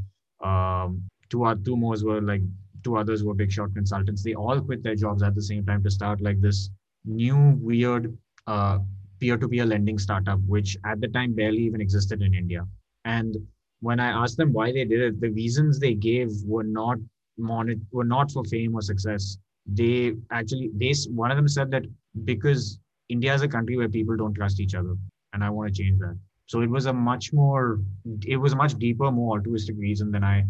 um, 0.42 1.02
two, 1.28 1.44
two 1.64 1.76
more 1.76 1.96
were 2.02 2.22
like 2.22 2.40
two 2.84 2.96
others 2.96 3.22
were 3.24 3.34
big 3.34 3.52
shot 3.52 3.74
consultants 3.74 4.22
they 4.22 4.34
all 4.34 4.60
quit 4.60 4.82
their 4.82 4.94
jobs 4.94 5.22
at 5.22 5.34
the 5.34 5.42
same 5.42 5.64
time 5.66 5.82
to 5.82 5.90
start 5.90 6.20
like 6.22 6.40
this 6.40 6.70
new 7.04 7.58
weird 7.60 8.16
uh, 8.46 8.78
peer-to-peer 9.20 9.64
lending 9.66 9.98
startup 9.98 10.40
which 10.46 10.76
at 10.84 11.00
the 11.00 11.08
time 11.08 11.34
barely 11.34 11.62
even 11.62 11.80
existed 11.80 12.22
in 12.22 12.34
india 12.34 12.66
and 13.04 13.36
when 13.80 14.00
i 14.00 14.08
asked 14.22 14.36
them 14.36 14.52
why 14.52 14.72
they 14.72 14.84
did 14.84 15.00
it 15.00 15.20
the 15.20 15.30
reasons 15.30 15.78
they 15.78 15.94
gave 15.94 16.30
were 16.44 16.64
not 16.64 16.98
were 17.92 18.04
not 18.04 18.30
for 18.30 18.44
fame 18.44 18.74
or 18.74 18.80
success 18.82 19.38
they 19.66 20.14
actually 20.30 20.70
they 20.74 20.92
one 21.10 21.30
of 21.30 21.36
them 21.36 21.48
said 21.48 21.70
that 21.70 21.84
because 22.24 22.78
India 23.08 23.34
is 23.34 23.42
a 23.42 23.48
country 23.48 23.76
where 23.76 23.88
people 23.88 24.16
don't 24.16 24.34
trust 24.34 24.60
each 24.60 24.74
other, 24.74 24.94
and 25.32 25.44
I 25.44 25.50
want 25.50 25.74
to 25.74 25.82
change 25.82 25.98
that. 26.00 26.18
So 26.46 26.60
it 26.60 26.70
was 26.70 26.86
a 26.86 26.92
much 26.92 27.32
more, 27.32 27.80
it 28.26 28.36
was 28.36 28.52
a 28.52 28.56
much 28.56 28.74
deeper, 28.78 29.10
more 29.10 29.36
altruistic 29.38 29.76
reason 29.78 30.10
than 30.10 30.24
I 30.24 30.44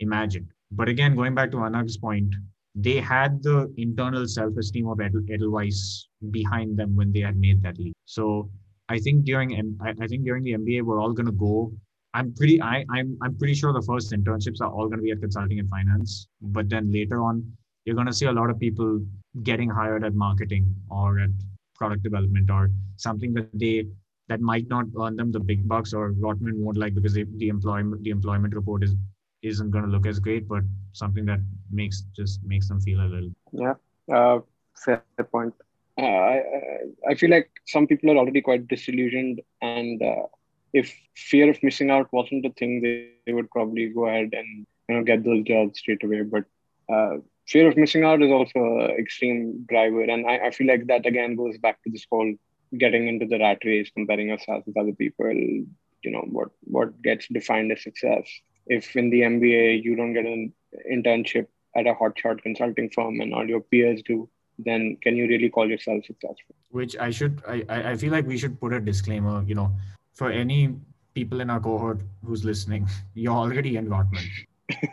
imagined. 0.00 0.46
But 0.72 0.88
again, 0.88 1.16
going 1.16 1.34
back 1.34 1.50
to 1.52 1.58
Anagh's 1.58 1.96
point, 1.96 2.34
they 2.74 2.96
had 3.00 3.42
the 3.42 3.72
internal 3.76 4.26
self-esteem 4.26 4.86
of 4.86 5.00
Edel, 5.00 5.22
Edelweiss 5.30 6.08
behind 6.30 6.76
them 6.76 6.94
when 6.94 7.12
they 7.12 7.20
had 7.20 7.36
made 7.36 7.62
that 7.62 7.78
leap. 7.78 7.96
So 8.04 8.50
I 8.88 8.98
think 8.98 9.24
during 9.24 9.78
I 9.80 10.06
think 10.06 10.24
during 10.24 10.44
the 10.44 10.52
MBA, 10.52 10.82
we're 10.82 11.00
all 11.00 11.12
going 11.12 11.26
to 11.26 11.32
go. 11.32 11.72
I'm 12.14 12.34
pretty 12.34 12.60
I, 12.60 12.84
I'm 12.90 13.16
I'm 13.22 13.36
pretty 13.36 13.54
sure 13.54 13.72
the 13.72 13.82
first 13.82 14.12
internships 14.12 14.60
are 14.60 14.70
all 14.70 14.88
going 14.88 14.98
to 14.98 15.02
be 15.02 15.12
at 15.12 15.20
consulting 15.20 15.58
and 15.58 15.68
finance, 15.68 16.26
but 16.40 16.68
then 16.68 16.90
later 16.92 17.22
on 17.22 17.52
you're 17.84 17.94
going 17.94 18.08
to 18.08 18.12
see 18.12 18.26
a 18.26 18.32
lot 18.32 18.50
of 18.50 18.58
people 18.58 19.00
getting 19.42 19.70
hired 19.70 20.04
at 20.04 20.14
marketing 20.14 20.74
or 20.90 21.20
at 21.20 21.30
product 21.76 22.02
development 22.02 22.50
or 22.50 22.70
something 22.96 23.32
that 23.34 23.48
they 23.54 23.86
that 24.28 24.40
might 24.40 24.68
not 24.68 24.86
earn 25.00 25.16
them 25.16 25.32
the 25.32 25.40
big 25.40 25.66
bucks 25.68 25.92
or 25.92 26.12
Rotman 26.12 26.54
won't 26.54 26.76
like 26.76 26.94
because 26.94 27.14
they, 27.14 27.24
the 27.36 27.48
employment 27.48 28.02
the 28.04 28.10
employment 28.10 28.54
report 28.54 28.84
is 28.84 28.94
isn't 29.42 29.70
going 29.70 29.84
to 29.84 29.90
look 29.90 30.06
as 30.06 30.18
great, 30.18 30.48
but 30.48 30.62
something 30.92 31.24
that 31.26 31.40
makes 31.70 32.02
just 32.16 32.40
makes 32.44 32.68
them 32.68 32.80
feel 32.80 33.00
a 33.00 33.08
little. 33.08 33.30
Yeah, 33.52 33.74
uh, 34.12 34.40
fair 34.76 35.02
point. 35.32 35.54
Uh, 35.98 36.02
I 36.02 36.42
I 37.08 37.14
feel 37.14 37.30
like 37.30 37.50
some 37.66 37.86
people 37.86 38.10
are 38.10 38.16
already 38.16 38.40
quite 38.40 38.68
disillusioned, 38.68 39.40
and 39.62 40.02
uh, 40.02 40.26
if 40.72 40.94
fear 41.16 41.50
of 41.50 41.62
missing 41.62 41.90
out 41.90 42.12
wasn't 42.12 42.46
a 42.46 42.50
thing, 42.50 42.80
they, 42.82 43.10
they 43.26 43.32
would 43.32 43.50
probably 43.50 43.88
go 43.88 44.06
ahead 44.06 44.30
and 44.32 44.66
you 44.88 44.94
know 44.94 45.02
get 45.02 45.24
those 45.24 45.42
jobs 45.44 45.78
straight 45.78 46.02
away. 46.04 46.22
But 46.22 46.44
uh, 46.92 47.18
fear 47.46 47.68
of 47.68 47.76
missing 47.76 48.04
out 48.04 48.22
is 48.22 48.30
also 48.30 48.58
an 48.58 48.90
extreme 48.98 49.64
driver. 49.68 50.02
And 50.02 50.26
I, 50.26 50.46
I 50.46 50.50
feel 50.50 50.66
like 50.66 50.86
that 50.86 51.06
again 51.06 51.36
goes 51.36 51.58
back 51.58 51.82
to 51.82 51.90
this 51.90 52.06
whole 52.10 52.34
getting 52.78 53.08
into 53.08 53.26
the 53.26 53.38
rat 53.38 53.58
race, 53.64 53.90
comparing 53.94 54.28
yourself 54.28 54.64
with 54.66 54.76
other 54.76 54.92
people, 54.92 55.32
you 55.32 55.66
know, 56.04 56.24
what, 56.30 56.48
what 56.62 57.02
gets 57.02 57.26
defined 57.28 57.72
as 57.72 57.82
success. 57.82 58.24
If 58.66 58.96
in 58.96 59.10
the 59.10 59.22
MBA 59.22 59.82
you 59.82 59.96
don't 59.96 60.12
get 60.12 60.26
an 60.26 60.52
internship 60.90 61.46
at 61.76 61.86
a 61.86 61.94
hotshot 61.94 62.42
consulting 62.42 62.90
firm 62.90 63.20
and 63.20 63.34
all 63.34 63.46
your 63.46 63.60
peers 63.60 64.02
do, 64.04 64.28
then 64.58 64.96
can 65.02 65.16
you 65.16 65.26
really 65.26 65.48
call 65.48 65.68
yourself 65.68 66.04
successful? 66.04 66.54
Which 66.70 66.96
I 66.98 67.10
should, 67.10 67.42
I, 67.48 67.64
I 67.68 67.96
feel 67.96 68.12
like 68.12 68.26
we 68.26 68.36
should 68.36 68.60
put 68.60 68.72
a 68.72 68.80
disclaimer, 68.80 69.42
you 69.44 69.54
know, 69.54 69.72
for 70.14 70.30
any 70.30 70.74
people 71.14 71.40
in 71.40 71.50
our 71.50 71.60
cohort 71.60 72.00
who's 72.24 72.44
listening, 72.44 72.88
you're 73.14 73.34
already 73.34 73.76
in 73.76 73.88
Rotman. 73.88 74.26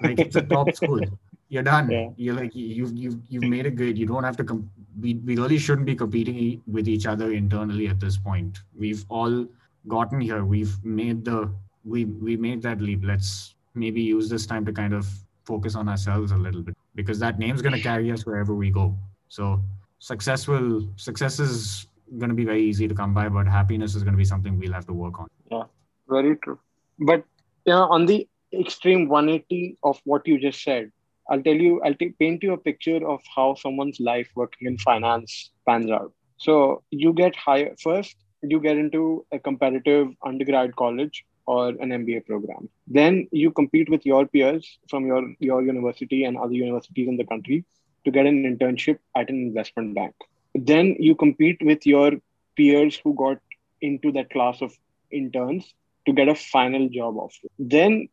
Like 0.01 0.19
it's 0.19 0.35
a 0.35 0.41
top 0.41 0.73
school 0.73 1.01
you're 1.49 1.63
done. 1.63 1.89
Yeah. 1.89 2.09
You're 2.17 2.35
like 2.35 2.55
you've 2.55 2.95
you've 2.95 3.19
you've 3.29 3.43
made 3.43 3.65
it 3.65 3.75
good. 3.75 3.97
You 3.97 4.05
don't 4.05 4.23
have 4.23 4.37
to. 4.37 4.43
Com- 4.43 4.69
we 4.99 5.15
we 5.15 5.37
really 5.37 5.57
shouldn't 5.57 5.85
be 5.85 5.95
competing 5.95 6.61
with 6.67 6.87
each 6.87 7.05
other 7.05 7.31
internally 7.31 7.87
at 7.87 7.99
this 7.99 8.17
point. 8.17 8.59
We've 8.75 9.05
all 9.09 9.47
gotten 9.87 10.19
here. 10.19 10.43
We've 10.43 10.73
made 10.83 11.23
the 11.23 11.53
we 11.85 12.05
we 12.05 12.35
made 12.35 12.61
that 12.63 12.81
leap. 12.81 13.01
Let's 13.03 13.55
maybe 13.77 14.01
use 14.01 14.29
this 14.29 14.45
time 14.45 14.65
to 14.65 14.73
kind 14.73 14.93
of 14.93 15.07
focus 15.45 15.75
on 15.75 15.87
ourselves 15.87 16.31
a 16.31 16.37
little 16.37 16.61
bit 16.61 16.75
because 16.95 17.19
that 17.19 17.39
name's 17.39 17.61
going 17.61 17.73
to 17.73 17.81
carry 17.81 18.11
us 18.11 18.25
wherever 18.25 18.53
we 18.53 18.69
go. 18.69 18.95
So 19.29 19.61
success 19.99 20.47
will 20.47 20.87
success 20.95 21.39
is 21.39 21.87
going 22.17 22.29
to 22.29 22.35
be 22.35 22.45
very 22.45 22.63
easy 22.63 22.87
to 22.87 22.95
come 22.95 23.13
by, 23.13 23.29
but 23.29 23.47
happiness 23.47 23.95
is 23.95 24.03
going 24.03 24.13
to 24.13 24.17
be 24.17 24.25
something 24.25 24.59
we'll 24.59 24.73
have 24.73 24.85
to 24.87 24.93
work 24.93 25.19
on. 25.19 25.27
Yeah, 25.51 25.63
very 26.07 26.35
true. 26.37 26.59
But 26.99 27.23
you 27.65 27.73
know, 27.73 27.87
on 27.89 28.05
the 28.05 28.27
extreme 28.53 29.07
180 29.07 29.77
of 29.83 29.99
what 30.05 30.27
you 30.27 30.39
just 30.39 30.63
said, 30.63 30.91
I'll 31.29 31.41
tell 31.41 31.55
you, 31.55 31.81
I'll 31.83 31.95
t- 31.95 32.13
paint 32.19 32.43
you 32.43 32.53
a 32.53 32.57
picture 32.57 33.05
of 33.07 33.21
how 33.35 33.55
someone's 33.55 33.99
life 33.99 34.29
working 34.35 34.67
in 34.67 34.77
finance 34.77 35.51
pans 35.67 35.91
out. 35.91 36.13
So 36.37 36.83
you 36.91 37.13
get 37.13 37.35
hired 37.35 37.79
first, 37.81 38.15
you 38.41 38.59
get 38.61 38.77
into 38.77 39.25
a 39.31 39.39
competitive 39.39 40.09
undergrad 40.23 40.75
college 40.75 41.25
or 41.47 41.69
an 41.69 41.89
MBA 41.89 42.25
program. 42.25 42.69
Then 42.87 43.27
you 43.31 43.51
compete 43.51 43.89
with 43.89 44.05
your 44.05 44.27
peers 44.27 44.77
from 44.89 45.05
your, 45.07 45.33
your 45.39 45.63
university 45.63 46.25
and 46.25 46.37
other 46.37 46.53
universities 46.53 47.07
in 47.07 47.17
the 47.17 47.25
country 47.25 47.63
to 48.05 48.11
get 48.11 48.25
an 48.25 48.43
internship 48.43 48.99
at 49.15 49.29
an 49.29 49.37
investment 49.37 49.95
bank. 49.95 50.13
Then 50.53 50.95
you 50.99 51.15
compete 51.15 51.57
with 51.61 51.85
your 51.85 52.11
peers 52.55 52.99
who 53.03 53.13
got 53.15 53.39
into 53.81 54.11
that 54.11 54.29
class 54.29 54.61
of 54.61 54.77
interns 55.11 55.73
to 56.05 56.13
get 56.13 56.27
a 56.27 56.35
final 56.35 56.89
job 56.89 57.17
offer. 57.17 57.47
Then 57.57 58.09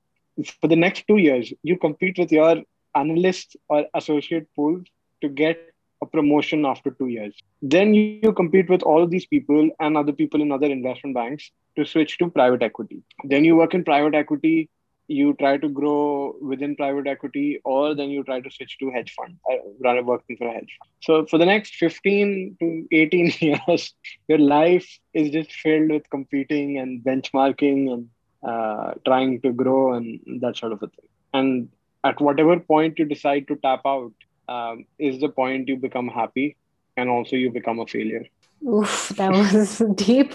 for 0.61 0.69
the 0.69 0.77
next 0.77 1.07
two 1.09 1.17
years, 1.17 1.53
you 1.63 1.77
compete 1.77 2.19
with 2.19 2.31
your 2.31 2.63
analyst 2.95 3.57
or 3.69 3.87
associate 3.95 4.47
pool 4.55 4.83
to 5.23 5.29
get 5.29 5.75
a 6.03 6.07
promotion 6.07 6.67
after 6.67 6.91
two 6.91 7.07
years. 7.07 7.35
Then 7.63 7.95
you, 7.95 8.21
you 8.23 8.33
compete 8.33 8.69
with 8.69 8.83
all 8.83 9.03
of 9.03 9.11
these 9.11 9.27
people 9.27 9.71
and 9.81 9.97
other 9.97 10.13
people 10.13 10.43
in 10.43 10.53
other 10.53 10.67
investment 10.67 11.15
banks 11.15 11.51
to 11.77 11.85
switch 11.85 12.19
to 12.19 12.31
private 12.31 12.63
equity. 12.63 13.03
Then 13.25 13.45
you 13.45 13.57
work 13.57 13.75
in 13.75 13.85
private 13.85 14.15
equity, 14.15 14.71
you 15.07 15.35
try 15.35 15.57
to 15.59 15.69
grow 15.69 16.35
within 16.41 16.77
private 16.77 17.07
equity, 17.07 17.61
or 17.65 17.95
then 17.95 18.11
you 18.11 18.25
try 18.25 18.41
to 18.41 18.51
switch 18.51 18.79
to 18.79 18.91
hedge 18.91 19.15
fund. 19.17 19.37
I 19.49 19.61
run 19.83 20.05
working 20.07 20.37
for 20.37 20.49
a 20.49 20.53
hedge 20.53 20.77
fund. 20.79 20.91
So 21.01 21.27
for 21.27 21.39
the 21.39 21.45
next 21.45 21.75
15 21.77 22.57
to 22.61 22.87
18 22.91 23.33
years, 23.41 23.95
your 24.29 24.39
life 24.39 24.99
is 25.13 25.31
just 25.31 25.53
filled 25.53 25.91
with 25.91 26.09
competing 26.11 26.79
and 26.79 27.03
benchmarking 27.05 27.93
and 27.93 28.09
uh, 28.47 28.95
trying 29.07 29.41
to 29.43 29.53
grow 29.53 29.95
and 29.95 30.21
that 30.41 30.57
sort 30.57 30.73
of 30.73 30.83
a 30.83 30.89
thing. 30.89 31.09
And 31.33 31.69
at 32.05 32.21
whatever 32.21 32.59
point 32.61 32.99
you 32.99 33.05
decide 33.05 33.49
to 33.49 33.57
tap 33.57 33.81
out 33.87 34.13
um, 34.49 34.85
is 34.99 35.21
the 35.21 35.29
point 35.29 35.69
you 35.69 35.77
become 35.77 36.09
happy 36.09 36.57
and 36.97 37.09
also 37.09 37.37
you 37.37 37.51
become 37.51 37.81
a 37.81 37.87
failure. 37.87 38.27
Oof, 38.67 39.13
that 39.17 39.31
was 39.33 39.79
deep. 39.95 40.35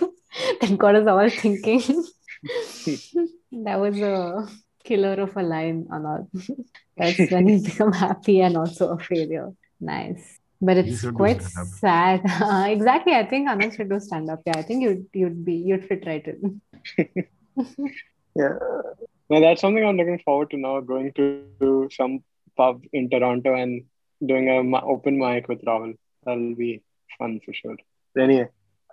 That 0.62 0.78
got 0.78 0.96
us 0.96 1.08
all 1.08 1.30
thinking. 1.30 1.82
that 3.52 3.80
was 3.80 4.00
a 4.00 4.48
killer 4.84 5.14
of 5.22 5.36
a 5.36 5.44
line, 5.44 5.86
Anand. 5.92 6.28
That's 6.98 7.32
when 7.32 7.48
you 7.48 7.60
become 7.62 7.94
happy 7.94 8.42
and 8.42 8.58
also 8.58 8.94
a 8.94 9.00
failure. 9.00 9.52
Nice. 9.80 10.40
But 10.62 10.78
it's 10.78 11.10
quite 11.12 11.42
sad. 11.42 12.22
Uh, 12.26 12.66
exactly. 12.70 13.14
I 13.14 13.26
think 13.26 13.48
Anand 13.48 13.76
should 13.76 13.90
do 13.90 14.00
stand 14.00 14.30
up. 14.30 14.42
Yeah, 14.46 14.58
I 14.58 14.62
think 14.62 14.84
you'd 14.84 15.06
you'd 15.14 15.46
be 15.46 15.54
you'd 15.54 15.86
fit 15.86 16.04
right 16.06 16.26
in. 16.28 16.62
yeah. 18.36 18.56
Now 19.30 19.40
that's 19.40 19.62
something 19.62 19.84
I'm 19.84 19.96
looking 19.96 20.20
forward 20.20 20.52
to 20.52 20.58
now. 20.58 20.82
Going 20.82 21.14
to 21.14 21.90
some 21.92 22.24
pub 22.58 22.84
in 22.92 23.10
Toronto 23.10 23.56
and 23.56 23.86
doing 24.26 24.50
a 24.50 24.82
open 24.82 25.18
mic 25.18 25.48
with 25.48 25.64
Rahul. 25.64 25.98
that'll 26.26 26.56
be 26.56 26.84
fun 27.18 27.40
for 27.46 27.54
sure. 27.54 27.78
But 28.14 28.24
anyway, 28.24 28.48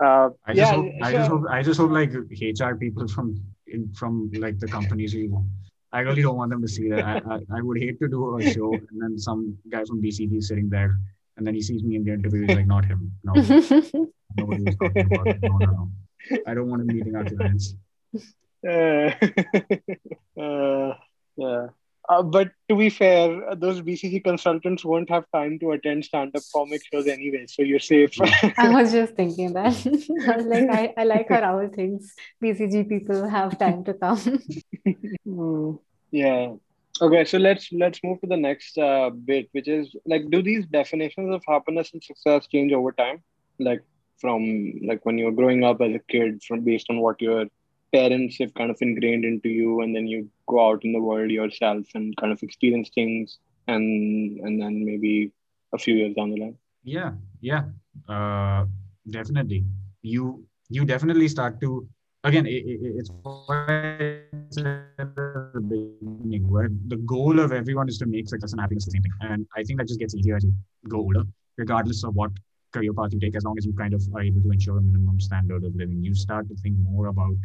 uh, 0.04 0.30
I 0.46 0.54
just 0.54 0.72
yeah, 0.72 0.76
hope, 0.76 0.92
I 1.02 1.12
just 1.12 1.30
hope 1.30 1.42
I 1.50 1.62
just 1.62 1.80
hope 1.80 1.90
like 1.90 2.12
HR 2.12 2.74
people 2.74 3.08
from 3.08 3.40
in, 3.66 3.92
from 3.94 4.30
like 4.34 4.58
the 4.58 4.66
companies 4.68 5.14
we 5.14 5.28
want. 5.28 5.46
I 5.92 6.00
really 6.00 6.22
don't 6.22 6.36
want 6.36 6.50
them 6.50 6.60
to 6.62 6.68
see 6.68 6.88
that. 6.90 7.04
I, 7.04 7.20
I, 7.34 7.38
I 7.58 7.62
would 7.62 7.78
hate 7.78 7.98
to 8.00 8.08
do 8.08 8.38
a 8.38 8.42
show 8.52 8.74
and 8.74 9.00
then 9.00 9.18
some 9.18 9.56
guy 9.70 9.84
from 9.84 10.02
BCG 10.02 10.36
is 10.36 10.48
sitting 10.48 10.68
there 10.68 10.96
and 11.36 11.46
then 11.46 11.54
he 11.54 11.62
sees 11.62 11.82
me 11.82 11.96
in 11.96 12.04
the 12.04 12.12
interview. 12.12 12.46
He's 12.46 12.56
like, 12.56 12.66
not 12.66 12.84
him. 12.84 13.12
No, 13.24 13.32
nobody 14.36 14.62
was 14.64 14.76
talking 14.76 15.06
about 15.06 15.28
it. 15.28 15.38
No, 15.42 15.56
no, 15.58 15.66
no. 15.66 15.90
I 16.46 16.54
don't 16.54 16.68
want 16.68 16.82
him 16.82 16.88
meeting 16.88 17.14
our 17.16 17.24
clients. 17.24 17.74
Uh, 18.66 19.12
uh, 20.40 20.94
yeah. 21.36 21.66
Uh, 22.08 22.22
but 22.22 22.50
to 22.68 22.76
be 22.76 22.88
fair, 22.88 23.54
those 23.56 23.80
BCG 23.80 24.22
consultants 24.22 24.84
won't 24.84 25.10
have 25.10 25.24
time 25.32 25.58
to 25.60 25.72
attend 25.72 26.04
stand-up 26.04 26.42
comic 26.54 26.82
shows 26.92 27.06
anyway, 27.06 27.46
so 27.48 27.62
you're 27.62 27.78
safe. 27.78 28.10
I 28.58 28.68
was 28.68 28.92
just 28.92 29.14
thinking 29.14 29.52
that. 29.54 29.74
I 30.28 30.36
was 30.36 30.46
like, 30.46 30.68
I, 30.70 30.94
I 30.96 31.04
like 31.04 31.28
how 31.28 31.40
Rahul 31.40 31.74
things. 31.74 32.14
BCG 32.42 32.88
people 32.88 33.28
have 33.28 33.58
time 33.58 33.84
to 33.84 33.94
come. 33.94 35.78
Yeah. 36.10 36.54
Okay, 37.00 37.24
so 37.26 37.36
let's 37.36 37.70
let's 37.72 38.00
move 38.02 38.20
to 38.22 38.26
the 38.26 38.36
next 38.36 38.78
uh, 38.78 39.10
bit, 39.10 39.48
which 39.52 39.68
is 39.68 39.94
like, 40.06 40.30
do 40.30 40.40
these 40.42 40.64
definitions 40.66 41.34
of 41.34 41.42
happiness 41.46 41.90
and 41.92 42.02
success 42.02 42.46
change 42.46 42.72
over 42.72 42.92
time? 42.92 43.22
Like 43.58 43.82
from 44.18 44.72
like 44.82 45.04
when 45.04 45.18
you 45.18 45.26
were 45.26 45.32
growing 45.32 45.62
up 45.62 45.80
as 45.82 45.94
a 45.94 46.00
kid, 46.10 46.42
from 46.42 46.62
based 46.62 46.86
on 46.88 47.00
what 47.00 47.20
your 47.20 47.46
parents 47.96 48.38
have 48.40 48.52
kind 48.60 48.70
of 48.74 48.78
ingrained 48.86 49.24
into 49.32 49.50
you, 49.60 49.80
and 49.82 49.90
then 49.96 50.06
you 50.12 50.28
go 50.52 50.58
out 50.68 50.84
in 50.84 50.92
the 50.92 51.02
world 51.08 51.30
yourself 51.30 51.84
and 51.94 52.16
kind 52.20 52.32
of 52.36 52.42
experience 52.48 52.90
things, 52.94 53.38
and 53.74 54.40
and 54.44 54.60
then 54.62 54.84
maybe 54.90 55.14
a 55.72 55.78
few 55.84 55.94
years 56.00 56.14
down 56.18 56.30
the 56.34 56.40
line. 56.44 56.56
Yeah, 56.84 57.10
yeah, 57.40 57.62
uh, 58.08 58.64
definitely. 59.18 59.60
You 60.02 60.24
you 60.68 60.84
definitely 60.84 61.28
start 61.36 61.60
to 61.62 61.70
again. 62.24 62.46
It, 62.46 62.62
it, 62.72 62.78
it's 63.00 63.10
the 65.54 65.62
beginning, 65.68 66.44
where 66.54 66.68
the 66.92 66.96
goal 67.14 67.40
of 67.40 67.52
everyone 67.52 67.88
is 67.88 67.98
to 67.98 68.06
make 68.06 68.28
success 68.28 68.52
and 68.52 68.60
happiness 68.60 68.84
the 68.84 68.94
same 68.96 69.02
thing, 69.02 69.16
and 69.20 69.46
I 69.56 69.62
think 69.64 69.78
that 69.80 69.88
just 69.88 70.00
gets 70.04 70.14
easier 70.14 70.36
as 70.36 70.44
you 70.44 70.54
go 70.88 70.98
older, 70.98 71.24
regardless 71.56 72.04
of 72.04 72.14
what 72.14 72.30
career 72.72 72.92
path 72.92 73.12
you 73.12 73.20
take. 73.20 73.36
As 73.36 73.44
long 73.44 73.56
as 73.58 73.66
you 73.66 73.72
kind 73.82 73.94
of 73.98 74.02
are 74.14 74.22
able 74.22 74.42
to 74.46 74.50
ensure 74.56 74.78
a 74.78 74.82
minimum 74.82 75.20
standard 75.20 75.64
of 75.64 75.74
living, 75.82 76.02
you 76.02 76.14
start 76.14 76.48
to 76.48 76.56
think 76.56 76.76
more 76.78 77.06
about 77.06 77.36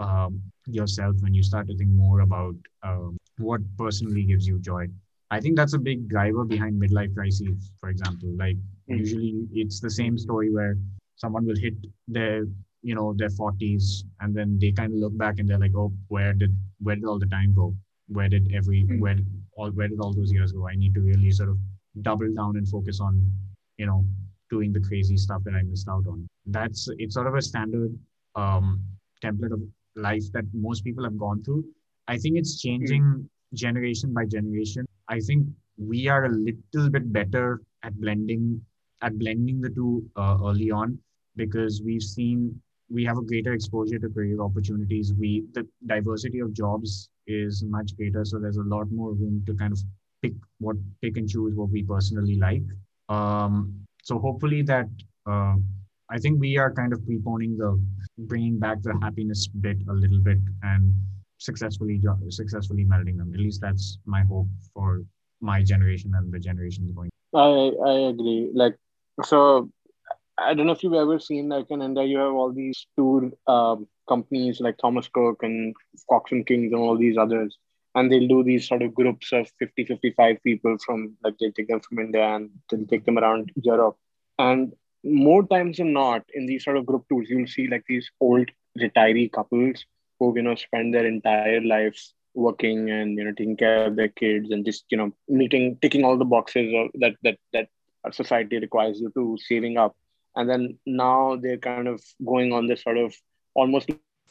um, 0.00 0.40
yourself 0.66 1.16
when 1.20 1.34
you 1.34 1.42
start 1.42 1.66
to 1.68 1.76
think 1.76 1.90
more 1.90 2.20
about 2.20 2.54
um, 2.82 3.16
what 3.38 3.60
personally 3.76 4.22
gives 4.24 4.46
you 4.46 4.58
joy. 4.58 4.86
I 5.30 5.40
think 5.40 5.56
that's 5.56 5.74
a 5.74 5.78
big 5.78 6.08
driver 6.08 6.44
behind 6.44 6.80
midlife 6.82 7.14
crises, 7.14 7.70
for 7.80 7.88
example. 7.90 8.30
Like 8.36 8.56
Mm. 8.90 8.98
usually 8.98 9.32
it's 9.52 9.78
the 9.78 9.90
same 9.90 10.18
story 10.18 10.50
where 10.52 10.76
someone 11.14 11.44
will 11.46 11.54
hit 11.56 11.74
their, 12.08 12.44
you 12.82 12.94
know, 12.96 13.12
their 13.16 13.28
40s 13.30 14.02
and 14.20 14.34
then 14.34 14.58
they 14.58 14.72
kind 14.72 14.92
of 14.92 14.98
look 14.98 15.16
back 15.16 15.38
and 15.38 15.48
they're 15.48 15.60
like, 15.66 15.76
oh, 15.76 15.92
where 16.08 16.32
did 16.32 16.56
where 16.80 16.96
did 16.96 17.04
all 17.04 17.18
the 17.20 17.26
time 17.36 17.54
go? 17.54 17.76
Where 18.08 18.28
did 18.28 18.50
every 18.52 18.82
Mm. 18.84 18.98
where 19.00 19.14
did 19.14 19.28
all 19.56 19.70
where 19.70 19.86
did 19.86 20.00
all 20.00 20.12
those 20.12 20.32
years 20.32 20.50
go? 20.52 20.66
I 20.66 20.74
need 20.74 20.94
to 20.94 21.00
really 21.10 21.30
sort 21.30 21.50
of 21.50 21.58
double 22.02 22.32
down 22.34 22.56
and 22.56 22.66
focus 22.66 22.98
on, 23.00 23.14
you 23.78 23.86
know, 23.86 24.04
doing 24.50 24.72
the 24.72 24.80
crazy 24.80 25.16
stuff 25.16 25.44
that 25.44 25.54
I 25.54 25.62
missed 25.62 25.88
out 25.88 26.06
on. 26.08 26.26
That's 26.46 26.88
it's 26.98 27.14
sort 27.14 27.28
of 27.28 27.34
a 27.36 27.42
standard 27.42 27.96
um, 28.34 28.82
template 29.22 29.52
of 29.52 29.62
life 30.00 30.24
that 30.32 30.44
most 30.52 30.84
people 30.84 31.04
have 31.04 31.18
gone 31.18 31.42
through. 31.42 31.64
I 32.08 32.16
think 32.18 32.36
it's 32.36 32.60
changing 32.60 33.28
generation 33.54 34.12
by 34.12 34.24
generation. 34.26 34.86
I 35.08 35.20
think 35.20 35.46
we 35.78 36.08
are 36.08 36.24
a 36.24 36.28
little 36.28 36.90
bit 36.90 37.12
better 37.12 37.62
at 37.82 37.98
blending 38.00 38.60
at 39.02 39.18
blending 39.18 39.60
the 39.60 39.70
two 39.70 40.04
uh, 40.16 40.36
early 40.44 40.70
on 40.70 40.98
because 41.36 41.82
we've 41.82 42.02
seen 42.02 42.60
we 42.90 43.04
have 43.04 43.18
a 43.18 43.22
greater 43.22 43.52
exposure 43.52 43.98
to 43.98 44.08
career 44.08 44.40
opportunities. 44.40 45.12
We 45.14 45.44
the 45.52 45.66
diversity 45.86 46.40
of 46.40 46.52
jobs 46.52 47.08
is 47.26 47.62
much 47.64 47.96
greater, 47.96 48.24
so 48.24 48.38
there's 48.38 48.56
a 48.56 48.62
lot 48.62 48.90
more 48.90 49.12
room 49.12 49.42
to 49.46 49.54
kind 49.54 49.72
of 49.72 49.80
pick 50.22 50.32
what 50.58 50.76
pick 51.00 51.16
and 51.16 51.28
choose 51.28 51.54
what 51.54 51.70
we 51.70 51.82
personally 51.82 52.36
like. 52.36 52.62
Um, 53.08 53.86
so 54.02 54.18
hopefully 54.18 54.62
that 54.62 54.88
uh, 55.26 55.56
I 56.10 56.18
think 56.18 56.40
we 56.40 56.58
are 56.58 56.72
kind 56.72 56.92
of 56.92 57.00
preponing 57.00 57.56
the 57.56 57.80
bringing 58.18 58.58
back 58.58 58.82
the 58.82 58.98
happiness 59.00 59.46
bit 59.46 59.78
a 59.88 59.92
little 59.92 60.18
bit 60.18 60.38
and 60.62 60.92
successfully 61.38 62.00
successfully 62.28 62.84
melding 62.84 63.16
them. 63.16 63.32
At 63.32 63.40
least 63.40 63.60
that's 63.60 63.98
my 64.04 64.22
hope 64.22 64.48
for 64.74 65.02
my 65.40 65.62
generation 65.62 66.12
and 66.16 66.32
the 66.32 66.38
generations 66.38 66.92
going. 66.92 67.10
I 67.34 67.72
I 67.86 67.94
agree. 68.10 68.50
Like 68.52 68.76
so, 69.24 69.70
I 70.36 70.54
don't 70.54 70.66
know 70.66 70.72
if 70.72 70.82
you've 70.82 70.94
ever 70.94 71.18
seen 71.18 71.48
like 71.48 71.70
in 71.70 71.82
India, 71.82 72.04
you 72.04 72.18
have 72.18 72.32
all 72.32 72.52
these 72.52 72.86
tour 72.96 73.30
um, 73.46 73.86
companies 74.08 74.60
like 74.60 74.78
Thomas 74.78 75.08
Cook 75.08 75.42
and 75.42 75.74
Cox 76.08 76.32
and 76.32 76.46
Kings 76.46 76.72
and 76.72 76.80
all 76.80 76.98
these 76.98 77.16
others, 77.16 77.56
and 77.94 78.10
they'll 78.10 78.28
do 78.28 78.42
these 78.42 78.66
sort 78.66 78.82
of 78.82 78.94
groups 78.94 79.32
of 79.32 79.48
50, 79.58 79.84
55 79.84 80.42
people 80.42 80.76
from 80.84 81.16
like 81.22 81.38
they 81.38 81.50
take 81.50 81.68
them 81.68 81.80
from 81.80 82.00
India 82.00 82.34
and 82.34 82.50
they'll 82.68 82.86
take 82.86 83.04
them 83.04 83.18
around 83.18 83.52
Europe. 83.54 83.96
And 84.38 84.72
more 85.04 85.46
times 85.46 85.78
than 85.78 85.92
not, 85.92 86.22
in 86.34 86.46
these 86.46 86.64
sort 86.64 86.76
of 86.76 86.86
group 86.86 87.04
tours, 87.08 87.28
you'll 87.28 87.46
see 87.46 87.68
like 87.68 87.84
these 87.88 88.10
old 88.20 88.50
retiree 88.78 89.32
couples 89.32 89.84
who 90.18 90.32
you 90.36 90.42
know 90.42 90.54
spend 90.54 90.94
their 90.94 91.06
entire 91.06 91.60
lives 91.60 92.14
working 92.34 92.90
and 92.90 93.18
you 93.18 93.24
know 93.24 93.32
taking 93.32 93.56
care 93.56 93.86
of 93.86 93.96
their 93.96 94.08
kids 94.08 94.50
and 94.50 94.64
just 94.64 94.84
you 94.90 94.96
know 94.96 95.10
meeting 95.28 95.76
ticking 95.82 96.04
all 96.04 96.16
the 96.16 96.24
boxes 96.24 96.72
of, 96.74 96.88
that 97.00 97.14
that 97.22 97.38
that 97.52 97.68
society 98.12 98.58
requires 98.58 99.00
you 99.00 99.10
to 99.14 99.36
saving 99.46 99.76
up. 99.76 99.96
And 100.36 100.48
then 100.48 100.78
now 100.86 101.36
they're 101.36 101.58
kind 101.58 101.88
of 101.88 102.00
going 102.24 102.52
on 102.52 102.66
this 102.66 102.82
sort 102.82 102.98
of 102.98 103.14
almost 103.54 103.90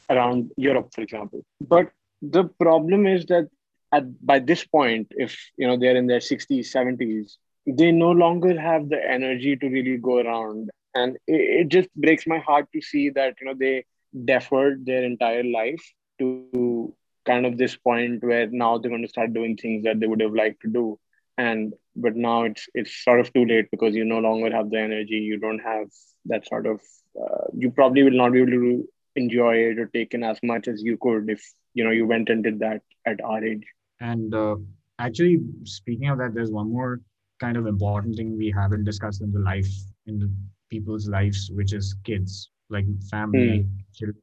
around 0.09 0.51
europe 0.57 0.89
for 0.93 1.01
example. 1.01 1.45
But 1.61 1.91
the 2.21 2.45
problem 2.45 3.05
is 3.05 3.25
that 3.25 3.49
at 3.91 4.25
by 4.25 4.39
this 4.39 4.65
point 4.65 5.07
if 5.11 5.37
you 5.57 5.67
know 5.67 5.77
they're 5.77 5.95
in 5.95 6.07
their 6.07 6.19
60s 6.19 6.73
70s 6.73 7.37
they 7.65 7.91
no 7.91 8.11
longer 8.11 8.59
have 8.59 8.89
the 8.89 8.99
energy 9.09 9.55
to 9.57 9.67
really 9.67 9.97
go 9.97 10.19
around. 10.19 10.69
And 10.95 11.17
it, 11.27 11.61
it 11.61 11.67
just 11.69 11.89
breaks 11.95 12.25
my 12.25 12.39
heart 12.39 12.67
to 12.73 12.81
see 12.81 13.09
that 13.11 13.35
you 13.39 13.47
know 13.47 13.53
they 13.57 13.85
deferred 14.25 14.85
their 14.85 15.03
entire 15.03 15.43
life 15.43 15.83
to 16.19 16.93
kind 17.25 17.45
of 17.45 17.57
this 17.57 17.75
point 17.75 18.23
where 18.23 18.47
now 18.47 18.77
they're 18.77 18.89
going 18.89 19.03
to 19.03 19.07
start 19.15 19.33
doing 19.33 19.55
things 19.55 19.83
that 19.83 19.99
they 19.99 20.07
would 20.07 20.21
have 20.21 20.33
liked 20.33 20.61
to 20.61 20.69
do. 20.69 20.99
And 21.37 21.73
but 21.95 22.15
now 22.15 22.43
it's 22.43 22.67
it's 22.73 23.03
sort 23.03 23.19
of 23.19 23.31
too 23.33 23.45
late 23.45 23.69
because 23.71 23.95
you 23.95 24.05
no 24.05 24.19
longer 24.19 24.51
have 24.55 24.69
the 24.69 24.79
energy. 24.79 25.15
You 25.15 25.37
don't 25.37 25.59
have 25.59 25.87
that 26.25 26.47
sort 26.47 26.65
of 26.65 26.81
uh, 27.21 27.45
you 27.55 27.71
probably 27.71 28.03
will 28.03 28.19
not 28.23 28.33
be 28.33 28.41
able 28.41 28.51
to 28.51 28.87
enjoy 29.15 29.55
it 29.55 29.79
or 29.79 29.87
take 29.87 30.13
in 30.13 30.23
as 30.23 30.39
much 30.43 30.67
as 30.67 30.81
you 30.83 30.97
could 30.97 31.29
if 31.29 31.41
you 31.73 31.83
know 31.83 31.91
you 31.91 32.05
went 32.07 32.29
and 32.29 32.43
did 32.43 32.59
that 32.59 32.81
at 33.05 33.21
our 33.23 33.43
age. 33.43 33.65
And 33.99 34.33
uh, 34.33 34.55
actually, 34.97 35.39
speaking 35.63 36.09
of 36.09 36.17
that, 36.19 36.33
there's 36.33 36.51
one 36.51 36.71
more 36.71 37.01
kind 37.39 37.57
of 37.57 37.67
important 37.67 38.15
thing 38.15 38.37
we 38.37 38.51
haven't 38.51 38.83
discussed 38.85 39.21
in 39.21 39.31
the 39.31 39.39
life 39.39 39.69
in 40.07 40.19
the 40.19 40.31
people's 40.69 41.07
lives, 41.07 41.49
which 41.53 41.73
is 41.73 41.95
kids, 42.03 42.51
like 42.69 42.85
family, 43.09 43.65
children, 43.93 44.21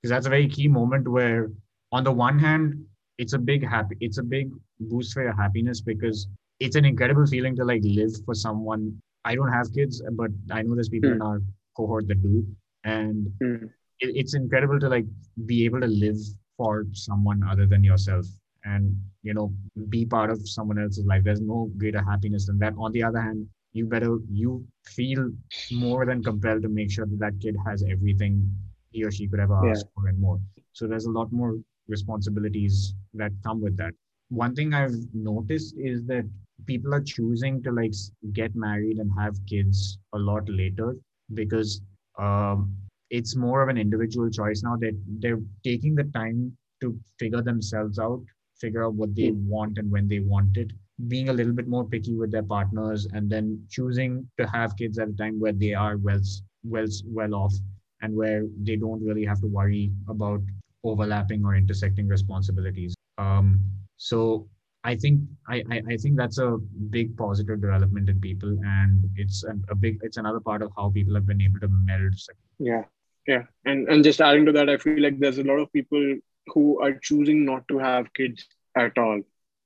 because 0.00 0.10
that's 0.10 0.26
a 0.26 0.30
very 0.30 0.48
key 0.48 0.68
moment 0.68 1.08
where, 1.08 1.50
on 1.92 2.04
the 2.04 2.12
one 2.12 2.38
hand, 2.38 2.84
it's 3.18 3.32
a 3.34 3.38
big 3.38 3.66
happy, 3.66 3.96
it's 4.00 4.18
a 4.18 4.22
big 4.22 4.50
boost 4.80 5.12
for 5.12 5.22
your 5.22 5.32
happiness 5.36 5.80
because 5.80 6.26
it's 6.60 6.76
an 6.76 6.84
incredible 6.84 7.26
feeling 7.26 7.56
to 7.56 7.64
like 7.64 7.82
live 7.84 8.12
for 8.24 8.34
someone. 8.34 9.00
I 9.24 9.34
don't 9.34 9.52
have 9.52 9.72
kids, 9.74 10.02
but 10.12 10.30
I 10.50 10.62
know 10.62 10.74
there's 10.74 10.88
people 10.88 11.12
in 11.12 11.20
our 11.22 11.40
cohort 11.76 12.08
that 12.08 12.22
do, 12.22 12.46
and 12.84 13.28
Hmm. 13.42 13.66
it, 14.00 14.16
it's 14.16 14.34
incredible 14.34 14.78
to 14.80 14.88
like 14.88 15.06
be 15.46 15.64
able 15.64 15.80
to 15.80 15.86
live 15.86 16.16
for 16.56 16.86
someone 16.92 17.42
other 17.42 17.66
than 17.66 17.82
yourself 17.84 18.26
and 18.64 18.94
you 19.22 19.34
know 19.34 19.52
be 19.88 20.04
part 20.06 20.30
of 20.30 20.40
someone 20.48 20.78
else's 20.78 21.06
life. 21.06 21.22
There's 21.24 21.40
no 21.40 21.70
greater 21.78 22.02
happiness 22.02 22.46
than 22.46 22.58
that. 22.58 22.74
On 22.78 22.92
the 22.92 23.02
other 23.02 23.20
hand 23.20 23.46
you 23.72 23.86
better 23.86 24.18
you 24.30 24.66
feel 24.84 25.30
more 25.70 26.04
than 26.06 26.22
compelled 26.22 26.62
to 26.62 26.68
make 26.68 26.90
sure 26.90 27.06
that 27.06 27.18
that 27.20 27.40
kid 27.40 27.56
has 27.66 27.84
everything 27.90 28.50
he 28.90 29.04
or 29.04 29.10
she 29.10 29.26
could 29.28 29.40
ever 29.40 29.54
Yeah. 29.58 29.70
ask 29.70 29.86
for 29.94 30.08
and 30.08 30.18
more. 30.20 30.40
So 30.72 30.86
there's 30.86 31.06
a 31.06 31.10
lot 31.10 31.32
more 31.32 31.56
responsibilities 31.88 32.94
that 33.14 33.32
come 33.42 33.60
with 33.60 33.76
that. 33.76 33.92
One 34.28 34.54
thing 34.54 34.72
i've 34.74 34.96
noticed 35.14 35.74
is 35.78 36.04
that 36.06 36.24
people 36.66 36.94
are 36.94 37.02
choosing 37.02 37.62
to 37.62 37.72
like 37.72 37.92
get 38.32 38.54
married 38.54 38.98
and 38.98 39.10
have 39.18 39.36
kids 39.46 39.98
a 40.14 40.18
lot 40.18 40.48
later 40.48 40.94
because 41.34 41.80
um, 42.18 42.74
it's 43.10 43.36
more 43.36 43.62
of 43.62 43.68
an 43.68 43.76
individual 43.78 44.30
choice 44.30 44.62
now 44.62 44.76
that 44.76 44.96
they're 45.20 45.40
taking 45.64 45.94
the 45.94 46.04
time 46.04 46.56
to 46.80 46.98
figure 47.18 47.42
themselves 47.42 47.98
out 47.98 48.22
figure 48.60 48.84
out 48.84 48.94
what 48.94 49.14
they 49.14 49.30
want 49.30 49.78
and 49.78 49.90
when 49.90 50.08
they 50.08 50.20
want 50.20 50.56
it. 50.56 50.72
Being 51.08 51.30
a 51.30 51.32
little 51.32 51.52
bit 51.52 51.66
more 51.66 51.84
picky 51.84 52.14
with 52.14 52.30
their 52.30 52.42
partners 52.42 53.06
and 53.12 53.30
then 53.30 53.64
choosing 53.70 54.28
to 54.38 54.46
have 54.46 54.76
kids 54.76 54.98
at 54.98 55.08
a 55.08 55.12
time 55.12 55.40
where 55.40 55.52
they 55.52 55.72
are 55.74 55.96
well 55.96 56.20
well 56.62 56.86
well 57.06 57.34
off 57.34 57.54
and 58.02 58.14
where 58.14 58.44
they 58.62 58.76
don't 58.76 59.02
really 59.02 59.24
have 59.24 59.40
to 59.40 59.46
worry 59.46 59.92
about 60.08 60.40
overlapping 60.84 61.44
or 61.44 61.56
intersecting 61.56 62.06
responsibilities. 62.08 62.94
Um, 63.18 63.60
so 63.96 64.48
I 64.84 64.96
think 64.96 65.20
I, 65.48 65.62
I, 65.70 65.82
I 65.90 65.96
think 65.96 66.16
that's 66.16 66.38
a 66.38 66.56
big 66.88 67.16
positive 67.16 67.60
development 67.60 68.08
in 68.08 68.20
people, 68.20 68.58
and 68.64 69.04
it's 69.16 69.44
a, 69.44 69.54
a 69.70 69.74
big 69.74 69.98
it's 70.02 70.16
another 70.16 70.40
part 70.40 70.62
of 70.62 70.72
how 70.76 70.90
people 70.90 71.14
have 71.14 71.26
been 71.26 71.42
able 71.42 71.60
to 71.60 71.68
meld. 71.68 72.14
Yeah, 72.58 72.84
yeah, 73.26 73.42
and 73.66 73.88
and 73.88 74.02
just 74.02 74.20
adding 74.20 74.46
to 74.46 74.52
that, 74.52 74.70
I 74.70 74.78
feel 74.78 75.00
like 75.02 75.18
there's 75.18 75.38
a 75.38 75.44
lot 75.44 75.58
of 75.58 75.70
people 75.72 76.16
who 76.48 76.80
are 76.80 76.94
choosing 76.94 77.44
not 77.44 77.66
to 77.68 77.78
have 77.78 78.12
kids 78.14 78.46
at 78.76 78.96
all, 78.98 79.20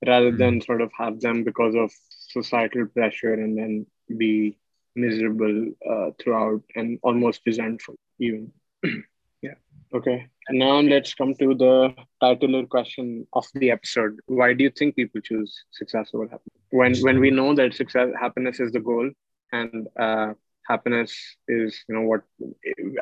rather 0.06 0.28
mm-hmm. 0.28 0.38
than 0.38 0.60
sort 0.60 0.80
of 0.80 0.90
have 0.96 1.20
them 1.20 1.44
because 1.44 1.74
of 1.74 1.90
societal 2.08 2.86
pressure 2.86 3.34
and 3.34 3.56
then 3.56 3.86
be 4.18 4.56
miserable 4.96 5.72
uh, 5.90 6.10
throughout 6.20 6.62
and 6.74 6.98
almost 7.02 7.40
resentful 7.46 7.96
even. 8.18 8.52
yeah. 9.42 9.54
Okay. 9.92 10.26
And 10.48 10.58
now 10.58 10.80
let's 10.80 11.14
come 11.14 11.34
to 11.36 11.54
the 11.54 11.94
titular 12.22 12.66
question 12.66 13.26
of 13.32 13.46
the 13.54 13.70
episode. 13.70 14.20
Why 14.26 14.52
do 14.52 14.64
you 14.64 14.70
think 14.70 14.96
people 14.96 15.20
choose 15.20 15.64
success 15.72 16.10
over 16.12 16.24
happiness? 16.24 16.62
When 16.70 16.96
when 16.98 17.20
we 17.20 17.30
know 17.30 17.54
that 17.54 17.74
success 17.74 18.08
happiness 18.20 18.60
is 18.60 18.72
the 18.72 18.80
goal 18.80 19.10
and 19.52 19.86
uh, 19.98 20.34
happiness 20.66 21.36
is, 21.48 21.84
you 21.88 21.94
know, 21.94 22.02
what 22.02 22.22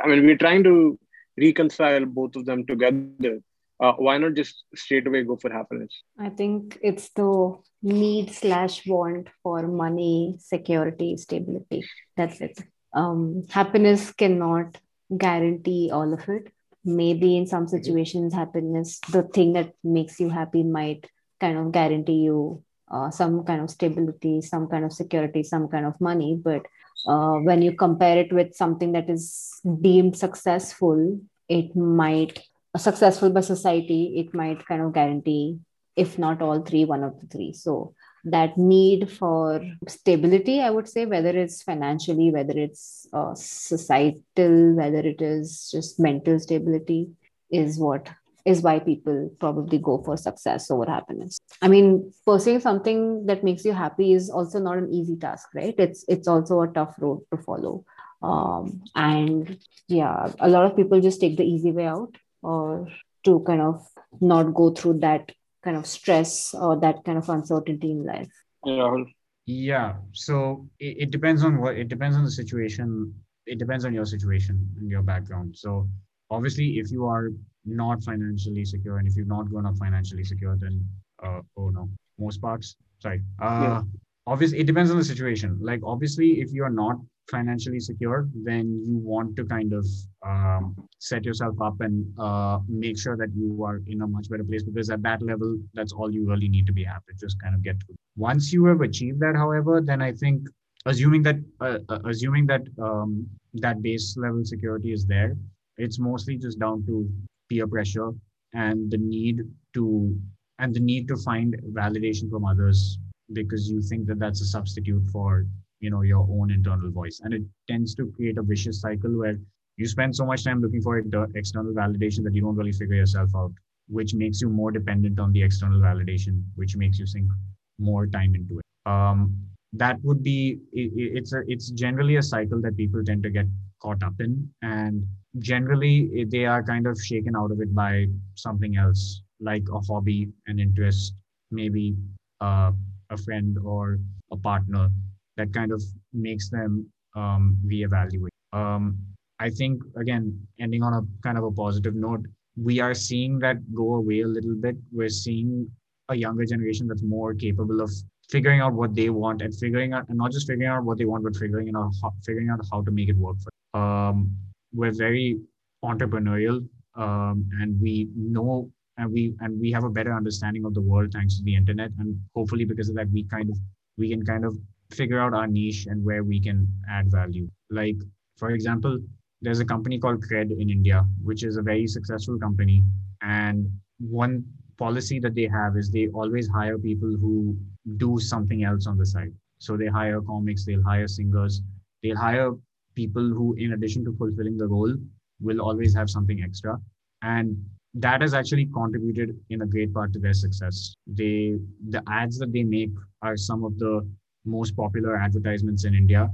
I 0.02 0.08
mean, 0.08 0.26
we're 0.26 0.36
trying 0.36 0.64
to 0.64 0.98
reconcile 1.38 2.04
both 2.04 2.36
of 2.36 2.44
them 2.44 2.66
together. 2.66 3.40
Uh, 3.82 3.94
why 3.94 4.16
not 4.16 4.34
just 4.34 4.62
straight 4.76 5.06
away 5.08 5.24
go 5.24 5.36
for 5.36 5.50
happiness? 5.50 5.92
I 6.18 6.28
think 6.28 6.78
it's 6.82 7.08
the 7.10 7.56
need 7.82 8.32
slash 8.32 8.86
want 8.86 9.28
for 9.42 9.66
money, 9.66 10.36
security, 10.38 11.16
stability. 11.16 11.84
That's 12.16 12.40
it. 12.40 12.58
Um, 12.94 13.42
happiness 13.50 14.12
cannot 14.12 14.78
guarantee 15.16 15.90
all 15.92 16.12
of 16.14 16.28
it 16.28 16.52
maybe 16.84 17.36
in 17.36 17.46
some 17.46 17.68
situations 17.68 18.34
happiness 18.34 18.98
the 19.10 19.22
thing 19.22 19.52
that 19.52 19.72
makes 19.84 20.18
you 20.18 20.28
happy 20.28 20.62
might 20.62 21.08
kind 21.40 21.58
of 21.58 21.70
guarantee 21.72 22.22
you 22.24 22.62
uh, 22.90 23.10
some 23.10 23.44
kind 23.44 23.62
of 23.62 23.70
stability 23.70 24.40
some 24.40 24.66
kind 24.68 24.84
of 24.84 24.92
security 24.92 25.42
some 25.42 25.68
kind 25.68 25.86
of 25.86 26.00
money 26.00 26.38
but 26.42 26.62
uh, 27.08 27.34
when 27.34 27.62
you 27.62 27.72
compare 27.72 28.18
it 28.18 28.32
with 28.32 28.54
something 28.54 28.92
that 28.92 29.08
is 29.08 29.50
deemed 29.80 30.16
successful 30.16 31.20
it 31.48 31.74
might 31.76 32.40
successful 32.78 33.30
by 33.30 33.40
society 33.40 34.14
it 34.16 34.34
might 34.34 34.66
kind 34.66 34.82
of 34.82 34.92
guarantee 34.92 35.58
if 35.96 36.18
not 36.18 36.40
all 36.40 36.60
three 36.62 36.84
one 36.84 37.02
of 37.02 37.20
the 37.20 37.26
three. 37.26 37.52
So 37.52 37.94
that 38.24 38.56
need 38.56 39.10
for 39.10 39.60
stability 39.88 40.60
i 40.60 40.70
would 40.70 40.88
say 40.88 41.04
whether 41.06 41.30
it's 41.30 41.60
financially 41.64 42.30
whether 42.30 42.56
it's 42.56 43.04
uh, 43.12 43.34
societal 43.34 44.74
whether 44.74 45.00
it 45.00 45.20
is 45.20 45.68
just 45.72 45.98
mental 45.98 46.38
stability 46.38 47.10
is 47.50 47.80
what 47.80 48.08
is 48.44 48.60
why 48.62 48.78
people 48.78 49.30
probably 49.38 49.78
go 49.78 50.02
for 50.02 50.16
success 50.16 50.68
over 50.70 50.84
happiness. 50.84 51.38
I 51.60 51.68
mean 51.68 52.12
pursuing 52.26 52.58
something 52.60 53.26
that 53.26 53.44
makes 53.44 53.64
you 53.64 53.72
happy 53.72 54.12
is 54.12 54.30
also 54.30 54.58
not 54.58 54.78
an 54.78 54.92
easy 54.92 55.16
task 55.16 55.48
right? 55.54 55.74
It's 55.78 56.04
it's 56.08 56.26
also 56.26 56.62
a 56.62 56.68
tough 56.68 56.96
road 56.98 57.22
to 57.30 57.38
follow. 57.38 57.84
Um, 58.20 58.82
and 58.94 59.58
yeah 59.88 60.32
a 60.38 60.48
lot 60.48 60.64
of 60.64 60.76
people 60.76 61.00
just 61.00 61.20
take 61.20 61.36
the 61.36 61.44
easy 61.44 61.72
way 61.72 61.86
out 61.86 62.16
or 62.43 62.88
to 63.24 63.40
kind 63.47 63.61
of 63.61 63.86
not 64.20 64.55
go 64.55 64.70
through 64.70 64.99
that 64.99 65.32
kind 65.62 65.76
of 65.76 65.86
stress 65.86 66.55
or 66.55 66.78
that 66.80 67.05
kind 67.05 67.18
of 67.18 67.28
uncertainty 67.28 67.90
in 67.93 68.05
life? 68.05 68.32
Yeah 68.64 69.05
yeah 69.45 69.95
so 70.12 70.68
it, 70.78 70.97
it 71.01 71.11
depends 71.11 71.43
on 71.43 71.61
what 71.61 71.76
it 71.76 71.88
depends 71.88 72.16
on 72.16 72.24
the 72.24 72.30
situation 72.30 73.12
it 73.47 73.59
depends 73.59 73.84
on 73.84 73.93
your 73.93 74.05
situation 74.05 74.68
and 74.78 74.90
your 74.90 75.03
background. 75.03 75.57
So 75.57 75.88
obviously 76.30 76.78
if 76.78 76.90
you 76.90 77.07
are 77.07 77.30
not 77.64 78.03
financially 78.03 78.64
secure 78.64 78.99
and 78.99 79.09
if 79.09 79.16
you've 79.16 79.28
not 79.28 79.49
grown 79.49 79.66
up 79.66 79.76
financially 79.78 80.24
secure 80.24 80.57
then 80.57 80.84
uh, 81.22 81.40
oh 81.57 81.70
no 81.70 81.88
most 82.18 82.40
parts 82.40 82.76
sorry. 82.99 83.22
Uh 83.40 83.61
yeah. 83.62 83.82
obviously 84.26 84.59
it 84.61 84.66
depends 84.66 84.90
on 84.90 84.97
the 84.97 85.05
situation. 85.05 85.59
Like 85.61 85.80
obviously 85.84 86.40
if 86.40 86.53
you 86.53 86.64
are 86.64 86.70
not 86.70 86.97
financially 87.30 87.80
secure, 87.80 88.28
then 88.34 88.82
you 88.84 88.98
want 88.98 89.36
to 89.36 89.44
kind 89.44 89.72
of 89.72 89.86
um, 90.26 90.76
set 90.98 91.24
yourself 91.24 91.60
up 91.60 91.80
and 91.80 92.06
uh, 92.18 92.58
make 92.68 92.98
sure 92.98 93.16
that 93.16 93.28
you 93.34 93.64
are 93.64 93.80
in 93.86 94.02
a 94.02 94.06
much 94.06 94.28
better 94.28 94.44
place 94.44 94.62
because 94.62 94.90
at 94.90 95.02
that 95.02 95.22
level, 95.22 95.58
that's 95.74 95.92
all 95.92 96.10
you 96.10 96.28
really 96.28 96.48
need 96.48 96.66
to 96.66 96.72
be 96.72 96.84
happy. 96.84 97.12
Just 97.18 97.40
kind 97.40 97.54
of 97.54 97.62
get 97.62 97.78
to. 97.80 97.86
Once 98.16 98.52
you 98.52 98.64
have 98.66 98.80
achieved 98.80 99.20
that, 99.20 99.34
however, 99.36 99.80
then 99.80 100.02
I 100.02 100.12
think 100.12 100.46
assuming 100.86 101.22
that 101.22 101.36
uh, 101.60 101.78
uh, 101.88 101.98
assuming 102.04 102.46
that 102.46 102.62
um, 102.80 103.26
that 103.54 103.82
base 103.82 104.16
level 104.16 104.44
security 104.44 104.92
is 104.92 105.06
there, 105.06 105.36
it's 105.78 105.98
mostly 105.98 106.36
just 106.36 106.58
down 106.58 106.84
to 106.86 107.08
peer 107.48 107.66
pressure 107.66 108.10
and 108.54 108.90
the 108.90 108.98
need 108.98 109.40
to 109.74 110.16
and 110.58 110.74
the 110.74 110.80
need 110.80 111.08
to 111.08 111.16
find 111.16 111.56
validation 111.72 112.30
from 112.30 112.44
others 112.44 112.98
because 113.32 113.70
you 113.70 113.80
think 113.80 114.06
that 114.06 114.18
that's 114.18 114.42
a 114.42 114.44
substitute 114.44 115.04
for 115.10 115.46
you 115.82 115.90
know 115.90 116.02
your 116.02 116.26
own 116.30 116.50
internal 116.50 116.90
voice. 116.90 117.20
And 117.22 117.34
it 117.34 117.42
tends 117.68 117.94
to 117.96 118.06
create 118.16 118.38
a 118.38 118.42
vicious 118.42 118.80
cycle 118.80 119.18
where 119.18 119.36
you 119.76 119.86
spend 119.86 120.16
so 120.16 120.24
much 120.24 120.44
time 120.44 120.62
looking 120.62 120.82
for 120.82 120.98
external 121.34 121.72
validation 121.72 122.24
that 122.24 122.34
you 122.34 122.42
don't 122.42 122.56
really 122.56 122.72
figure 122.72 122.96
yourself 122.96 123.30
out 123.36 123.52
which 123.88 124.14
makes 124.14 124.40
you 124.40 124.48
more 124.48 124.70
dependent 124.70 125.18
on 125.18 125.32
the 125.32 125.42
external 125.42 125.80
validation 125.80 126.42
which 126.54 126.76
makes 126.76 126.98
you 126.98 127.06
sink 127.06 127.30
more 127.78 128.06
time 128.06 128.34
into 128.34 128.58
it. 128.60 128.90
Um, 128.90 129.34
that 129.72 129.98
would 130.02 130.22
be 130.22 130.58
it, 130.72 130.92
it's 131.18 131.32
a 131.32 131.42
it's 131.46 131.70
generally 131.70 132.16
a 132.16 132.22
cycle 132.22 132.60
that 132.62 132.76
people 132.76 133.02
tend 133.04 133.22
to 133.24 133.30
get 133.30 133.46
caught 133.80 134.02
up 134.02 134.14
in. 134.20 134.48
And 134.62 135.04
generally 135.38 136.24
they 136.28 136.44
are 136.44 136.62
kind 136.62 136.86
of 136.86 137.00
shaken 137.00 137.34
out 137.36 137.50
of 137.50 137.60
it 137.60 137.74
by 137.74 138.06
something 138.34 138.76
else 138.76 139.22
like 139.40 139.64
a 139.72 139.80
hobby 139.80 140.28
an 140.46 140.60
interest 140.60 141.14
maybe 141.50 141.96
uh, 142.40 142.70
a 143.10 143.16
friend 143.16 143.58
or 143.64 143.98
a 144.30 144.36
partner 144.36 144.88
that 145.36 145.52
kind 145.52 145.72
of 145.72 145.82
makes 146.12 146.50
them 146.50 146.86
um, 147.16 147.58
reevaluate. 147.66 148.28
Um, 148.52 148.98
I 149.40 149.50
think 149.50 149.82
again, 149.96 150.38
ending 150.60 150.82
on 150.82 150.92
a 150.94 151.02
kind 151.22 151.38
of 151.38 151.44
a 151.44 151.50
positive 151.50 151.94
note, 151.94 152.26
we 152.56 152.80
are 152.80 152.94
seeing 152.94 153.38
that 153.40 153.56
go 153.74 153.94
away 153.94 154.20
a 154.20 154.26
little 154.26 154.54
bit. 154.54 154.76
We're 154.92 155.08
seeing 155.08 155.68
a 156.08 156.14
younger 156.14 156.44
generation 156.44 156.86
that's 156.86 157.02
more 157.02 157.34
capable 157.34 157.80
of 157.80 157.90
figuring 158.30 158.60
out 158.60 158.72
what 158.72 158.94
they 158.94 159.10
want 159.10 159.42
and 159.42 159.54
figuring 159.54 159.92
out, 159.92 160.08
and 160.08 160.18
not 160.18 160.32
just 160.32 160.46
figuring 160.46 160.70
out 160.70 160.84
what 160.84 160.98
they 160.98 161.04
want, 161.04 161.24
but 161.24 161.36
figuring 161.36 161.74
out 161.74 161.92
how, 162.02 162.12
figuring 162.24 162.50
out 162.50 162.60
how 162.70 162.82
to 162.82 162.90
make 162.90 163.08
it 163.08 163.16
work 163.16 163.36
for. 163.42 163.78
Um, 163.78 164.36
we're 164.72 164.92
very 164.92 165.40
entrepreneurial, 165.84 166.66
um, 166.94 167.48
and 167.60 167.80
we 167.80 168.08
know 168.16 168.70
and 168.98 169.10
we 169.10 169.34
and 169.40 169.58
we 169.58 169.72
have 169.72 169.84
a 169.84 169.90
better 169.90 170.14
understanding 170.14 170.64
of 170.64 170.74
the 170.74 170.80
world 170.80 171.12
thanks 171.12 171.38
to 171.38 171.42
the 171.44 171.56
internet, 171.56 171.90
and 171.98 172.18
hopefully 172.34 172.64
because 172.64 172.88
of 172.88 172.94
that, 172.96 173.10
we 173.10 173.24
kind 173.24 173.50
of 173.50 173.58
we 173.98 174.10
can 174.10 174.24
kind 174.24 174.44
of 174.44 174.56
figure 174.93 175.20
out 175.20 175.34
our 175.34 175.47
niche 175.47 175.86
and 175.86 176.05
where 176.05 176.24
we 176.24 176.40
can 176.40 176.68
add 176.90 177.11
value. 177.11 177.49
Like, 177.70 177.97
for 178.36 178.51
example, 178.51 178.99
there's 179.40 179.61
a 179.61 179.64
company 179.64 179.99
called 179.99 180.24
Cred 180.24 180.51
in 180.53 180.70
India, 180.70 181.05
which 181.22 181.43
is 181.43 181.57
a 181.57 181.62
very 181.62 181.86
successful 181.86 182.38
company. 182.38 182.84
And 183.22 183.70
one 183.99 184.45
policy 184.78 185.18
that 185.20 185.34
they 185.34 185.49
have 185.49 185.76
is 185.76 185.90
they 185.90 186.09
always 186.09 186.49
hire 186.49 186.78
people 186.78 187.16
who 187.20 187.57
do 187.97 188.18
something 188.18 188.64
else 188.64 188.86
on 188.86 188.97
the 188.97 189.07
side. 189.07 189.32
So 189.59 189.76
they 189.76 189.86
hire 189.86 190.20
comics, 190.20 190.64
they'll 190.64 190.82
hire 190.82 191.09
singers, 191.09 191.62
they'll 192.03 192.16
hire 192.16 192.53
people 192.95 193.22
who, 193.22 193.55
in 193.55 193.72
addition 193.72 194.05
to 194.05 194.12
fulfilling 194.16 194.57
the 194.59 194.66
role, 194.66 194.95
will 195.40 195.61
always 195.61 195.95
have 195.95 196.11
something 196.11 196.43
extra. 196.43 196.78
And 197.22 197.57
that 197.95 198.22
has 198.22 198.34
actually 198.34 198.66
contributed 198.66 199.38
in 199.51 199.62
a 199.62 199.66
great 199.66 199.93
part 199.93 200.12
to 200.14 200.18
their 200.18 200.32
success. 200.32 200.95
They 201.07 201.59
the 201.90 202.03
ads 202.09 202.38
that 202.38 202.53
they 202.53 202.62
make 202.62 202.90
are 203.20 203.36
some 203.36 203.64
of 203.64 203.78
the 203.78 204.09
most 204.45 204.76
popular 204.76 205.16
advertisements 205.16 205.84
in 205.84 205.95
India 205.95 206.30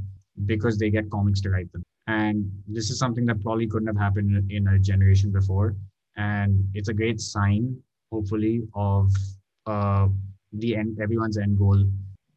because 0.46 0.78
they 0.78 0.90
get 0.90 1.10
comics 1.10 1.40
to 1.42 1.50
write 1.50 1.70
them. 1.72 1.82
And 2.06 2.50
this 2.66 2.90
is 2.90 2.98
something 2.98 3.26
that 3.26 3.42
probably 3.42 3.66
couldn't 3.66 3.88
have 3.88 3.98
happened 3.98 4.50
in 4.50 4.66
a 4.68 4.78
generation 4.78 5.30
before. 5.30 5.76
And 6.16 6.64
it's 6.74 6.88
a 6.88 6.94
great 6.94 7.20
sign, 7.20 7.76
hopefully, 8.10 8.62
of 8.74 9.12
uh, 9.66 10.08
the 10.52 10.76
end, 10.76 10.98
everyone's 11.00 11.38
end 11.38 11.58
goal 11.58 11.84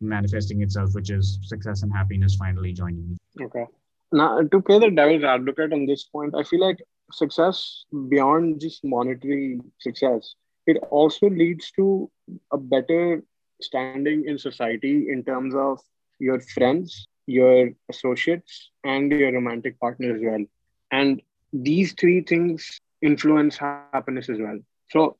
manifesting 0.01 0.61
itself, 0.61 0.93
which 0.93 1.09
is 1.09 1.39
success 1.43 1.83
and 1.83 1.93
happiness 1.93 2.35
finally 2.35 2.73
joining. 2.73 3.17
Okay. 3.39 3.65
Now, 4.11 4.41
to 4.41 4.61
play 4.61 4.79
the 4.79 4.91
devil's 4.91 5.23
advocate 5.23 5.71
on 5.71 5.85
this 5.85 6.03
point, 6.03 6.35
I 6.35 6.43
feel 6.43 6.59
like 6.59 6.79
success 7.13 7.85
beyond 8.09 8.59
just 8.59 8.83
monetary 8.83 9.59
success, 9.79 10.35
it 10.67 10.77
also 10.89 11.29
leads 11.29 11.71
to 11.71 12.09
a 12.51 12.57
better 12.57 13.23
standing 13.63 14.25
in 14.27 14.37
society 14.37 15.07
in 15.09 15.23
terms 15.23 15.53
of 15.55 15.79
your 16.19 16.39
friends, 16.39 17.07
your 17.27 17.71
associates, 17.89 18.69
and 18.83 19.11
your 19.11 19.31
romantic 19.31 19.79
partner 19.79 20.15
as 20.15 20.21
well. 20.21 20.45
And 20.91 21.21
these 21.53 21.93
three 21.93 22.21
things 22.21 22.79
influence 23.01 23.57
happiness 23.57 24.29
as 24.29 24.39
well. 24.39 24.59
So, 24.89 25.17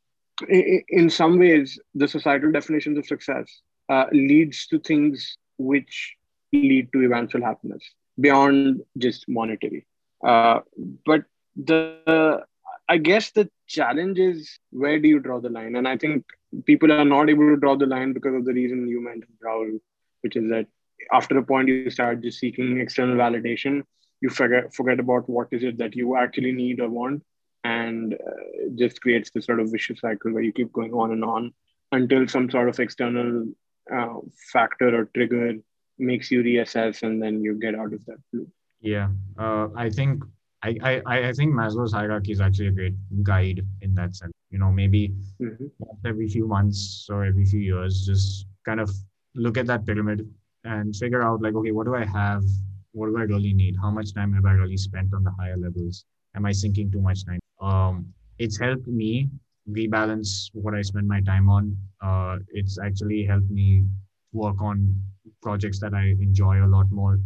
in 0.48 1.10
some 1.10 1.40
ways, 1.40 1.80
the 1.94 2.08
societal 2.08 2.52
definitions 2.52 2.98
of 2.98 3.06
success 3.06 3.62
uh, 3.90 4.06
leads 4.12 4.68
to 4.68 4.80
things 4.80 5.38
which 5.58 6.16
lead 6.54 6.92
to 6.94 7.04
eventual 7.04 7.44
happiness 7.44 7.84
beyond 8.20 8.82
just 8.98 9.28
monetary. 9.28 9.86
Uh, 10.26 10.60
but 11.06 11.24
the 11.56 12.46
I 12.90 12.98
guess 12.98 13.32
the 13.32 13.50
challenge 13.68 14.20
is 14.20 14.60
where 14.72 15.00
do 15.00 15.08
you 15.08 15.20
draw 15.20 15.40
the 15.40 15.50
line? 15.50 15.76
And 15.76 15.88
I 15.88 15.98
think 15.98 16.26
people 16.66 16.92
are 16.92 17.06
not 17.06 17.30
able 17.30 17.48
to 17.50 17.58
draw 17.58 17.76
the 17.76 17.86
line 17.86 18.14
because 18.14 18.36
of 18.36 18.46
the 18.46 18.54
reason 18.54 18.88
you 18.88 19.02
mentioned, 19.04 19.38
Rahul, 19.44 19.80
which 20.22 20.36
is 20.36 20.50
that 20.50 20.68
after 21.12 21.38
a 21.38 21.44
point 21.44 21.68
you 21.68 21.90
start 21.90 22.22
just 22.22 22.40
seeking 22.40 22.80
external 22.80 23.16
validation, 23.16 23.84
you 24.22 24.30
forget 24.30 24.74
forget 24.74 25.00
about 25.00 25.28
what 25.28 25.48
is 25.52 25.64
it 25.64 25.78
that 25.78 25.96
you 25.96 26.16
actually 26.16 26.52
need 26.52 26.80
or 26.80 26.90
want, 26.90 27.24
and 27.64 28.14
uh, 28.14 28.44
it 28.66 28.76
just 28.76 29.02
creates 29.02 29.32
this 29.32 29.46
sort 29.46 29.60
of 29.60 29.72
vicious 29.72 30.00
cycle 30.00 30.32
where 30.32 30.44
you 30.44 30.54
keep 30.54 30.72
going 30.72 30.94
on 30.94 31.12
and 31.12 31.24
on 31.24 31.54
until 31.92 32.28
some 32.28 32.50
sort 32.50 32.70
of 32.70 32.80
external 32.80 33.46
uh, 33.92 34.20
factor 34.54 34.96
or 34.96 35.06
trigger 35.06 35.54
makes 35.98 36.32
you 36.32 36.44
reassess, 36.44 37.04
and 37.04 37.22
then 37.22 37.42
you 37.42 37.56
get 37.60 37.76
out 37.76 37.94
of 37.94 38.06
that 38.06 38.18
loop. 38.34 38.50
Yeah, 38.80 39.10
uh, 39.38 39.70
I 39.76 39.90
think 39.90 40.24
I, 40.64 40.78
I 40.84 41.30
I 41.30 41.34
think 41.34 41.54
Maslow's 41.54 41.94
hierarchy 41.94 42.32
is 42.32 42.42
actually 42.42 42.68
a 42.68 42.72
great 42.72 42.96
guide 43.24 43.66
in 43.82 43.96
that 43.96 44.16
sense. 44.16 44.34
You 44.52 44.60
know, 44.60 44.72
maybe 44.72 45.14
Mhm. 45.42 45.72
every 46.06 46.28
few 46.28 46.48
months 46.48 47.08
or 47.10 47.26
every 47.26 47.46
few 47.46 47.60
years, 47.60 48.06
just 48.06 48.48
kind 48.66 48.80
of 48.80 48.90
look 49.36 49.58
at 49.58 49.66
that 49.68 49.86
pyramid 49.86 50.28
and 50.64 50.96
figure 50.96 51.24
out 51.24 51.42
like, 51.42 51.56
okay, 51.56 51.72
what 51.72 51.86
do 51.86 51.96
I 51.96 52.06
have? 52.06 52.44
What 52.92 53.08
do 53.08 53.18
I 53.18 53.24
really 53.24 53.54
need? 53.54 53.76
How 53.82 53.90
much 53.92 54.14
time 54.14 54.34
have 54.34 54.46
I 54.46 54.52
really 54.54 54.78
spent 54.78 55.14
on 55.14 55.24
the 55.24 55.32
higher 55.32 55.58
levels? 55.58 56.06
Am 56.36 56.46
I 56.46 56.52
sinking 56.52 56.92
too 56.92 57.02
much 57.02 57.26
time? 57.26 57.40
Um, 57.62 58.14
it's 58.38 58.60
helped 58.60 58.88
me 58.88 59.30
rebalance 59.70 60.50
what 60.54 60.74
I 60.74 60.82
spend 60.82 61.08
my 61.08 61.22
time 61.22 61.50
on. 61.50 61.78
Uh, 62.02 62.40
it's 62.50 62.78
actually 62.80 63.26
helped 63.26 63.50
me 63.50 63.86
work 64.34 64.62
on 64.62 64.96
projects 65.42 65.80
that 65.80 65.94
I 65.94 66.16
enjoy 66.20 66.64
a 66.64 66.68
lot 66.68 66.92
more. 66.92 67.20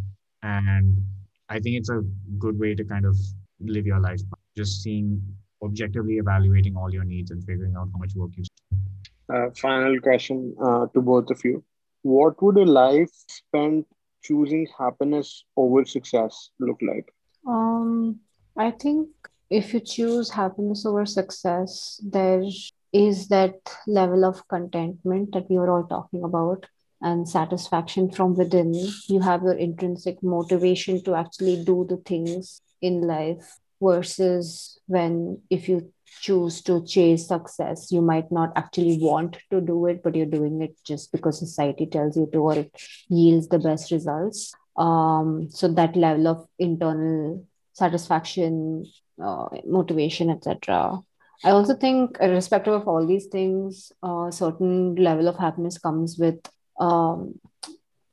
And 0.44 0.98
I 1.50 1.60
think 1.60 1.78
it's 1.78 1.90
a 1.90 2.02
good 2.38 2.58
way 2.60 2.76
to 2.76 2.84
kind 2.84 3.06
of 3.06 3.18
live 3.60 3.86
your 3.86 4.00
life. 4.00 4.22
Just 4.56 4.82
seeing 4.84 5.22
objectively 5.66 6.18
evaluating 6.18 6.76
all 6.76 6.94
your 6.94 7.04
needs 7.04 7.32
and 7.32 7.44
figuring 7.44 7.76
out 7.76 7.90
how 7.94 8.00
much 8.00 8.16
work 8.16 8.32
you 8.38 8.44
Uh, 9.36 9.50
final 9.60 10.00
question 10.06 10.56
uh, 10.66 10.86
to 10.94 11.02
both 11.02 11.32
of 11.32 11.44
you. 11.44 11.64
What 12.04 12.42
would 12.44 12.58
a 12.58 12.66
life 12.66 13.14
spent 13.28 13.88
choosing 14.24 14.68
happiness 14.78 15.46
over 15.58 15.84
success 15.86 16.52
look 16.60 16.78
like? 16.82 17.12
Um, 17.48 18.20
I 18.58 18.72
think 18.72 19.10
if 19.50 19.74
you 19.74 19.80
choose 19.80 20.30
happiness 20.32 20.86
over 20.86 21.06
success, 21.06 22.00
there 22.04 22.44
is 22.94 23.28
that 23.30 23.56
level 23.88 24.26
of 24.26 24.48
contentment 24.48 25.34
that 25.34 25.50
we 25.50 25.58
were 25.58 25.70
all 25.70 25.88
talking 25.88 26.24
about 26.24 26.66
and 27.02 27.28
satisfaction 27.28 28.10
from 28.10 28.36
within. 28.36 28.74
You 29.08 29.20
have 29.22 29.44
your 29.44 29.54
intrinsic 29.54 30.24
motivation 30.24 31.04
to 31.04 31.16
actually 31.16 31.64
do 31.64 31.86
the 31.90 31.98
things 31.98 32.62
in 32.82 33.02
life 33.02 33.58
versus 33.82 34.80
when 34.88 35.42
if 35.50 35.68
you 35.68 35.92
choose 36.22 36.62
to 36.64 36.84
chase 36.86 37.28
success, 37.28 37.92
you 37.92 38.02
might 38.02 38.32
not 38.32 38.52
actually 38.56 38.98
want 39.00 39.38
to 39.52 39.62
do 39.62 39.86
it, 39.86 40.02
but 40.04 40.16
you're 40.16 40.26
doing 40.26 40.62
it 40.62 40.76
just 40.86 41.12
because 41.12 41.40
society 41.40 41.86
tells 41.86 42.16
you 42.18 42.30
to 42.32 42.40
or 42.40 42.54
it 42.56 42.72
yields 43.10 43.48
the 43.48 43.60
best 43.60 43.92
results. 43.92 44.54
Um, 44.78 45.50
so 45.50 45.68
that 45.68 45.96
level 45.96 46.28
of 46.28 46.48
internal 46.60 47.46
satisfaction, 47.74 48.86
uh, 49.24 49.48
motivation, 49.66 50.30
etc. 50.30 51.00
I 51.44 51.50
also 51.52 51.76
think, 51.76 52.18
irrespective 52.20 52.74
of 52.74 52.88
all 52.88 53.06
these 53.06 53.28
things, 53.28 53.92
a 54.02 54.30
certain 54.32 54.96
level 54.96 55.28
of 55.28 55.38
happiness 55.38 55.78
comes 55.78 56.18
with 56.18 56.40
um, 56.80 57.40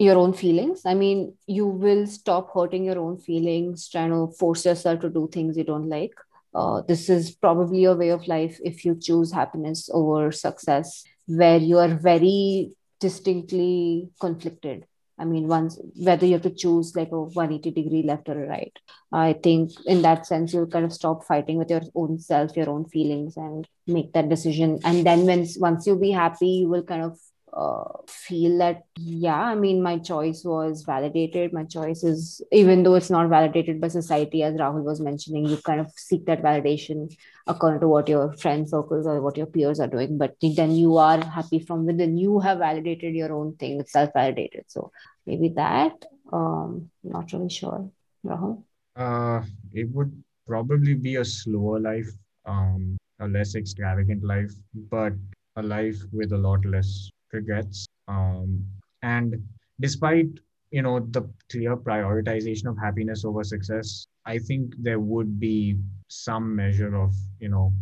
your 0.03 0.19
own 0.19 0.33
feelings. 0.33 0.83
I 0.85 0.95
mean, 0.95 1.35
you 1.47 1.67
will 1.67 2.07
stop 2.07 2.53
hurting 2.53 2.85
your 2.85 2.99
own 2.99 3.19
feelings, 3.19 3.89
trying 3.89 4.11
to 4.11 4.33
force 4.39 4.65
yourself 4.65 5.01
to 5.01 5.11
do 5.11 5.29
things 5.33 5.57
you 5.57 5.65
don't 5.65 5.89
like. 5.89 6.15
Uh, 6.55 6.83
this 6.83 7.09
is 7.09 7.31
probably 7.31 7.85
a 7.85 7.95
way 7.95 8.11
of 8.11 8.29
life 8.29 8.59
if 8.63 8.85
you 8.85 8.95
choose 8.95 9.33
happiness 9.33 9.89
over 9.93 10.31
success, 10.31 11.05
where 11.27 11.57
you 11.57 11.79
are 11.79 11.89
very 11.89 12.73
distinctly 13.01 14.09
conflicted. 14.21 14.87
I 15.19 15.25
mean, 15.25 15.47
once 15.47 15.79
whether 15.95 16.27
you 16.27 16.33
have 16.33 16.43
to 16.43 16.51
choose 16.51 16.97
like 16.97 17.13
a 17.13 17.21
180 17.21 17.71
degree 17.71 18.03
left 18.03 18.29
or 18.29 18.47
right. 18.47 18.77
I 19.13 19.35
think 19.35 19.71
in 19.87 20.03
that 20.03 20.27
sense, 20.27 20.53
you'll 20.53 20.67
kind 20.67 20.85
of 20.85 20.93
stop 20.93 21.25
fighting 21.25 21.59
with 21.59 21.71
your 21.71 21.83
own 21.95 22.19
self, 22.19 22.57
your 22.57 22.71
own 22.71 22.87
feelings, 22.87 23.37
and 23.37 23.69
make 23.87 24.13
that 24.15 24.29
decision. 24.29 24.81
And 24.85 25.07
then 25.07 25.27
when 25.27 25.47
once 25.59 25.87
you 25.87 25.97
be 25.97 26.11
happy, 26.11 26.49
you 26.49 26.69
will 26.69 26.83
kind 26.83 27.03
of 27.03 27.19
uh, 27.53 27.85
feel 28.09 28.59
that 28.59 28.83
yeah 28.97 29.41
i 29.41 29.55
mean 29.55 29.83
my 29.83 29.99
choice 29.99 30.43
was 30.45 30.85
validated. 30.85 31.53
My 31.53 31.65
choice 31.65 32.03
is 32.03 32.41
even 32.51 32.83
though 32.83 32.95
it's 32.95 33.11
not 33.11 33.29
validated 33.29 33.81
by 33.81 33.89
society 33.89 34.43
as 34.43 34.55
rahul 34.55 34.83
was 34.83 35.01
mentioning 35.01 35.47
you 35.47 35.59
kind 35.59 35.81
of 35.81 35.91
seek 35.97 36.25
that 36.27 36.43
validation 36.43 37.15
according 37.47 37.81
to 37.81 37.89
what 37.89 38.09
your 38.09 38.33
friend 38.35 38.69
circles 38.69 39.07
or 39.07 39.21
what 39.21 39.37
your 39.37 39.47
peers 39.47 39.81
are 39.81 39.89
doing. 39.89 40.17
But 40.17 40.37
then 40.41 40.71
you 40.71 40.97
are 40.97 41.23
happy 41.25 41.59
from 41.59 41.85
within. 41.85 42.17
You 42.17 42.41
have 42.41 42.59
validated 42.59 43.15
your 43.15 43.33
own 43.33 43.57
thing 43.57 43.81
it's 43.81 43.93
self-validated. 43.93 44.65
So 44.69 44.91
maybe 45.27 45.51
that 45.57 45.93
um 46.33 46.91
not 47.03 47.33
really 47.33 47.51
sure. 47.51 47.91
Rahul? 48.25 48.63
Uh, 48.97 49.43
it 49.73 49.91
would 49.91 50.13
probably 50.47 50.95
be 50.95 51.17
a 51.17 51.25
slower 51.25 51.81
life, 51.81 52.09
um, 52.47 52.97
a 53.21 53.27
less 53.27 53.55
extravagant 53.55 54.23
life, 54.23 54.53
but 54.91 55.13
a 55.57 55.63
life 55.63 55.97
with 56.13 56.33
a 56.33 56.39
lot 56.39 56.65
less 56.65 57.11
regrets. 57.33 57.87
Um, 58.09 58.65
and 59.03 59.37
despite 59.81 60.29
you 60.71 60.83
know 60.83 61.01
the 61.11 61.29
clear 61.51 61.77
prioritization 61.77 62.67
of 62.67 62.79
happiness 62.79 63.25
over 63.25 63.45
success, 63.45 64.07
I 64.27 64.39
think 64.39 64.75
there 64.79 65.01
would 65.01 65.39
be 65.39 65.77
some 66.09 66.55
measure 66.55 66.95
of 66.95 67.15
you 67.41 67.49
know 67.49 67.73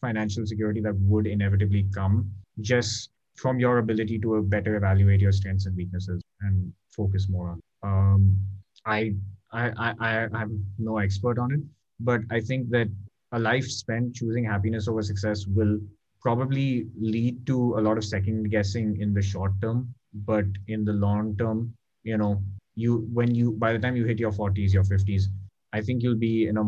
financial 0.00 0.46
security 0.46 0.80
that 0.80 0.96
would 1.00 1.26
inevitably 1.26 1.86
come 1.94 2.30
just 2.60 3.10
from 3.36 3.58
your 3.58 3.78
ability 3.78 4.18
to 4.18 4.42
better 4.42 4.76
evaluate 4.76 5.20
your 5.20 5.32
strengths 5.32 5.66
and 5.66 5.76
weaknesses 5.76 6.22
and 6.40 6.72
focus 6.90 7.28
more 7.28 7.50
on. 7.50 7.60
Um, 7.82 8.38
I 8.86 9.14
I, 9.52 9.70
I, 9.76 9.94
I 10.00 10.28
I'm 10.34 10.64
no 10.78 10.98
expert 10.98 11.38
on 11.38 11.52
it, 11.52 11.60
but 12.00 12.20
I 12.30 12.40
think 12.40 12.70
that 12.70 12.88
a 13.32 13.38
life 13.38 13.68
spent 13.68 14.14
choosing 14.14 14.44
happiness 14.44 14.88
over 14.88 15.02
success 15.02 15.46
will 15.46 15.78
probably 16.20 16.86
lead 16.98 17.46
to 17.46 17.78
a 17.78 17.80
lot 17.80 17.96
of 17.96 18.04
second 18.04 18.50
guessing 18.50 19.00
in 19.00 19.14
the 19.14 19.22
short 19.22 19.52
term, 19.60 19.92
but 20.26 20.44
in 20.68 20.84
the 20.84 20.92
long 20.92 21.36
term, 21.36 21.74
you 22.02 22.16
know, 22.16 22.42
you 22.74 23.08
when 23.12 23.34
you 23.34 23.52
by 23.52 23.72
the 23.72 23.78
time 23.78 23.96
you 23.96 24.04
hit 24.04 24.18
your 24.18 24.32
40s, 24.32 24.72
your 24.72 24.84
50s, 24.84 25.24
I 25.72 25.80
think 25.80 26.02
you'll 26.02 26.16
be 26.16 26.46
in 26.46 26.56
a 26.56 26.64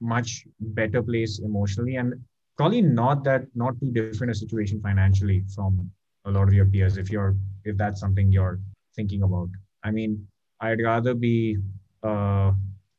much 0.00 0.46
better 0.60 1.02
place 1.02 1.40
emotionally 1.40 1.96
and 1.96 2.14
probably 2.56 2.82
not 2.82 3.24
that 3.24 3.46
not 3.54 3.78
too 3.80 3.90
different 3.92 4.30
a 4.30 4.34
situation 4.34 4.80
financially 4.80 5.44
from 5.54 5.90
a 6.24 6.30
lot 6.30 6.48
of 6.48 6.54
your 6.54 6.66
peers 6.66 6.96
if 6.96 7.10
you're 7.10 7.36
if 7.64 7.76
that's 7.76 8.00
something 8.00 8.30
you're 8.32 8.60
thinking 8.94 9.22
about. 9.22 9.48
I 9.84 9.90
mean, 9.90 10.26
I'd 10.60 10.82
rather 10.82 11.14
be 11.14 11.58
uh, 12.02 12.52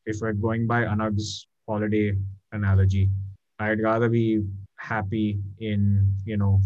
if 0.05 0.17
we're 0.21 0.33
going 0.33 0.67
by 0.67 0.85
Anagh's 0.85 1.47
holiday 1.67 2.13
analogy, 2.51 3.09
I'd 3.59 3.81
rather 3.81 4.09
be 4.09 4.43
happy 4.77 5.39
in 5.59 6.11
you 6.25 6.37
know 6.37 6.61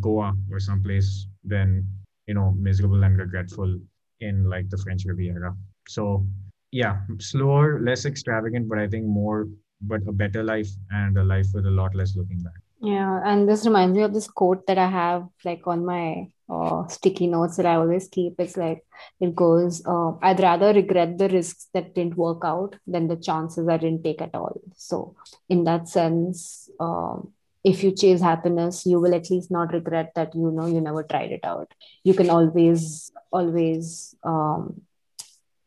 Goa 0.00 0.34
or 0.50 0.58
someplace 0.58 1.26
than 1.44 1.86
you 2.26 2.34
know 2.34 2.52
miserable 2.58 3.02
and 3.04 3.18
regretful 3.18 3.78
in 4.20 4.48
like 4.48 4.68
the 4.70 4.78
French 4.78 5.04
Riviera. 5.04 5.54
So 5.88 6.26
yeah, 6.72 7.00
slower, 7.18 7.80
less 7.80 8.04
extravagant, 8.04 8.68
but 8.68 8.78
I 8.78 8.88
think 8.88 9.06
more, 9.06 9.48
but 9.80 10.00
a 10.06 10.12
better 10.12 10.42
life 10.42 10.68
and 10.90 11.16
a 11.16 11.24
life 11.24 11.46
with 11.54 11.66
a 11.66 11.70
lot 11.70 11.94
less 11.94 12.16
looking 12.16 12.40
back. 12.40 12.60
Yeah, 12.82 13.20
and 13.24 13.48
this 13.48 13.64
reminds 13.64 13.96
me 13.96 14.02
of 14.02 14.12
this 14.12 14.28
quote 14.28 14.66
that 14.66 14.78
I 14.78 14.88
have 14.88 15.28
like 15.44 15.66
on 15.66 15.86
my 15.86 16.28
uh, 16.48 16.86
sticky 16.88 17.26
notes 17.26 17.56
that 17.56 17.66
I 17.66 17.76
always 17.76 18.08
keep. 18.08 18.34
It's 18.38 18.56
like 18.56 18.84
it 19.20 19.34
goes, 19.34 19.84
uh, 19.86 20.12
I'd 20.22 20.40
rather 20.40 20.72
regret 20.72 21.16
the 21.16 21.28
risks 21.28 21.68
that 21.72 21.94
didn't 21.94 22.16
work 22.16 22.42
out 22.44 22.76
than 22.86 23.08
the 23.08 23.16
chances 23.16 23.68
I 23.68 23.78
didn't 23.78 24.04
take 24.04 24.20
at 24.20 24.34
all. 24.34 24.60
So, 24.74 25.16
in 25.48 25.64
that 25.64 25.88
sense, 25.88 26.68
um, 26.78 27.32
if 27.66 27.82
you 27.82 27.90
chase 27.90 28.20
happiness, 28.20 28.86
you 28.86 29.00
will 29.00 29.12
at 29.12 29.28
least 29.28 29.50
not 29.50 29.72
regret 29.72 30.12
that 30.14 30.34
you 30.36 30.52
know 30.52 30.66
you 30.66 30.80
never 30.80 31.02
tried 31.02 31.32
it 31.32 31.44
out. 31.44 31.74
You 32.04 32.14
can 32.14 32.30
always, 32.30 33.10
always 33.32 34.14
um, 34.22 34.82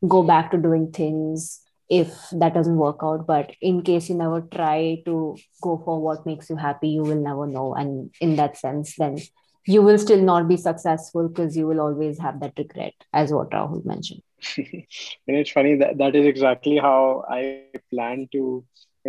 go 0.07 0.23
back 0.23 0.51
to 0.51 0.57
doing 0.57 0.91
things 0.93 1.59
if 1.89 2.13
that 2.31 2.53
doesn't 2.53 2.77
work 2.77 2.99
out. 3.03 3.27
But 3.27 3.51
in 3.61 3.81
case 3.81 4.07
you 4.07 4.15
never 4.15 4.39
try 4.39 5.01
to 5.03 5.35
go 5.61 5.81
for 5.83 6.01
what 6.01 6.25
makes 6.25 6.49
you 6.49 6.55
happy 6.55 6.87
you 6.87 7.03
will 7.03 7.21
never 7.21 7.45
know. 7.45 7.75
And 7.75 8.15
in 8.21 8.37
that 8.37 8.55
sense 8.55 8.95
then 8.95 9.17
you 9.65 9.81
will 9.81 9.97
still 9.97 10.21
not 10.21 10.47
be 10.47 10.55
successful 10.55 11.27
because 11.27 11.57
you 11.57 11.67
will 11.67 11.81
always 11.81 12.17
have 12.19 12.39
that 12.39 12.53
regret 12.57 12.93
as 13.11 13.33
what 13.33 13.51
rahul 13.51 13.83
mentioned. 13.85 14.21
And 14.55 15.37
it's 15.41 15.51
funny 15.51 15.75
that 15.75 15.97
that 15.97 16.15
is 16.15 16.25
exactly 16.25 16.77
how 16.77 17.25
I 17.29 17.65
plan 17.91 18.29
to 18.31 18.63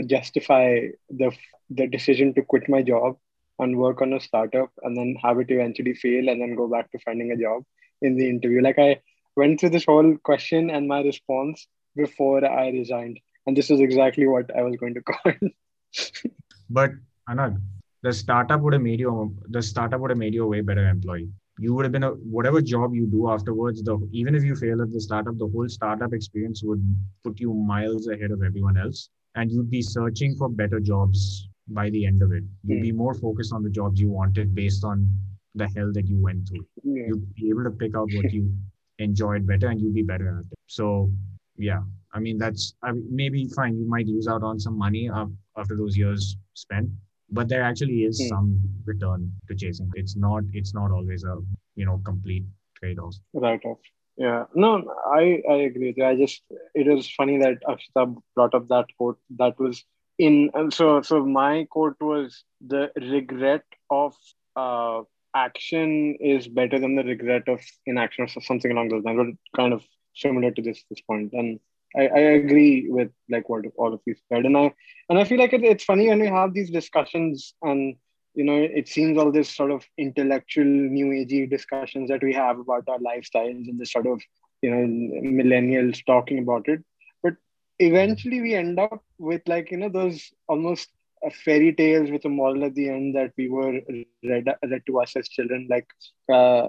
justify 0.06 0.88
the 1.08 1.30
the 1.70 1.86
decision 1.86 2.34
to 2.34 2.42
quit 2.42 2.68
my 2.68 2.82
job 2.82 3.16
and 3.58 3.78
work 3.78 4.02
on 4.02 4.12
a 4.12 4.20
startup 4.20 4.70
and 4.82 4.96
then 4.96 5.16
have 5.22 5.38
it 5.38 5.50
eventually 5.50 5.94
fail 5.94 6.28
and 6.28 6.40
then 6.40 6.54
go 6.56 6.68
back 6.68 6.90
to 6.92 6.98
finding 6.98 7.32
a 7.32 7.36
job 7.36 7.62
in 8.02 8.16
the 8.16 8.28
interview. 8.28 8.62
Like 8.62 8.78
I 8.78 9.00
went 9.36 9.60
through 9.60 9.70
this 9.70 9.84
whole 9.84 10.16
question 10.24 10.70
and 10.70 10.88
my 10.88 11.02
response 11.02 11.66
before 11.96 12.44
I 12.44 12.70
resigned. 12.70 13.20
And 13.46 13.56
this 13.56 13.70
is 13.70 13.80
exactly 13.80 14.26
what 14.26 14.54
I 14.56 14.62
was 14.62 14.76
going 14.76 14.94
to 14.94 15.02
call. 15.10 15.32
But 16.68 16.92
Anagh, 17.28 17.60
the 18.02 18.12
startup 18.12 18.60
would 18.60 18.72
have 18.72 18.82
made 18.82 19.00
you 19.00 19.36
the 19.48 19.62
startup 19.62 20.00
would 20.00 20.10
have 20.10 20.18
made 20.18 20.34
you 20.34 20.44
a 20.44 20.46
way 20.46 20.60
better 20.60 20.88
employee 20.88 21.28
you 21.58 21.74
would 21.74 21.84
have 21.84 21.92
been 21.92 22.04
a 22.04 22.10
whatever 22.36 22.62
job 22.62 22.94
you 22.94 23.06
do 23.06 23.28
afterwards 23.30 23.82
the 23.82 23.96
even 24.12 24.34
if 24.34 24.42
you 24.42 24.56
fail 24.56 24.80
at 24.80 24.92
the 24.92 25.00
startup 25.00 25.36
the 25.36 25.46
whole 25.46 25.68
startup 25.68 26.14
experience 26.14 26.62
would 26.62 26.82
put 27.22 27.38
you 27.38 27.52
miles 27.52 28.08
ahead 28.08 28.30
of 28.30 28.42
everyone 28.42 28.78
else 28.78 29.10
and 29.34 29.52
you'd 29.52 29.70
be 29.70 29.82
searching 29.82 30.34
for 30.36 30.48
better 30.48 30.80
jobs 30.80 31.49
by 31.78 31.90
the 31.90 32.04
end 32.06 32.22
of 32.22 32.32
it 32.32 32.44
You'll 32.64 32.78
Hmm. 32.78 32.82
be 32.90 32.92
more 32.92 33.14
focused 33.14 33.52
on 33.52 33.62
the 33.62 33.70
jobs 33.70 34.00
you 34.00 34.10
wanted 34.10 34.54
based 34.54 34.84
on 34.84 35.06
the 35.54 35.68
hell 35.76 35.92
that 35.92 36.06
you 36.12 36.18
went 36.28 36.48
through 36.48 36.64
Yeah. 36.84 37.06
You'll 37.08 37.24
be 37.40 37.48
able 37.50 37.64
to 37.64 37.70
pick 37.82 37.94
out 37.96 38.08
what 38.16 38.32
you 38.38 38.44
enjoyed 38.98 39.46
better 39.46 39.68
and 39.68 39.80
you'll 39.80 39.98
be 40.02 40.02
better 40.02 40.28
at 40.38 40.40
it 40.52 40.58
so 40.66 41.10
yeah 41.56 41.82
i 42.16 42.18
mean 42.24 42.36
that's 42.42 42.74
I 42.82 42.92
mean, 42.92 43.06
maybe 43.20 43.40
fine 43.58 43.76
you 43.82 43.86
might 43.94 44.06
lose 44.06 44.28
out 44.32 44.42
on 44.42 44.58
some 44.66 44.76
money 44.86 45.04
after 45.60 45.74
those 45.76 45.96
years 46.02 46.36
spent 46.64 46.90
but 47.38 47.48
there 47.48 47.62
actually 47.70 48.00
is 48.10 48.20
Hmm. 48.20 48.28
some 48.34 48.46
return 48.90 49.32
to 49.48 49.54
chasing 49.62 49.90
it's 50.02 50.16
not 50.26 50.42
it's 50.52 50.74
not 50.80 50.90
always 50.98 51.24
a 51.24 51.36
you 51.76 51.86
know 51.88 51.96
complete 52.10 52.44
trade-off 52.78 53.14
Right 53.46 53.64
off. 53.70 53.78
Yeah. 54.16 54.44
No, 54.54 54.70
I, 55.06 55.42
I 55.50 55.56
agree 55.68 55.88
with 55.90 55.98
you. 55.98 56.04
I 56.04 56.14
just 56.16 56.42
it 56.74 56.86
was 56.94 57.06
funny 57.18 57.36
that 57.42 57.58
Akshita 57.72 58.02
brought 58.34 58.54
up 58.58 58.66
that 58.68 58.86
quote 58.98 59.18
that 59.38 59.58
was 59.58 59.84
in 60.26 60.50
so 60.70 61.00
so 61.00 61.24
my 61.24 61.66
quote 61.70 62.00
was 62.00 62.44
the 62.74 62.90
regret 62.96 63.64
of 63.90 64.14
uh 64.54 65.00
action 65.34 66.16
is 66.20 66.48
better 66.48 66.78
than 66.78 66.96
the 66.96 67.04
regret 67.04 67.48
of 67.48 67.60
inaction 67.86 68.24
or 68.24 68.42
something 68.42 68.72
along 68.72 68.88
those 68.88 69.04
lines. 69.04 69.18
But 69.18 69.60
kind 69.60 69.72
of 69.72 69.82
similar 70.14 70.50
to 70.50 70.62
this 70.62 70.84
this. 70.90 71.02
And 71.08 71.60
I, 71.96 72.06
I 72.06 72.18
agree 72.40 72.86
with 72.88 73.10
like 73.30 73.48
what 73.48 73.64
all 73.76 73.94
of 73.94 74.00
you 74.06 74.14
said. 74.28 74.44
And 74.44 74.56
I 74.56 74.72
and 75.08 75.18
I 75.18 75.24
feel 75.24 75.38
like 75.38 75.52
it, 75.52 75.64
it's 75.64 75.84
funny 75.84 76.08
when 76.08 76.20
we 76.20 76.26
have 76.26 76.52
these 76.52 76.70
discussions 76.70 77.54
and 77.62 77.96
you 78.34 78.44
know 78.44 78.56
it 78.56 78.88
seems 78.88 79.18
all 79.18 79.32
this 79.32 79.54
sort 79.54 79.70
of 79.70 79.84
intellectual 79.98 80.64
new 80.64 81.06
agey 81.06 81.48
discussions 81.48 82.08
that 82.10 82.22
we 82.22 82.34
have 82.34 82.58
about 82.58 82.88
our 82.88 82.98
lifestyles 82.98 83.68
and 83.68 83.80
this 83.80 83.92
sort 83.92 84.06
of 84.06 84.20
you 84.62 84.70
know 84.70 84.84
millennials 85.42 86.04
talking 86.06 86.38
about 86.38 86.68
it 86.68 86.84
eventually 87.80 88.42
we 88.42 88.54
end 88.54 88.80
up 88.80 89.04
with 89.18 89.42
like 89.48 89.70
you 89.72 89.78
know 89.78 89.88
those 89.88 90.32
almost 90.48 90.90
uh, 91.26 91.30
fairy 91.44 91.72
tales 91.74 92.10
with 92.10 92.24
a 92.26 92.28
moral 92.28 92.64
at 92.64 92.74
the 92.74 92.88
end 92.88 93.16
that 93.16 93.32
we 93.38 93.48
were 93.48 93.80
read, 93.90 94.48
read 94.62 94.82
to 94.86 95.00
us 95.00 95.16
as 95.16 95.28
children. 95.28 95.66
Like 95.70 95.88
uh, 96.32 96.68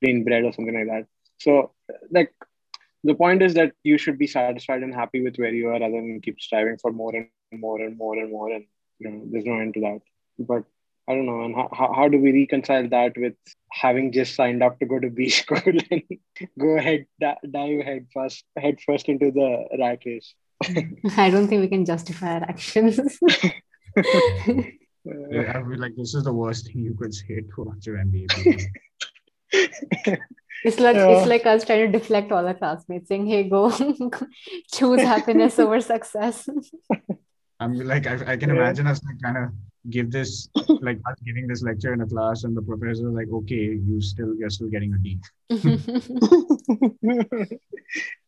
plain 0.00 0.22
bread 0.24 0.44
or 0.44 0.52
something 0.52 0.78
like 0.78 0.86
that 0.86 1.06
so 1.38 1.72
like 2.10 2.32
the 3.04 3.14
point 3.14 3.42
is 3.42 3.54
that 3.54 3.72
you 3.82 3.98
should 3.98 4.18
be 4.18 4.26
satisfied 4.26 4.82
and 4.82 4.94
happy 4.94 5.22
with 5.22 5.36
where 5.36 5.52
you 5.52 5.68
are 5.68 5.80
rather 5.80 6.00
than 6.00 6.20
keep 6.22 6.40
striving 6.40 6.78
for 6.78 6.92
more 6.92 7.14
and 7.14 7.60
more 7.60 7.80
and 7.80 7.98
more 7.98 8.16
and 8.16 8.30
more 8.30 8.50
and 8.52 8.64
you 9.00 9.10
know 9.10 9.22
there's 9.30 9.44
no 9.44 9.58
end 9.58 9.74
to 9.74 9.80
that 9.80 10.00
but 10.38 10.64
I 11.08 11.14
don't 11.14 11.26
know, 11.26 11.42
and 11.42 11.54
how, 11.54 11.92
how, 11.94 12.08
do 12.08 12.18
we 12.18 12.32
reconcile 12.32 12.88
that 12.88 13.12
with 13.16 13.34
having 13.70 14.10
just 14.10 14.34
signed 14.34 14.60
up 14.60 14.80
to 14.80 14.86
go 14.86 14.98
to 14.98 15.08
B 15.08 15.28
school 15.28 15.60
and 15.90 16.02
go 16.58 16.76
ahead 16.76 17.06
dive 17.20 17.84
head 17.84 18.06
first 18.12 18.44
head 18.58 18.78
first 18.84 19.08
into 19.08 19.30
the 19.30 19.66
rat 19.78 20.00
race? 20.04 20.34
I 21.16 21.30
don't 21.30 21.46
think 21.46 21.60
we 21.60 21.68
can 21.68 21.84
justify 21.84 22.34
our 22.34 22.42
actions. 22.42 22.98
Yeah, 25.30 25.52
I 25.54 25.62
feel 25.62 25.78
like 25.78 25.94
this 25.96 26.14
is 26.14 26.24
the 26.24 26.32
worst 26.32 26.66
thing 26.66 26.82
you 26.82 26.94
could 26.94 27.14
say 27.14 27.40
to 27.54 27.62
a 27.62 27.64
bunch 27.64 27.86
of 27.86 27.94
MBA. 27.94 28.26
It's 30.64 30.80
like 30.80 30.96
Yeah. 30.96 31.10
it's 31.12 31.26
like 31.28 31.46
us 31.46 31.64
trying 31.64 31.90
to 31.92 31.98
deflect 31.98 32.32
all 32.32 32.44
our 32.46 32.54
classmates, 32.54 33.06
saying, 33.08 33.26
"Hey, 33.26 33.44
go 33.48 33.70
choose 34.74 35.00
happiness 35.02 35.58
over 35.60 35.80
success." 35.80 36.48
I'm 37.60 37.74
like, 37.74 38.06
I, 38.06 38.32
I 38.32 38.36
can 38.36 38.50
Yeah. 38.50 38.56
imagine 38.56 38.86
us 38.88 39.00
like 39.04 39.20
kind 39.22 39.36
of 39.38 39.50
give 39.90 40.10
this, 40.10 40.48
like 40.80 40.98
us 41.06 41.14
giving 41.24 41.46
this 41.46 41.62
lecture 41.62 41.92
in 41.94 42.00
a 42.00 42.06
class, 42.06 42.42
and 42.44 42.56
the 42.56 42.62
professor 42.62 43.08
is 43.08 43.14
like, 43.14 43.28
okay, 43.32 43.78
you 43.88 44.00
still, 44.00 44.34
you're 44.36 44.50
still 44.50 44.68
getting 44.68 44.92
a 44.92 44.98
D. 44.98 45.18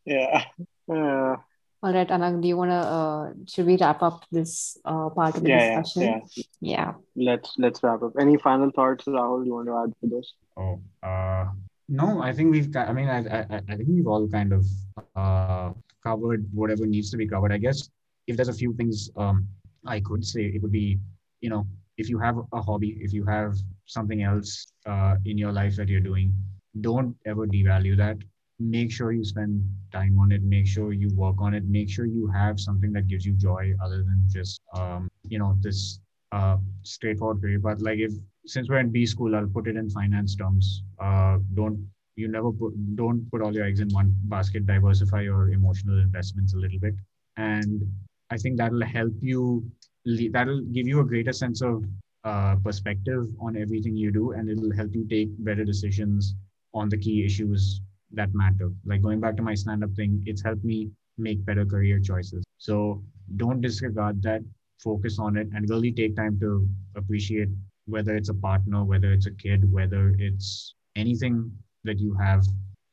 yeah. 0.07 0.45
Uh, 0.89 1.37
All 1.81 1.93
right, 1.93 2.09
Anagh, 2.09 2.43
do 2.43 2.49
you 2.49 2.57
want 2.57 2.71
to? 2.71 2.75
Uh, 2.75 3.33
should 3.47 3.67
we 3.67 3.77
wrap 3.77 4.03
up 4.03 4.25
this 4.33 4.77
uh, 4.85 5.11
part 5.11 5.37
of 5.37 5.45
the 5.45 5.49
yeah, 5.49 5.57
yeah, 5.57 5.81
discussion? 5.83 6.23
yeah. 6.33 6.43
Yeah. 6.61 6.93
Let's 7.15 7.55
let's 7.57 7.83
wrap 7.85 8.03
up. 8.03 8.13
Any 8.19 8.37
final 8.37 8.71
thoughts, 8.71 9.05
Rahul? 9.05 9.47
You 9.47 9.55
want 9.55 9.69
to 9.69 9.77
add 9.83 9.95
to 10.01 10.17
this? 10.17 10.35
Oh, 10.57 10.81
uh, 11.05 11.47
no, 11.89 12.21
I 12.21 12.33
think 12.33 12.51
we've, 12.51 12.75
I 12.77 12.93
mean, 12.93 13.09
I, 13.09 13.19
I, 13.19 13.63
I 13.69 13.77
think 13.77 13.89
we've 13.89 14.07
all 14.07 14.29
kind 14.29 14.53
of 14.53 14.67
uh, 15.15 15.71
covered 16.03 16.47
whatever 16.53 16.85
needs 16.85 17.11
to 17.13 17.17
be 17.17 17.29
covered. 17.29 17.53
I 17.53 17.59
guess 17.59 17.89
if 18.27 18.37
there's 18.37 18.49
a 18.49 18.53
few 18.53 18.75
things 18.75 19.11
um, 19.17 19.47
I 19.87 20.01
could 20.01 20.25
say, 20.25 20.47
it 20.47 20.61
would 20.63 20.73
be, 20.73 20.99
you 21.41 21.49
know, 21.49 21.67
if 21.97 22.09
you 22.09 22.19
have 22.19 22.39
a 22.53 22.61
hobby, 22.61 22.99
if 23.01 23.13
you 23.13 23.25
have 23.25 23.57
something 23.87 24.23
else 24.23 24.67
uh, 24.85 25.15
in 25.25 25.39
your 25.39 25.53
life 25.53 25.77
that 25.77 25.89
you're 25.89 26.01
doing, 26.01 26.35
don't 26.81 27.17
ever 27.25 27.47
devalue 27.47 27.97
that. 27.97 28.19
Make 28.61 28.91
sure 28.91 29.13
you 29.13 29.25
spend 29.25 29.65
time 29.93 30.19
on 30.19 30.33
it. 30.33 30.43
Make 30.43 30.67
sure 30.67 30.93
you 30.93 31.09
work 31.15 31.37
on 31.39 31.55
it. 31.55 31.65
Make 31.65 31.89
sure 31.89 32.07
you 32.07 32.27
have 32.29 32.59
something 32.59 32.93
that 32.93 33.07
gives 33.07 33.25
you 33.25 33.33
joy 33.35 33.73
other 33.83 33.99
than 33.99 34.25
just, 34.29 34.61
um, 34.75 35.09
you 35.23 35.39
know, 35.39 35.57
this 35.61 36.01
uh, 36.33 36.57
straightforward 36.83 37.41
career. 37.41 37.61
But 37.61 37.81
like 37.81 37.99
if 37.99 38.13
since 38.47 38.69
we're 38.69 38.79
in 38.79 38.91
B 38.91 39.07
school, 39.07 39.37
I'll 39.37 39.47
put 39.47 39.69
it 39.69 39.77
in 39.77 39.89
finance 39.91 40.35
terms. 40.35 40.83
Uh, 40.99 41.39
don't 41.55 41.87
you 42.17 42.27
never 42.27 42.51
put 42.51 42.75
don't 42.97 43.31
put 43.31 43.43
all 43.43 43.55
your 43.55 43.65
eggs 43.65 43.81
in 43.81 43.89
one 43.91 44.15
basket. 44.25 44.67
Diversify 44.67 45.23
your 45.23 45.51
emotional 45.51 45.99
investments 46.01 46.55
a 46.55 46.57
little 46.57 46.81
bit, 46.81 46.95
and 47.37 47.83
I 48.31 48.37
think 48.39 48.57
that'll 48.59 48.85
help 48.85 49.13
you. 49.21 49.65
That'll 50.05 50.63
give 50.63 50.89
you 50.89 51.01
a 51.01 51.05
greater 51.05 51.33
sense 51.33 51.61
of 51.63 51.85
uh, 52.25 52.57
perspective 52.57 53.29
on 53.41 53.57
everything 53.57 53.95
you 53.95 54.11
do, 54.11 54.33
and 54.33 54.49
it'll 54.49 54.75
help 54.75 54.95
you 54.95 55.07
take 55.09 55.29
better 55.45 55.65
decisions 55.65 56.35
on 56.75 56.89
the 56.89 56.99
key 56.99 57.25
issues 57.25 57.81
that 58.13 58.35
matter. 58.35 58.71
Like 58.85 59.03
going 59.03 59.21
back 59.21 59.37
to 59.37 59.43
my 59.43 59.55
stand-up 59.55 59.93
thing, 59.95 60.23
it's 60.27 60.43
helped 60.43 60.65
me 60.65 60.91
make 61.19 61.45
better 61.45 61.67
career 61.67 62.01
choices. 62.01 62.45
So 62.59 63.03
don't 63.37 63.61
disregard 63.61 64.23
that. 64.23 64.43
Focus 64.79 65.19
on 65.19 65.37
it, 65.37 65.49
and 65.53 65.69
really 65.69 65.91
take 65.91 66.15
time 66.15 66.39
to 66.39 66.69
appreciate 66.95 67.49
whether 67.87 68.15
it's 68.15 68.29
a 68.29 68.35
partner, 68.35 68.85
whether 68.85 69.13
it's 69.13 69.27
a 69.27 69.33
kid, 69.33 69.71
whether 69.73 70.15
it's 70.19 70.75
anything 70.95 71.51
that 71.83 71.99
you 71.99 72.15
have, 72.15 72.45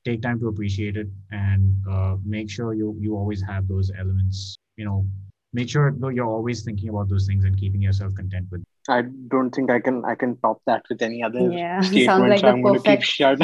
take 0.04 0.22
time 0.22 0.40
to 0.40 0.48
appreciate 0.48 0.98
it 0.98 1.08
and 1.32 1.76
uh, 1.88 2.16
make 2.26 2.50
sure 2.50 2.74
you 2.74 2.98
you 3.00 3.16
always 3.16 3.42
have 3.44 3.68
those 3.68 3.92
elements. 4.00 4.58
You 4.78 4.86
know, 4.86 5.06
make 5.54 5.70
sure 5.70 5.96
you're 6.12 6.26
always 6.26 6.64
thinking 6.64 6.90
about 6.90 7.08
those 7.08 7.28
things 7.28 7.46
and 7.46 7.56
keeping 7.56 7.82
yourself 7.82 8.16
content 8.16 8.48
with. 8.50 8.65
I 8.88 9.02
don't 9.02 9.50
think 9.52 9.72
I 9.72 9.80
can 9.80 10.06
I 10.06 10.16
can 10.16 10.38
top 10.38 10.62
that 10.68 10.84
with 10.90 11.02
any 11.02 11.24
other 11.24 11.52
Yeah, 11.52 11.82
statement. 11.82 12.06
sounds 12.06 12.30
like 12.30 12.40
so 12.40 12.46
the 12.48 12.52
I'm 12.54 12.62
going 12.62 12.80
to 12.80 12.86
keep 12.86 13.00
perfect- 13.00 13.04
shut. 13.06 13.40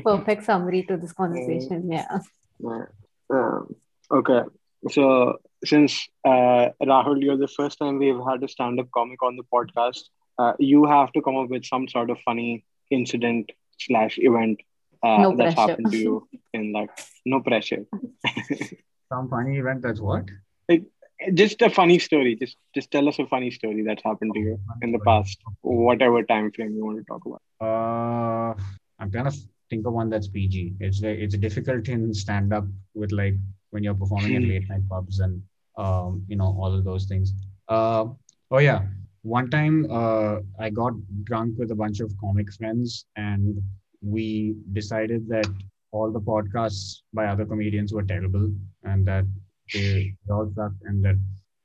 Perfect 0.04 0.44
summary 0.44 0.82
to 0.84 0.96
this 0.96 1.12
conversation. 1.12 1.90
Yeah. 1.90 2.18
Yeah. 2.60 2.84
Um, 3.30 3.74
okay. 4.10 4.42
So 4.90 5.38
since 5.64 6.08
uh, 6.24 6.68
Rahul, 6.82 7.22
you're 7.22 7.36
the 7.36 7.48
first 7.48 7.78
time 7.78 7.98
we've 7.98 8.20
had 8.28 8.42
a 8.42 8.48
stand-up 8.48 8.90
comic 8.92 9.22
on 9.22 9.36
the 9.36 9.42
podcast, 9.52 10.02
uh, 10.38 10.52
you 10.58 10.84
have 10.86 11.12
to 11.12 11.22
come 11.22 11.36
up 11.36 11.48
with 11.48 11.64
some 11.64 11.88
sort 11.88 12.10
of 12.10 12.18
funny 12.24 12.64
incident 12.90 13.50
slash 13.80 14.18
event 14.18 14.60
uh, 15.02 15.18
No 15.18 15.36
that's 15.36 15.54
pressure. 15.54 15.70
happened 15.70 15.90
to 15.92 15.98
you 15.98 16.28
in 16.52 16.72
like 16.72 16.90
no 17.24 17.40
pressure. 17.40 17.84
Some 19.12 19.28
funny 19.28 19.58
event 19.58 19.82
that's 19.82 20.00
what? 20.00 20.24
Just 21.34 21.62
a 21.62 21.70
funny 21.70 21.98
story. 21.98 22.36
Just 22.36 22.56
just 22.74 22.90
tell 22.90 23.08
us 23.08 23.18
a 23.18 23.26
funny 23.26 23.50
story 23.50 23.82
that's 23.82 24.02
happened 24.04 24.34
to 24.34 24.40
you 24.40 24.58
in 24.82 24.92
the 24.92 24.98
past, 24.98 25.38
whatever 25.62 26.22
time 26.22 26.50
frame 26.52 26.74
you 26.76 26.84
want 26.84 26.98
to 26.98 27.04
talk 27.04 27.22
about. 27.24 27.42
Uh, 27.60 28.54
I'm 28.98 29.10
trying 29.10 29.30
to 29.30 29.36
think 29.70 29.86
of 29.86 29.94
one 29.94 30.10
that's 30.10 30.28
PG. 30.28 30.74
It's 30.80 31.00
like 31.02 31.18
it's 31.18 31.36
difficult 31.36 31.88
in 31.88 32.12
stand 32.12 32.52
up 32.52 32.64
with 32.94 33.12
like 33.12 33.34
when 33.70 33.82
you're 33.82 33.94
performing 33.94 34.36
at 34.36 34.42
Hmm. 34.42 34.48
late 34.48 34.68
night 34.68 34.88
pubs 34.88 35.20
and 35.20 35.42
um, 35.78 36.22
you 36.28 36.36
know 36.36 36.54
all 36.60 36.74
of 36.74 36.84
those 36.84 37.06
things. 37.06 37.32
Uh, 37.68 38.06
oh 38.50 38.58
yeah, 38.58 38.82
one 39.22 39.48
time 39.50 39.86
uh, 39.90 40.36
I 40.58 40.70
got 40.70 40.92
drunk 41.24 41.56
with 41.58 41.70
a 41.70 41.74
bunch 41.74 42.00
of 42.00 42.12
comic 42.20 42.52
friends 42.52 43.06
and 43.16 43.62
we 44.02 44.54
decided 44.72 45.28
that 45.28 45.48
all 45.92 46.12
the 46.12 46.20
podcasts 46.20 47.00
by 47.14 47.26
other 47.26 47.44
comedians 47.46 47.92
were 47.92 48.02
terrible 48.02 48.50
and 48.84 49.06
that 49.06 49.24
they, 49.72 50.14
they 50.26 50.32
all 50.32 50.50
sucked 50.54 50.82
and 50.84 51.04
that 51.04 51.16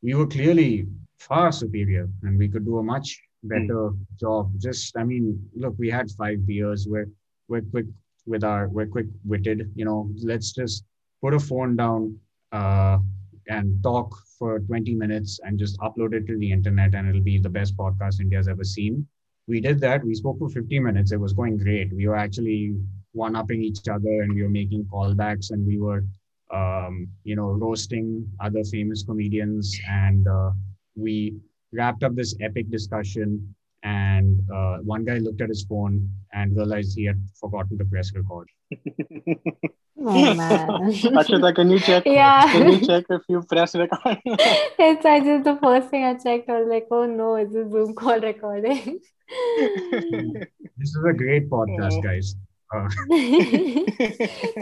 we 0.02 0.14
were 0.14 0.28
clearly 0.28 0.88
far 1.20 1.52
superior 1.52 2.10
and 2.24 2.38
we 2.38 2.47
could 2.47 2.66
do 2.66 2.80
a 2.80 2.84
much 2.84 3.22
better 3.43 3.91
job. 4.20 4.52
Just, 4.58 4.97
I 4.97 5.04
mean, 5.04 5.49
look, 5.56 5.76
we 5.78 5.89
had 5.89 6.10
five 6.12 6.45
beers. 6.45 6.88
We're 6.88 7.10
we're 7.47 7.62
quick 7.62 7.86
with 8.26 8.43
our 8.43 8.68
we're 8.68 8.88
quick 8.88 9.08
witted. 9.26 9.72
You 9.76 9.86
know, 9.86 10.10
let's 10.24 10.52
just 10.52 10.86
put 11.22 11.34
a 11.34 11.39
phone 11.39 11.76
down 11.76 12.18
uh, 12.52 12.99
and 13.47 13.82
talk 13.84 14.16
for 14.38 14.60
20 14.60 14.95
minutes 14.95 15.39
and 15.43 15.60
just 15.60 15.78
upload 15.80 16.14
it 16.14 16.28
to 16.28 16.38
the 16.38 16.52
internet, 16.52 16.95
and 16.95 17.08
it'll 17.10 17.22
be 17.22 17.39
the 17.39 17.49
best 17.49 17.76
podcast 17.78 18.20
India's 18.20 18.47
ever 18.47 18.64
seen. 18.64 19.08
We 19.47 19.60
did 19.60 19.80
that. 19.82 20.04
We 20.04 20.16
spoke 20.16 20.39
for 20.39 20.49
50 20.49 20.80
minutes. 20.80 21.12
It 21.12 21.20
was 21.20 21.34
going 21.34 21.58
great. 21.58 21.93
We 21.93 22.08
were 22.08 22.16
actually 22.16 22.76
one 23.14 23.36
upping 23.36 23.64
each 23.64 23.88
other, 23.89 24.22
and 24.22 24.34
we 24.34 24.43
were 24.43 24.49
making 24.49 24.86
callbacks, 24.86 25.52
and 25.52 25.66
we 25.66 25.80
were 25.80 26.06
um, 26.54 27.08
you 27.24 27.36
know, 27.36 27.49
roasting 27.52 28.28
other 28.39 28.64
famous 28.66 29.04
comedians. 29.04 29.78
And 29.89 30.28
uh, 30.28 30.52
we 30.95 31.36
wrapped 31.74 32.04
up 32.04 32.16
this 32.16 32.36
epic 32.41 32.70
discussion. 32.70 33.56
And 33.84 34.39
uh, 34.54 34.78
one 34.84 35.06
guy 35.06 35.18
looked 35.18 35.41
at 35.41 35.49
his 35.49 35.64
phone 35.68 36.08
and 36.34 36.56
realized 36.56 36.95
he 36.95 37.06
had 37.06 37.20
forgotten 37.39 37.78
to 37.80 37.86
press 37.86 38.12
record. 38.16 38.47
Oh 40.04 40.34
man. 40.36 40.68
Akshita, 40.68 41.54
can 41.54 41.70
you 41.70 41.80
check? 41.80 42.04
Yeah. 42.08 42.52
Can 42.52 42.72
you 42.72 42.80
check 42.88 43.06
if 43.10 43.22
you 43.30 43.43
press 43.43 43.76
record? 43.76 44.18
it's 44.26 45.06
I 45.06 45.20
just 45.20 45.43
the 45.43 45.58
first 45.62 45.89
thing 45.89 46.04
I 46.06 46.16
checked. 46.16 46.49
I 46.49 46.60
was 46.62 46.68
like, 46.68 46.88
oh 46.89 47.06
no, 47.06 47.36
it's 47.36 47.54
a 47.54 47.70
Zoom 47.70 47.93
call 47.93 48.20
recording. 48.20 48.99
This 50.78 50.89
is 50.89 51.06
a 51.08 51.14
great 51.14 51.49
podcast, 51.52 51.99
Oh. 51.99 52.02
guys. 52.02 52.36
Uh, 52.74 52.88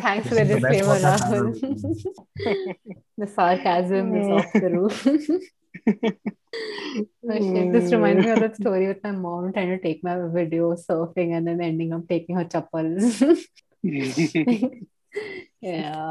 Thanks 0.01 0.28
for 0.28 0.36
the 0.36 0.45
This 0.45 0.57
is 0.57 0.62
the 0.62 0.70
disclaimer, 0.70 0.99
podcast 0.99 1.22
I've 1.22 1.32
ever 1.32 1.51
Rahul. 1.51 2.76
the 3.18 3.28
sarcasm 3.28 4.16
is 4.16 4.28
off 4.28 4.51
the 4.53 4.70
roof. 4.70 5.07
Oh, 7.30 7.38
shit. 7.38 7.72
This 7.72 7.91
reminds 7.91 8.26
me 8.26 8.32
of 8.32 8.39
that 8.39 8.55
story 8.55 8.88
with 8.88 9.03
my 9.03 9.12
mom 9.12 9.53
trying 9.53 9.70
to 9.70 9.80
take 9.80 10.03
my 10.03 10.18
video 10.34 10.74
surfing 10.74 11.38
and 11.38 11.45
then 11.47 11.62
ending 11.62 11.93
up 11.93 12.07
taking 12.07 12.36
her 12.36 12.45
chappals. 12.45 13.22
yeah, 13.84 14.72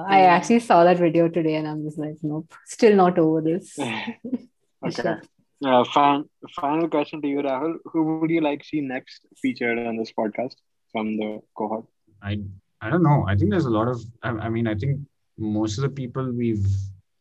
I 0.07 0.21
actually 0.23 0.61
saw 0.61 0.85
that 0.85 0.99
video 0.99 1.29
today 1.29 1.57
and 1.57 1.67
I'm 1.67 1.83
just 1.83 1.99
like, 1.99 2.19
nope, 2.23 2.55
still 2.65 2.95
not 2.95 3.19
over 3.19 3.41
this. 3.41 3.77
okay. 4.87 5.17
Uh, 5.65 5.83
fin- 5.83 6.31
final 6.55 6.89
question 6.89 7.21
to 7.23 7.27
you, 7.27 7.39
Rahul. 7.39 7.79
Who 7.87 8.21
would 8.21 8.31
you 8.31 8.41
like 8.41 8.61
to 8.61 8.69
see 8.69 8.81
next 8.81 9.27
featured 9.43 9.81
on 9.81 9.97
this 9.97 10.13
podcast 10.13 10.55
from 10.93 11.17
the 11.17 11.41
cohort? 11.57 11.85
I 12.23 12.41
I 12.81 12.91
don't 12.91 13.03
know. 13.03 13.25
I 13.27 13.35
think 13.37 13.51
there's 13.51 13.67
a 13.67 13.71
lot 13.71 13.89
of. 13.89 14.01
I, 14.23 14.31
I 14.31 14.49
mean, 14.49 14.67
I 14.67 14.75
think 14.75 15.01
most 15.39 15.79
of 15.79 15.83
the 15.83 15.89
people 15.91 16.31
we've 16.33 16.67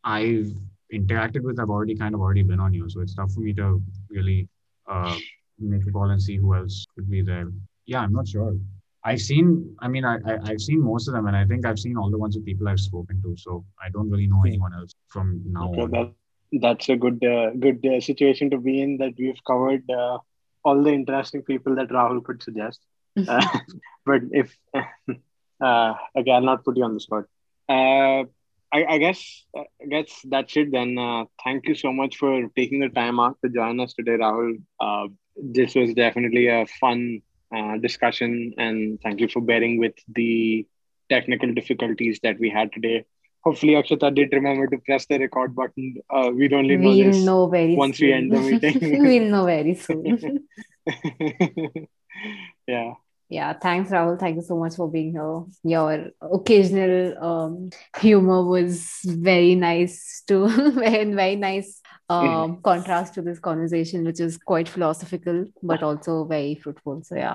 I've 0.04 0.52
interacted 0.92 1.42
with 1.42 1.58
have 1.58 1.70
already 1.70 1.94
kind 1.96 2.14
of 2.14 2.20
already 2.20 2.42
been 2.42 2.60
on 2.60 2.72
you, 2.74 2.88
so 2.88 3.00
it's 3.00 3.14
tough 3.14 3.32
for 3.32 3.40
me 3.40 3.52
to 3.54 3.82
really 4.10 4.48
uh, 4.88 5.16
make 5.58 5.86
a 5.86 5.92
call 5.92 6.10
and 6.10 6.22
see 6.22 6.36
who 6.36 6.54
else 6.54 6.86
could 6.94 7.10
be 7.10 7.22
there. 7.22 7.48
Yeah, 7.86 8.00
I'm 8.00 8.12
not 8.12 8.28
sure. 8.28 8.54
I've 9.04 9.20
seen. 9.20 9.74
I 9.80 9.88
mean, 9.88 10.04
I, 10.04 10.16
I 10.26 10.38
I've 10.44 10.60
seen 10.60 10.80
most 10.82 11.08
of 11.08 11.14
them, 11.14 11.26
and 11.26 11.36
I 11.36 11.44
think 11.44 11.66
I've 11.66 11.78
seen 11.78 11.96
all 11.96 12.10
the 12.10 12.18
ones 12.18 12.36
with 12.36 12.44
people 12.44 12.68
I've 12.68 12.80
spoken 12.80 13.20
to. 13.22 13.36
So 13.36 13.64
I 13.84 13.90
don't 13.90 14.10
really 14.10 14.26
know 14.26 14.42
anyone 14.46 14.74
else 14.74 14.92
from 15.08 15.42
now 15.46 15.72
Okay, 15.72 15.82
on. 15.82 15.90
that, 15.90 16.12
that's 16.60 16.88
a 16.88 16.96
good 16.96 17.24
uh, 17.24 17.50
good 17.58 17.84
uh, 17.86 18.00
situation 18.00 18.50
to 18.50 18.58
be 18.58 18.80
in 18.82 18.98
that 18.98 19.14
we've 19.18 19.42
covered 19.46 19.88
uh, 19.90 20.18
all 20.64 20.82
the 20.82 20.92
interesting 20.92 21.42
people 21.42 21.74
that 21.76 21.88
Rahul 21.88 22.24
could 22.24 22.42
suggest. 22.42 22.80
Uh, 23.26 23.58
but 24.06 24.22
if 24.30 24.56
uh, 25.60 25.94
again, 26.14 26.34
I'll 26.36 26.42
not 26.42 26.64
put 26.64 26.76
you 26.76 26.84
on 26.84 26.94
the 26.94 27.00
spot. 27.00 27.24
Uh, 27.68 28.24
I, 28.70 28.84
I 28.88 28.98
guess 28.98 29.44
I 29.56 29.86
guess 29.88 30.20
that's 30.24 30.56
it 30.56 30.72
then. 30.72 30.98
Uh, 30.98 31.24
thank 31.42 31.66
you 31.68 31.74
so 31.74 31.92
much 31.92 32.16
for 32.16 32.48
taking 32.54 32.80
the 32.80 32.88
time 32.88 33.18
out 33.18 33.38
to 33.42 33.50
join 33.50 33.80
us 33.80 33.94
today, 33.94 34.18
Rahul. 34.18 34.60
Uh, 34.78 35.08
this 35.42 35.74
was 35.74 35.94
definitely 35.94 36.48
a 36.48 36.66
fun 36.80 37.22
uh, 37.54 37.78
discussion, 37.78 38.54
and 38.58 39.00
thank 39.02 39.20
you 39.20 39.28
for 39.28 39.40
bearing 39.40 39.78
with 39.78 39.94
the 40.14 40.66
technical 41.08 41.52
difficulties 41.54 42.20
that 42.22 42.38
we 42.38 42.50
had 42.50 42.70
today. 42.72 43.04
Hopefully, 43.40 43.74
Akshita 43.74 44.14
did 44.14 44.32
remember 44.32 44.66
to 44.66 44.78
press 44.78 45.06
the 45.06 45.18
record 45.18 45.54
button. 45.54 45.94
Uh, 46.10 46.30
we'd 46.34 46.52
only 46.52 46.76
know 46.76 46.88
We'll 46.88 47.04
this 47.04 47.24
know 47.24 47.46
very 47.46 47.74
once 47.74 47.98
soon. 47.98 48.06
we 48.08 48.12
end 48.12 48.32
the 48.32 48.40
meeting. 48.40 49.02
we'll 49.02 49.30
know 49.30 49.46
very 49.46 49.74
soon. 49.74 50.46
yeah. 52.66 52.94
Yeah, 53.28 53.52
thanks, 53.52 53.90
Rahul. 53.90 54.18
Thank 54.18 54.36
you 54.36 54.42
so 54.42 54.56
much 54.56 54.76
for 54.76 54.90
being 54.90 55.12
here. 55.12 55.44
Your 55.62 56.10
occasional 56.20 57.22
um, 57.22 57.70
humor 58.00 58.44
was 58.44 59.00
very 59.04 59.54
nice 59.54 60.22
to 60.28 60.48
very, 60.72 61.12
very 61.12 61.36
nice 61.36 61.82
um, 62.08 62.60
contrast 62.62 63.14
to 63.14 63.22
this 63.22 63.38
conversation, 63.38 64.04
which 64.04 64.20
is 64.20 64.38
quite 64.38 64.68
philosophical 64.68 65.44
but 65.62 65.82
also 65.82 66.24
very 66.24 66.54
fruitful. 66.54 67.02
So 67.02 67.16
yeah, 67.16 67.34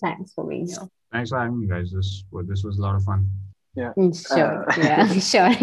thanks 0.00 0.32
for 0.32 0.48
being 0.48 0.66
here. 0.66 0.88
Thanks 1.12 1.30
for 1.30 1.38
having 1.38 1.60
me, 1.60 1.68
guys. 1.68 1.92
This 1.92 2.24
well, 2.32 2.44
this 2.44 2.64
was 2.64 2.78
a 2.78 2.82
lot 2.82 2.96
of 2.96 3.04
fun. 3.04 3.30
Yeah. 3.76 3.92
Sure, 4.12 4.68
Uh, 4.68 4.74
yeah, 4.78 5.06
sure. 5.20 5.54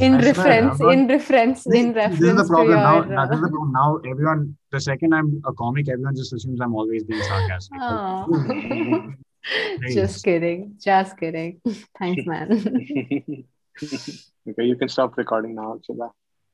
In 0.00 0.14
I 0.14 0.20
swear, 0.20 0.34
reference, 0.34 0.80
I'm 0.80 0.90
in 0.90 1.06
reference, 1.08 1.66
in 1.66 1.72
This- 1.92 1.96
reference 1.96 2.20
this 2.20 2.30
is 2.30 2.36
the 2.36 2.44
problem 2.54 2.76
to 2.78 2.82
now. 2.82 2.94
your. 3.04 3.26
This 3.28 3.36
is 3.36 3.42
the 3.42 3.48
problem 3.50 3.72
now. 3.72 3.96
Everyone, 4.10 4.56
the 4.70 4.80
second 4.80 5.14
I'm 5.14 5.42
a 5.44 5.52
comic, 5.52 5.88
everyone 5.88 6.16
just 6.16 6.32
assumes 6.32 6.60
I'm 6.60 6.74
always 6.74 7.04
being 7.04 7.22
sarcastic. 7.22 7.78
Aw. 7.80 8.26
Please. 9.78 9.94
just 9.94 10.24
kidding, 10.24 10.76
just 10.80 11.16
kidding. 11.18 11.60
Thanks, 11.98 12.24
man. 12.32 12.48
okay, 13.82 14.64
you 14.64 14.76
can 14.76 14.88
stop 14.88 15.16
recording 15.16 15.54
now, 15.56 15.78
Akshita. 15.78 16.10